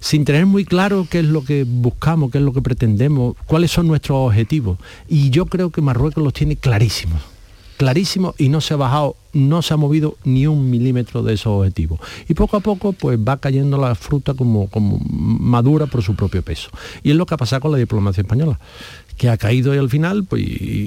sin 0.00 0.26
tener 0.26 0.44
muy 0.44 0.66
claro 0.66 1.06
qué 1.08 1.20
es 1.20 1.24
lo 1.24 1.46
que 1.46 1.64
buscamos, 1.66 2.30
qué 2.30 2.36
es 2.36 2.44
lo 2.44 2.52
que 2.52 2.60
pretendemos, 2.60 3.36
cuáles 3.46 3.70
son 3.70 3.86
nuestros 3.86 4.18
objetivos. 4.18 4.76
Y 5.08 5.30
yo 5.30 5.46
creo 5.46 5.70
que 5.70 5.80
Marruecos 5.80 6.22
los 6.22 6.34
tiene 6.34 6.56
clarísimos 6.56 7.33
clarísimos 7.76 8.34
y 8.38 8.48
no 8.48 8.60
se 8.60 8.74
ha 8.74 8.76
bajado, 8.76 9.16
no 9.32 9.62
se 9.62 9.74
ha 9.74 9.76
movido 9.76 10.16
ni 10.24 10.46
un 10.46 10.70
milímetro 10.70 11.22
de 11.22 11.34
esos 11.34 11.46
objetivos. 11.46 12.00
Y 12.28 12.34
poco 12.34 12.56
a 12.56 12.60
poco 12.60 12.92
pues 12.92 13.18
va 13.18 13.38
cayendo 13.38 13.78
la 13.78 13.94
fruta 13.94 14.34
como, 14.34 14.68
como 14.68 14.98
madura 15.08 15.86
por 15.86 16.02
su 16.02 16.14
propio 16.14 16.42
peso. 16.42 16.70
Y 17.02 17.10
es 17.10 17.16
lo 17.16 17.26
que 17.26 17.34
ha 17.34 17.38
pasado 17.38 17.62
con 17.62 17.72
la 17.72 17.78
diplomacia 17.78 18.22
española 18.22 18.58
que 19.16 19.28
ha 19.28 19.36
caído 19.36 19.74
y 19.74 19.78
al 19.78 19.90
final, 19.90 20.24
pues 20.24 20.44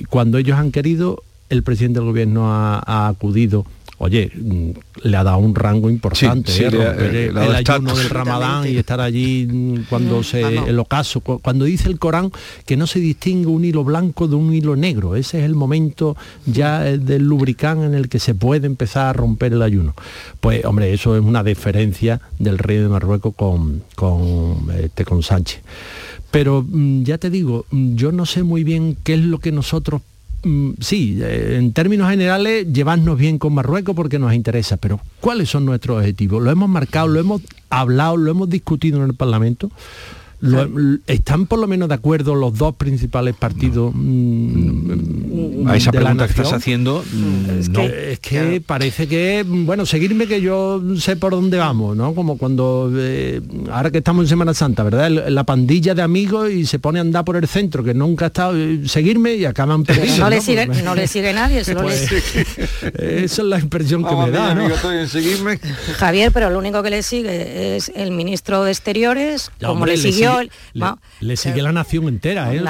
cuando 0.10 0.38
ellos 0.38 0.58
han 0.58 0.72
querido, 0.72 1.24
el 1.50 1.64
presidente 1.64 2.00
del 2.00 2.10
gobierno 2.10 2.52
ha, 2.52 3.08
acudido 3.08 3.66
oye, 4.00 4.32
mm, 4.34 4.70
le 5.04 5.18
ha 5.18 5.24
dado 5.24 5.40
un 5.40 5.56
rango 5.56 5.90
importante, 5.90 6.52
¿eh? 6.52 7.28
el, 7.30 7.38
ayuno 7.38 7.96
del 7.96 8.10
Ramadán 8.10 8.68
y 8.68 8.78
estar 8.78 9.02
allí 9.02 9.48
mm, 9.48 9.86
cuando 9.90 10.24
se 10.24 10.42
el 10.42 10.80
ocaso, 10.80 11.22
cuando 11.22 11.66
dice 11.66 11.90
el 11.90 12.00
Corán 12.00 12.32
que 12.66 12.78
no 12.78 12.88
se 12.88 13.00
distingue 13.00 13.48
un 13.48 13.66
hilo 13.66 13.84
blanco 13.84 14.28
de 14.28 14.36
un 14.36 14.54
hilo 14.54 14.76
negro, 14.76 15.16
ese 15.16 15.40
es 15.40 15.46
el 15.46 15.56
momento 15.56 16.16
ya 16.46 16.88
eh, 16.88 16.98
del 16.98 17.24
lubricán 17.24 17.84
en 17.84 17.94
el 17.94 18.10
que 18.10 18.20
se 18.20 18.36
puede 18.36 18.68
empezar 18.68 19.08
a 19.08 19.14
romper 19.14 19.54
el 19.54 19.62
ayuno. 19.62 19.96
Pues 20.40 20.64
hombre, 20.66 20.94
eso 20.94 21.16
es 21.16 21.24
una 21.24 21.44
deferencia 21.44 22.22
del 22.40 22.58
rey 22.58 22.78
de 22.78 22.90
Marruecos 22.90 23.34
con, 23.36 23.84
con, 23.96 24.68
este, 24.80 25.06
con 25.06 25.24
Sánchez. 25.24 25.62
Pero 26.32 26.66
mm, 26.68 27.04
ya 27.04 27.18
te 27.18 27.30
digo, 27.30 27.66
mm, 27.72 27.96
yo 27.96 28.12
no 28.12 28.26
sé 28.26 28.44
muy 28.44 28.64
bien 28.64 28.98
qué 29.04 29.16
es 29.16 29.22
lo 29.22 29.40
que 29.40 29.52
nosotros 29.52 30.02
mm, 30.02 30.17
sí, 30.80 31.20
eh, 31.22 31.56
en 31.58 31.74
términos 31.74 32.10
generales, 32.10 32.72
llevarnos 32.72 33.18
bien 33.18 33.38
con 33.38 33.54
Marruecos 33.54 33.96
porque 33.96 34.20
nos 34.20 34.34
interesa, 34.34 34.78
pero 34.78 35.00
¿cuáles 35.20 35.50
son 35.50 35.66
nuestros 35.66 35.98
objetivos? 35.98 36.44
Lo 36.44 36.52
hemos 36.52 36.70
marcado, 36.70 37.08
lo 37.08 37.20
hemos 37.20 37.42
hablado, 37.70 38.18
lo 38.18 38.32
hemos 38.32 38.50
discutido 38.50 38.98
en 38.98 39.10
el 39.10 39.16
Parlamento. 39.16 39.70
¿Están 41.08 41.48
por 41.48 41.58
lo 41.58 41.68
menos 41.68 41.90
de 41.90 41.96
acuerdo 41.96 42.36
los 42.36 42.56
dos 42.56 42.76
principales 42.76 43.36
partidos 43.36 43.92
mm, 43.96 45.68
a 45.68 45.76
esa 45.76 45.92
pregunta 45.92 46.26
que 46.26 46.32
estás 46.32 46.54
haciendo? 46.54 47.04
Mm, 47.12 47.60
es, 47.60 48.20
que, 48.20 48.62
parece 48.64 49.08
que, 49.08 49.44
bueno, 49.48 49.88
seguirme 49.88 50.28
que 50.28 50.40
yo 50.40 50.80
sé 50.98 51.16
por 51.16 51.32
dónde 51.32 51.58
vamos, 51.58 51.98
¿no? 51.98 52.14
Como 52.14 52.38
cuando, 52.38 52.92
eh, 52.96 53.42
ahora 53.72 53.90
que 53.90 53.98
estamos 53.98 54.26
en 54.26 54.30
Semana 54.30 54.54
Santa, 54.54 54.84
¿verdad? 54.84 55.10
La 55.10 55.44
pandilla 55.44 55.96
de 55.96 56.04
amigos 56.04 56.52
y 56.52 56.68
se 56.68 56.78
pone 56.78 57.00
a 57.00 57.02
andar 57.02 57.26
por 57.26 57.36
el 57.36 57.48
centro, 57.48 57.84
que 57.84 57.96
nunca 57.96 58.26
ha 58.26 58.28
estado, 58.28 58.56
eh, 58.56 58.82
seguirme 58.86 59.34
y 59.34 59.46
acaban 59.46 59.84
perdiendo. 59.84 60.24
No, 60.24 60.30
Le 60.30 60.42
sigue, 60.42 60.68
no 60.68 60.94
le 60.94 61.08
sigue 61.08 61.34
nadie, 61.34 61.64
solo 61.64 61.82
pues, 61.82 62.12
Esa 63.00 63.42
es 63.42 63.48
la 63.48 63.60
impresión 63.60 64.06
que 64.06 64.16
me 64.16 64.30
da, 64.30 64.54
¿no? 64.54 64.70
Javier, 65.98 66.32
pero 66.32 66.52
lo 66.52 66.60
único 66.60 66.84
que 66.84 66.92
le 66.92 67.02
sigue 67.02 67.76
es 67.76 67.92
el 67.96 68.12
ministro 68.12 68.64
de 68.64 68.72
Exteriores, 68.72 69.50
como 69.60 69.88
le 69.88 69.98
siguió 69.98 70.27
le, 71.22 71.38
sigue 71.38 71.62
la 71.62 71.72
nación 71.72 72.08
entera, 72.08 72.54
¿eh? 72.54 72.62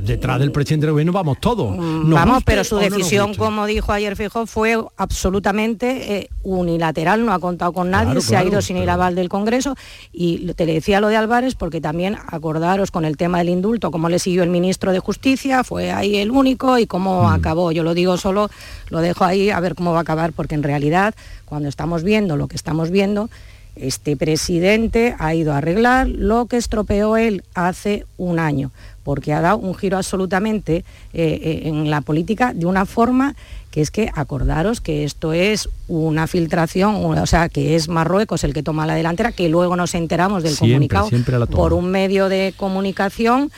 detrás 0.00 0.38
del 0.38 0.52
presidente 0.52 0.86
del 0.86 0.92
gobierno 0.92 1.12
vamos 1.12 1.38
todos. 1.40 1.76
Mm, 1.76 2.12
vamos, 2.12 2.42
pero 2.44 2.64
su 2.64 2.76
decisión, 2.76 3.34
como 3.34 3.66
dijo 3.66 3.92
ayer 3.92 4.16
Fijo, 4.16 4.46
fue 4.46 4.78
absolutamente 4.96 6.18
eh, 6.18 6.28
unilateral, 6.42 7.24
no 7.24 7.32
ha 7.32 7.38
contado 7.38 7.72
con 7.72 7.90
nadie, 7.90 8.20
se 8.20 8.36
ha 8.36 8.44
ido 8.44 8.62
sin 8.62 8.76
el 8.76 8.88
aval 8.88 9.14
del 9.14 9.28
Congreso. 9.28 9.74
Y 10.12 10.52
te 10.52 10.66
decía 10.66 11.00
lo 11.00 11.08
de 11.08 11.16
Álvarez, 11.16 11.54
porque 11.54 11.80
también 11.80 12.16
acordaros 12.28 12.90
con 12.90 13.04
el 13.04 13.16
tema 13.16 13.38
del 13.38 13.48
indulto, 13.48 13.90
cómo 13.90 14.08
le 14.08 14.18
siguió 14.18 14.42
el 14.42 14.50
ministro 14.50 14.92
de 14.92 14.98
Justicia, 14.98 15.64
fue 15.64 15.92
ahí 15.92 16.16
el 16.16 16.30
único 16.30 16.78
y 16.78 16.86
cómo 16.86 17.24
mm. 17.24 17.32
acabó. 17.32 17.72
Yo 17.72 17.82
lo 17.82 17.94
digo 17.94 18.16
solo, 18.16 18.50
lo 18.90 19.00
dejo 19.00 19.24
ahí 19.24 19.50
a 19.50 19.60
ver 19.60 19.74
cómo 19.74 19.92
va 19.92 19.98
a 19.98 20.02
acabar, 20.02 20.32
porque 20.32 20.54
en 20.54 20.62
realidad, 20.62 21.14
cuando 21.44 21.68
estamos 21.68 22.02
viendo 22.02 22.36
lo 22.36 22.48
que 22.48 22.56
estamos 22.56 22.90
viendo, 22.90 23.28
este 23.76 24.16
presidente 24.16 25.14
ha 25.18 25.34
ido 25.34 25.52
a 25.52 25.58
arreglar 25.58 26.08
lo 26.08 26.46
que 26.46 26.56
estropeó 26.56 27.16
él 27.16 27.44
hace 27.54 28.04
un 28.16 28.38
año, 28.38 28.72
porque 29.04 29.32
ha 29.32 29.40
dado 29.40 29.58
un 29.58 29.74
giro 29.74 29.96
absolutamente 29.96 30.76
eh, 30.76 30.84
eh, 31.12 31.60
en 31.64 31.90
la 31.90 32.00
política 32.00 32.52
de 32.54 32.66
una 32.66 32.86
forma 32.86 33.36
que 33.70 33.82
es 33.82 33.90
que 33.90 34.10
acordaros 34.14 34.80
que 34.80 35.04
esto 35.04 35.34
es 35.34 35.68
una 35.86 36.26
filtración, 36.26 36.94
o 36.96 37.26
sea, 37.26 37.50
que 37.50 37.76
es 37.76 37.88
Marruecos 37.88 38.42
el 38.42 38.54
que 38.54 38.62
toma 38.62 38.86
la 38.86 38.94
delantera, 38.94 39.32
que 39.32 39.50
luego 39.50 39.76
nos 39.76 39.94
enteramos 39.94 40.42
del 40.42 40.56
comunicado 40.56 41.10
por 41.50 41.74
un 41.74 41.90
medio 41.90 42.30
de 42.30 42.54
comunicación 42.56 43.50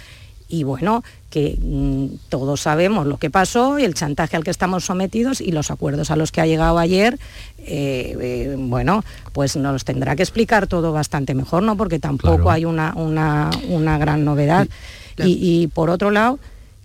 y 0.48 0.64
bueno, 0.64 1.04
que 1.31 1.59
mm, 1.61 2.29
todos 2.29 2.61
sabemos 2.61 3.07
lo 3.07 3.18
que 3.18 3.31
pasó 3.31 3.79
y 3.79 3.85
el 3.85 3.95
chantaje 3.95 4.37
al 4.37 4.45
que 4.45 4.51
estamos 4.51 4.85
sometidos 4.85 5.41
y 5.41 5.53
los 5.53 5.70
acuerdos 5.70 6.11
a 6.11 6.16
los 6.16 6.33
que 6.33 6.41
ha 6.41 6.47
llegado 6.47 6.79
ayer, 6.79 7.18
eh, 7.59 8.16
eh, 8.20 8.57
bueno, 8.59 9.05
pues 9.33 9.57
nos 9.57 9.85
tendrá 9.85 10.16
que 10.16 10.22
explicar 10.22 10.66
todo 10.66 10.93
bastante 10.93 11.35
mejor, 11.35 11.62
¿no? 11.62 11.76
Porque 11.76 11.99
tampoco 11.99 12.51
hay 12.51 12.64
una, 12.64 12.95
una, 12.97 13.99
gran 13.99 14.24
novedad. 14.24 14.68
Y, 15.18 15.39
y 15.41 15.66
por 15.66 15.91
otro 15.91 16.11
lado, 16.11 16.39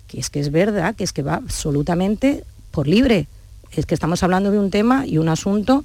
que 0.08 0.20
es 0.20 0.28
que 0.28 0.40
es 0.40 0.50
verdad, 0.50 0.94
que 0.94 1.04
es 1.04 1.12
que 1.12 1.22
va 1.22 1.36
absolutamente 1.36 2.44
por 2.70 2.86
libre. 2.86 3.28
Es 3.72 3.86
que 3.86 3.94
estamos 3.94 4.22
hablando 4.22 4.50
de 4.50 4.58
un 4.58 4.70
tema 4.70 5.06
y 5.06 5.18
un 5.18 5.28
asunto 5.28 5.84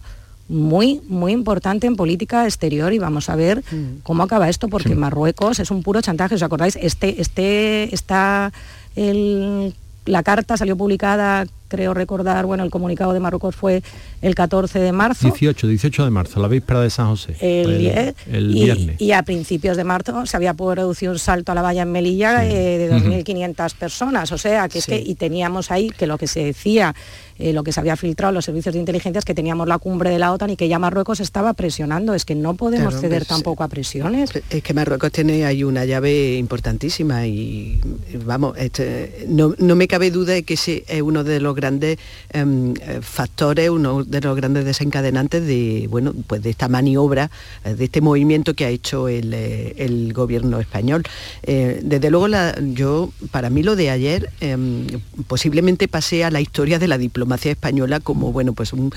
muy, 0.50 1.02
muy 1.08 1.32
importante 1.32 1.88
en 1.88 1.96
política 1.96 2.46
exterior 2.46 2.92
y 2.92 3.00
vamos 3.00 3.30
a 3.30 3.36
ver 3.36 3.64
mm. 3.72 4.02
cómo 4.04 4.24
acaba 4.24 4.50
esto, 4.50 4.68
porque 4.68 4.96
Marruecos 4.96 5.60
es 5.60 5.72
un 5.72 5.84
puro 5.84 6.02
chantaje. 6.02 6.36
¿Os 6.36 6.44
acordáis? 6.44 6.76
Este, 6.76 7.22
este, 7.22 7.94
está 7.94 8.52
el, 8.96 9.76
la 10.06 10.24
carta 10.24 10.58
salió 10.58 10.76
publicada 10.76 11.46
creo 11.70 11.94
recordar, 11.94 12.46
bueno, 12.46 12.64
el 12.64 12.70
comunicado 12.70 13.14
de 13.14 13.22
Marruecos 13.22 13.56
fue 13.56 13.82
el 14.22 14.36
14 14.36 14.80
de 14.80 14.92
marzo. 14.92 15.28
18, 15.28 15.68
18 15.68 16.04
de 16.04 16.10
marzo, 16.10 16.42
la 16.42 16.50
víspera 16.50 16.82
de 16.82 16.90
San 16.90 17.08
José. 17.08 17.36
El, 17.40 18.14
el, 18.30 18.54
viernes. 18.54 19.00
Y 19.00 19.14
a 19.14 19.24
principios 19.24 19.78
de 19.78 19.86
marzo 19.86 20.26
se 20.26 20.36
había 20.36 20.54
producido 20.54 21.14
un 21.14 21.20
salto 21.20 21.52
a 21.52 21.56
la 21.56 21.62
valla 21.62 21.84
en 21.84 21.92
Melilla 21.92 22.46
eh, 22.46 22.78
de 22.78 22.92
2.500 22.92 23.74
personas, 23.76 24.32
o 24.32 24.38
sea, 24.38 24.68
que 24.68 24.80
es 24.80 24.86
que, 24.86 25.00
y 25.00 25.16
teníamos 25.16 25.72
ahí 25.72 25.90
que 25.90 26.08
lo 26.08 26.18
que 26.18 26.28
se 26.28 26.44
decía, 26.44 26.96
eh, 27.38 27.54
lo 27.54 27.64
que 27.64 27.72
se 27.72 27.80
había 27.80 27.96
filtrado 27.96 28.32
en 28.32 28.36
los 28.36 28.46
servicios 28.46 28.74
de 28.74 28.80
inteligencia 28.80 29.20
es 29.20 29.26
que 29.26 29.34
teníamos 29.34 29.68
la 29.68 29.78
cumbre 29.78 30.10
de 30.10 30.20
la 30.20 30.34
OTAN 30.34 30.50
y 30.50 30.56
que 30.56 30.68
ya 30.68 30.80
Marruecos 30.80 31.20
estaba 31.20 31.54
presionando, 31.54 32.14
es 32.14 32.26
que 32.26 32.36
no 32.36 32.56
podemos 32.56 33.00
ceder 33.00 33.26
tampoco 33.26 33.64
a 33.64 33.68
presiones. 33.68 34.32
Es 34.50 34.64
que 34.64 34.74
Marruecos 34.74 35.12
tiene 35.12 35.46
ahí 35.46 35.64
una 35.64 35.86
llave 35.86 36.36
importantísima 36.36 37.26
y 37.28 37.80
vamos, 38.26 38.58
este, 38.58 39.26
no, 39.28 39.54
no 39.58 39.76
me 39.76 39.88
cabe 39.88 40.12
duda 40.12 40.34
de 40.34 40.44
que 40.44 40.56
ese 40.56 40.84
es 40.88 41.02
uno 41.02 41.24
de 41.24 41.40
los 41.40 41.56
grandes 41.60 41.98
em, 42.32 42.74
eh, 42.82 43.00
factores, 43.02 43.70
uno 43.70 44.04
de 44.04 44.22
los 44.22 44.36
grandes 44.36 44.64
desencadenantes 44.66 45.46
de, 45.46 45.88
bueno, 45.90 46.14
pues 46.28 46.42
de 46.42 46.50
esta 46.50 46.68
maniobra, 46.70 47.30
eh, 47.66 47.76
de 47.76 47.86
este 47.86 48.02
movimiento 48.02 48.54
que 48.54 48.66
ha 48.66 48.70
hecho 48.70 49.08
el, 49.08 49.34
eh, 49.34 50.12
gobierno 50.14 50.60
español. 50.60 51.04
desde 51.44 52.10
luego, 52.10 52.28
yo, 52.74 53.12
para 53.32 53.50
mí 53.50 53.64
lo 53.64 53.76
de 53.76 53.90
ayer 53.90 54.30
em, 54.40 54.88
posiblemente 55.28 55.88
pase 55.88 56.24
a 56.24 56.32
la 56.32 56.42
historia 56.42 56.80
de 56.80 56.88
la 56.88 56.98
diplomacia 56.98 57.52
española 57.52 58.00
como, 58.00 58.32
bueno, 58.32 58.54
pues 58.54 58.74
un, 58.74 58.92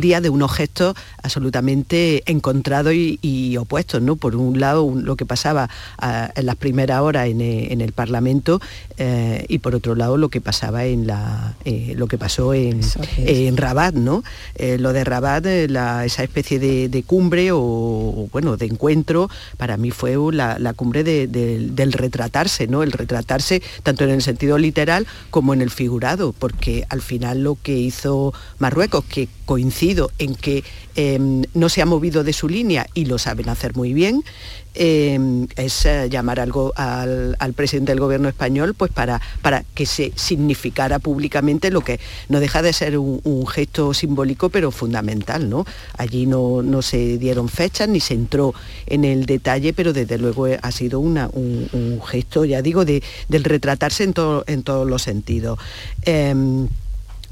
día 0.00 0.20
de 0.20 0.30
unos 0.30 0.52
gestos 0.52 0.94
absolutamente 1.22 2.22
encontrados 2.26 2.94
y, 2.94 3.56
opuestos, 3.58 4.00
¿no? 4.02 4.16
Por 4.16 4.36
un 4.36 4.60
lado, 4.60 4.92
lo 4.94 5.16
que 5.16 5.26
pasaba 5.26 5.68
en 6.34 6.46
las 6.46 6.56
primeras 6.56 7.00
horas 7.00 7.28
en, 7.28 7.80
el 7.80 7.92
Parlamento 7.92 8.60
y 9.48 9.58
por 9.58 9.74
otro 9.74 9.94
lado 9.94 10.16
lo 10.16 10.28
que 10.28 10.40
pasaba 10.40 10.84
en 10.84 11.06
la 11.06 11.54
eh, 11.64 11.94
lo 11.96 12.06
que 12.06 12.18
pasó 12.18 12.54
en, 12.54 12.80
Rabat, 13.56 13.94
¿no? 13.94 14.24
Eh, 14.54 14.78
lo 14.78 14.92
de 14.92 15.04
Rabat, 15.04 15.44
eh, 15.46 15.64
esa 16.04 16.22
especie 16.22 16.58
de, 16.58 17.02
cumbre 17.06 17.50
o, 17.52 18.28
bueno, 18.32 18.56
de 18.56 18.66
encuentro, 18.66 19.28
para 19.56 19.76
mí 19.76 19.90
fue 19.90 20.16
la, 20.32 20.72
cumbre 20.74 21.04
del 21.04 21.92
retratarse, 21.92 22.66
¿no? 22.66 22.82
El 22.82 22.92
retratarse 22.92 23.62
tanto 23.82 24.04
en 24.04 24.10
el 24.10 24.22
sentido 24.22 24.58
literal 24.58 25.06
como 25.30 25.52
en 25.52 25.62
el 25.62 25.70
figurado, 25.70 26.32
porque 26.32 26.86
al 26.88 27.02
final 27.02 27.42
lo 27.42 27.58
que 27.60 27.76
hizo 27.76 28.32
Marruecos, 28.58 29.04
que 29.04 29.28
coincido 29.44 30.10
en 30.18 30.34
que 30.34 30.62
em, 30.94 31.44
no 31.54 31.68
se 31.68 31.82
ha 31.82 31.86
movido 31.86 32.24
de 32.24 32.32
su 32.32 32.48
línea 32.48 32.86
y 32.94 33.06
lo 33.06 33.18
saben 33.18 33.48
hacer 33.48 33.76
muy 33.76 33.94
bien, 33.94 34.22
Em, 34.80 35.48
es 35.56 35.86
eh, 35.86 36.08
llamar 36.08 36.38
algo 36.38 36.72
al, 36.76 37.36
presidente 37.56 37.90
del 37.90 37.98
gobierno 37.98 38.28
español 38.28 38.74
pues 38.74 38.92
para, 38.92 39.20
para 39.42 39.64
que 39.74 39.86
se 39.86 40.12
significara 40.14 41.00
públicamente 41.00 41.72
lo 41.72 41.80
que 41.80 41.98
no 42.28 42.38
deja 42.38 42.62
de 42.62 42.72
ser 42.72 42.96
un, 42.96 43.44
gesto 43.48 43.92
simbólico 43.92 44.50
pero 44.50 44.70
fundamental. 44.70 45.50
¿no? 45.50 45.66
Allí 45.96 46.26
no, 46.26 46.62
no, 46.62 46.80
se 46.82 47.18
dieron 47.18 47.48
fechas 47.48 47.88
ni 47.88 47.98
se 47.98 48.14
entró 48.14 48.54
en 48.86 49.04
el 49.04 49.26
detalle, 49.26 49.72
pero 49.72 49.92
desde 49.92 50.16
luego 50.16 50.46
eh, 50.46 50.60
ha 50.62 50.70
sido 50.70 51.00
una, 51.00 51.28
un, 51.32 52.00
gesto, 52.06 52.44
ya 52.44 52.62
digo, 52.62 52.84
de, 52.84 53.02
del 53.28 53.42
retratarse 53.42 54.04
en, 54.04 54.12
todo, 54.12 54.44
en 54.46 54.62
todos 54.62 54.88
los 54.88 55.02
sentidos. 55.02 55.58
Em, 56.02 56.68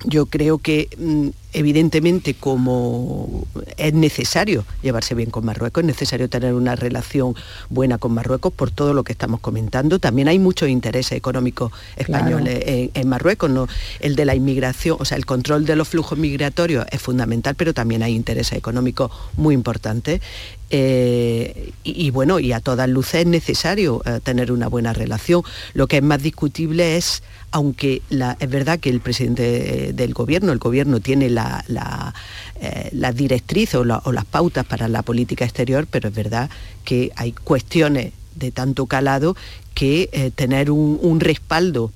yo 0.05 0.27
creo 0.27 0.59
que 0.59 0.89
mm, 0.99 1.29
evidentemente 1.53 2.35
como 2.35 3.47
es 3.77 3.95
necesario 3.95 4.65
llevarse 4.83 5.15
bien 5.15 5.31
con 5.31 5.45
Marruecos, 5.45 5.83
es 5.83 5.87
necesario 5.87 6.29
tener 6.29 6.55
una 6.55 6.77
relación 6.77 7.35
buena 7.71 7.99
con 7.99 8.13
Marruecos 8.13 8.53
por 8.53 8.71
todo 8.71 8.95
lo 8.95 9.05
que 9.05 9.13
estamos 9.13 9.41
comentando. 9.41 9.99
También 9.99 10.29
hay 10.29 10.39
muchos 10.39 10.69
intereses 10.69 11.13
económicos 11.13 11.73
españoles 11.97 12.91
en, 12.95 13.09
Marruecos, 13.09 13.51
¿no? 13.51 13.69
El 14.01 14.17
de 14.17 14.25
la 14.25 14.35
inmigración, 14.35 14.97
o 15.01 15.05
sea, 15.05 15.17
el 15.17 15.27
control 15.27 15.65
de 15.65 15.77
los 15.77 15.89
flujos 15.89 16.19
migratorios 16.19 16.87
es 16.91 17.01
fundamental, 17.01 17.55
pero 17.55 17.73
también 17.73 18.03
hay 18.03 18.15
intereses 18.15 18.59
económicos 18.59 19.11
muy 19.37 19.55
importantes. 19.55 20.21
Eh, 20.69 21.73
y, 21.85 22.11
bueno, 22.11 22.41
y 22.41 22.53
a 22.53 22.61
todas 22.61 22.89
luces 22.89 23.21
es 23.21 23.27
necesario 23.27 24.03
eh, 24.05 24.19
tener 24.23 24.51
una 24.51 24.67
buena 24.69 24.93
relación. 24.93 25.43
Lo 25.75 25.87
que 25.87 25.99
es 25.99 26.03
más 26.03 26.21
discutible 26.23 26.97
es, 26.97 27.23
aunque 27.53 28.03
es 28.11 28.51
verdad 28.51 28.81
que 28.81 28.91
el 28.91 29.01
presidente 29.01 29.93
del 29.93 30.13
gobierno, 30.13 30.51
el 30.51 30.59
gobierno 30.59 30.99
tiene 30.99 31.31
la, 31.31 31.46
la, 31.69 32.15
eh, 32.61 33.13
directriz 33.15 33.75
o, 33.75 33.85
las 33.85 34.25
pautas 34.25 34.65
para 34.65 34.89
la 34.89 35.03
política 35.03 35.45
exterior, 35.45 35.87
pero 35.91 36.09
es 36.09 36.15
verdad 36.15 36.51
que 36.85 37.13
hay 37.17 37.33
cuestiones 37.33 38.13
de 38.35 38.51
tanto 38.53 38.87
calado 38.87 39.35
que 39.75 40.09
eh, 40.13 40.31
tener 40.35 40.71
un, 40.71 41.21
respaldo 41.21 41.91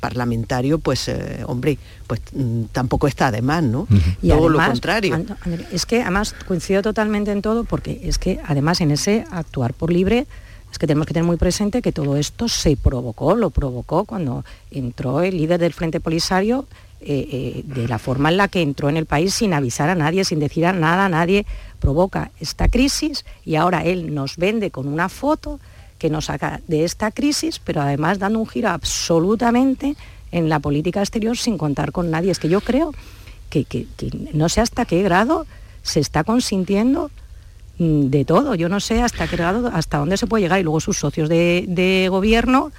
parlamentario, 0.00 0.80
pues, 0.80 1.08
eh, 1.08 1.44
hombre, 1.46 1.78
pues 2.06 2.20
mm, 2.32 2.64
tampoco 2.72 3.06
está 3.06 3.30
de 3.30 3.42
más, 3.42 3.62
¿no? 3.62 3.86
Y 4.22 4.28
todo 4.28 4.48
lo 4.48 4.58
contrario. 4.58 5.24
Es 5.70 5.86
que 5.86 6.02
además 6.02 6.34
coincido 6.48 6.82
totalmente 6.82 7.30
en 7.30 7.42
todo, 7.42 7.62
porque 7.62 8.00
es 8.02 8.18
que 8.18 8.40
además 8.44 8.80
en 8.80 8.90
ese 8.90 9.24
actuar 9.30 9.72
por 9.72 9.92
libre, 9.92 10.26
es 10.72 10.78
que 10.78 10.86
tenemos 10.88 11.06
que 11.06 11.14
tener 11.14 11.26
muy 11.26 11.36
presente 11.36 11.80
que 11.80 11.92
todo 11.92 12.16
esto 12.16 12.48
se 12.48 12.76
provocó, 12.76 13.36
lo 13.36 13.50
provocó 13.50 14.04
cuando 14.04 14.44
entró 14.72 15.22
el 15.22 15.36
líder 15.36 15.60
del 15.60 15.72
Frente 15.72 16.00
Polisario, 16.00 16.66
eh, 17.08 17.62
de 17.64 17.88
la 17.88 17.98
forma 17.98 18.30
en 18.30 18.36
la 18.36 18.48
que 18.48 18.62
entró 18.62 18.88
en 18.88 18.96
el 18.96 19.06
país 19.06 19.34
sin 19.34 19.54
avisar 19.54 19.88
a 19.88 19.94
nadie, 19.94 20.24
sin 20.24 20.40
decir 20.40 20.64
nada 20.64 21.06
a 21.06 21.08
nadie, 21.08 21.46
provoca 21.78 22.32
esta 22.40 22.68
crisis 22.68 23.24
y 23.44 23.56
ahora 23.56 23.84
él 23.84 24.14
nos 24.14 24.36
vende 24.36 24.70
con 24.70 24.88
una 24.88 25.08
foto 25.08 25.60
que 25.98 26.10
nos 26.10 26.26
saca 26.26 26.60
de 26.66 26.84
esta 26.84 27.10
crisis, 27.10 27.58
pero 27.58 27.80
además 27.80 28.18
dando 28.18 28.38
un 28.38 28.46
giro 28.46 28.68
absolutamente 28.68 29.96
en 30.32 30.48
la 30.48 30.58
política 30.58 31.00
exterior 31.00 31.36
sin 31.36 31.56
contar 31.56 31.92
con 31.92 32.10
nadie. 32.10 32.30
Es 32.30 32.38
que 32.38 32.48
yo 32.48 32.60
creo 32.60 32.92
que, 33.48 33.86
no 34.32 34.48
sé 34.48 34.60
hasta 34.60 34.84
qué 34.84 35.02
grado 35.02 35.46
se 35.82 36.00
está 36.00 36.24
consintiendo 36.24 37.10
mm, 37.78 38.06
de 38.06 38.24
todo. 38.24 38.54
Yo 38.54 38.68
no 38.68 38.80
sé 38.80 39.02
hasta 39.02 39.26
qué 39.28 39.36
grado, 39.36 39.70
hasta 39.72 39.98
dónde 39.98 40.16
se 40.16 40.26
puede 40.26 40.42
llegar. 40.42 40.60
Y 40.60 40.64
luego 40.64 40.80
sus 40.80 40.98
socios 40.98 41.28
de, 41.28 42.08
gobierno, 42.10 42.72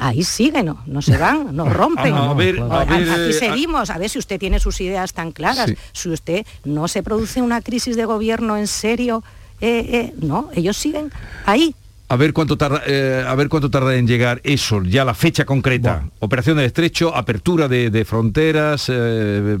ahí 0.00 0.22
siguen, 0.24 0.66
no, 0.66 0.82
no 0.86 1.02
se 1.02 1.16
van, 1.16 1.54
no 1.54 1.68
rompen. 1.68 2.14
a 2.14 2.34
ver, 2.34 2.60
Aquí 2.60 2.94
eh, 2.94 3.32
seguimos, 3.32 3.90
a 3.90 3.98
ver 3.98 4.08
si 4.08 4.18
usted 4.18 4.38
tiene 4.38 4.58
sus 4.58 4.80
ideas 4.80 5.12
tan 5.12 5.32
claras, 5.32 5.72
si 5.92 6.08
usted 6.08 6.46
no 6.64 6.88
se 6.88 7.02
produce 7.02 7.42
una 7.42 7.60
crisis 7.60 7.96
de 7.96 8.04
gobierno 8.04 8.56
en 8.56 8.66
serio, 8.66 9.22
eh, 9.60 9.86
eh, 9.90 10.14
no, 10.20 10.50
ellos 10.54 10.76
siguen 10.76 11.10
ahí, 11.44 11.74
a 12.08 12.16
ver 12.16 12.32
cuánto 12.32 12.56
tarda, 12.56 12.82
eh, 12.86 13.24
a 13.26 13.34
ver 13.34 13.48
cuánto 13.48 13.70
tarda 13.70 13.96
en 13.96 14.06
llegar 14.06 14.40
eso, 14.44 14.82
ya 14.82 15.04
la 15.04 15.14
fecha 15.14 15.44
concreta. 15.44 16.04
Operación 16.20 16.56
de 16.58 16.64
estrecho, 16.64 17.14
apertura 17.14 17.68
de, 17.68 18.04
fronteras, 18.04 18.86
eh, 18.88 19.58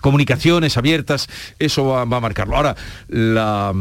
comunicaciones 0.00 0.76
abiertas, 0.76 1.28
eso 1.58 1.86
va, 1.86 2.02
a 2.02 2.20
marcarlo. 2.20 2.56
Ahora, 2.56 2.76
la, 3.08 3.72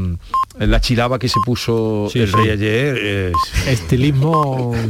la 0.57 0.81
chilaba 0.81 1.19
que 1.19 1.29
se 1.29 1.39
puso 1.45 2.09
el 2.13 2.31
rey 2.31 2.49
ayer 2.49 3.33
Estilismo... 3.67 4.73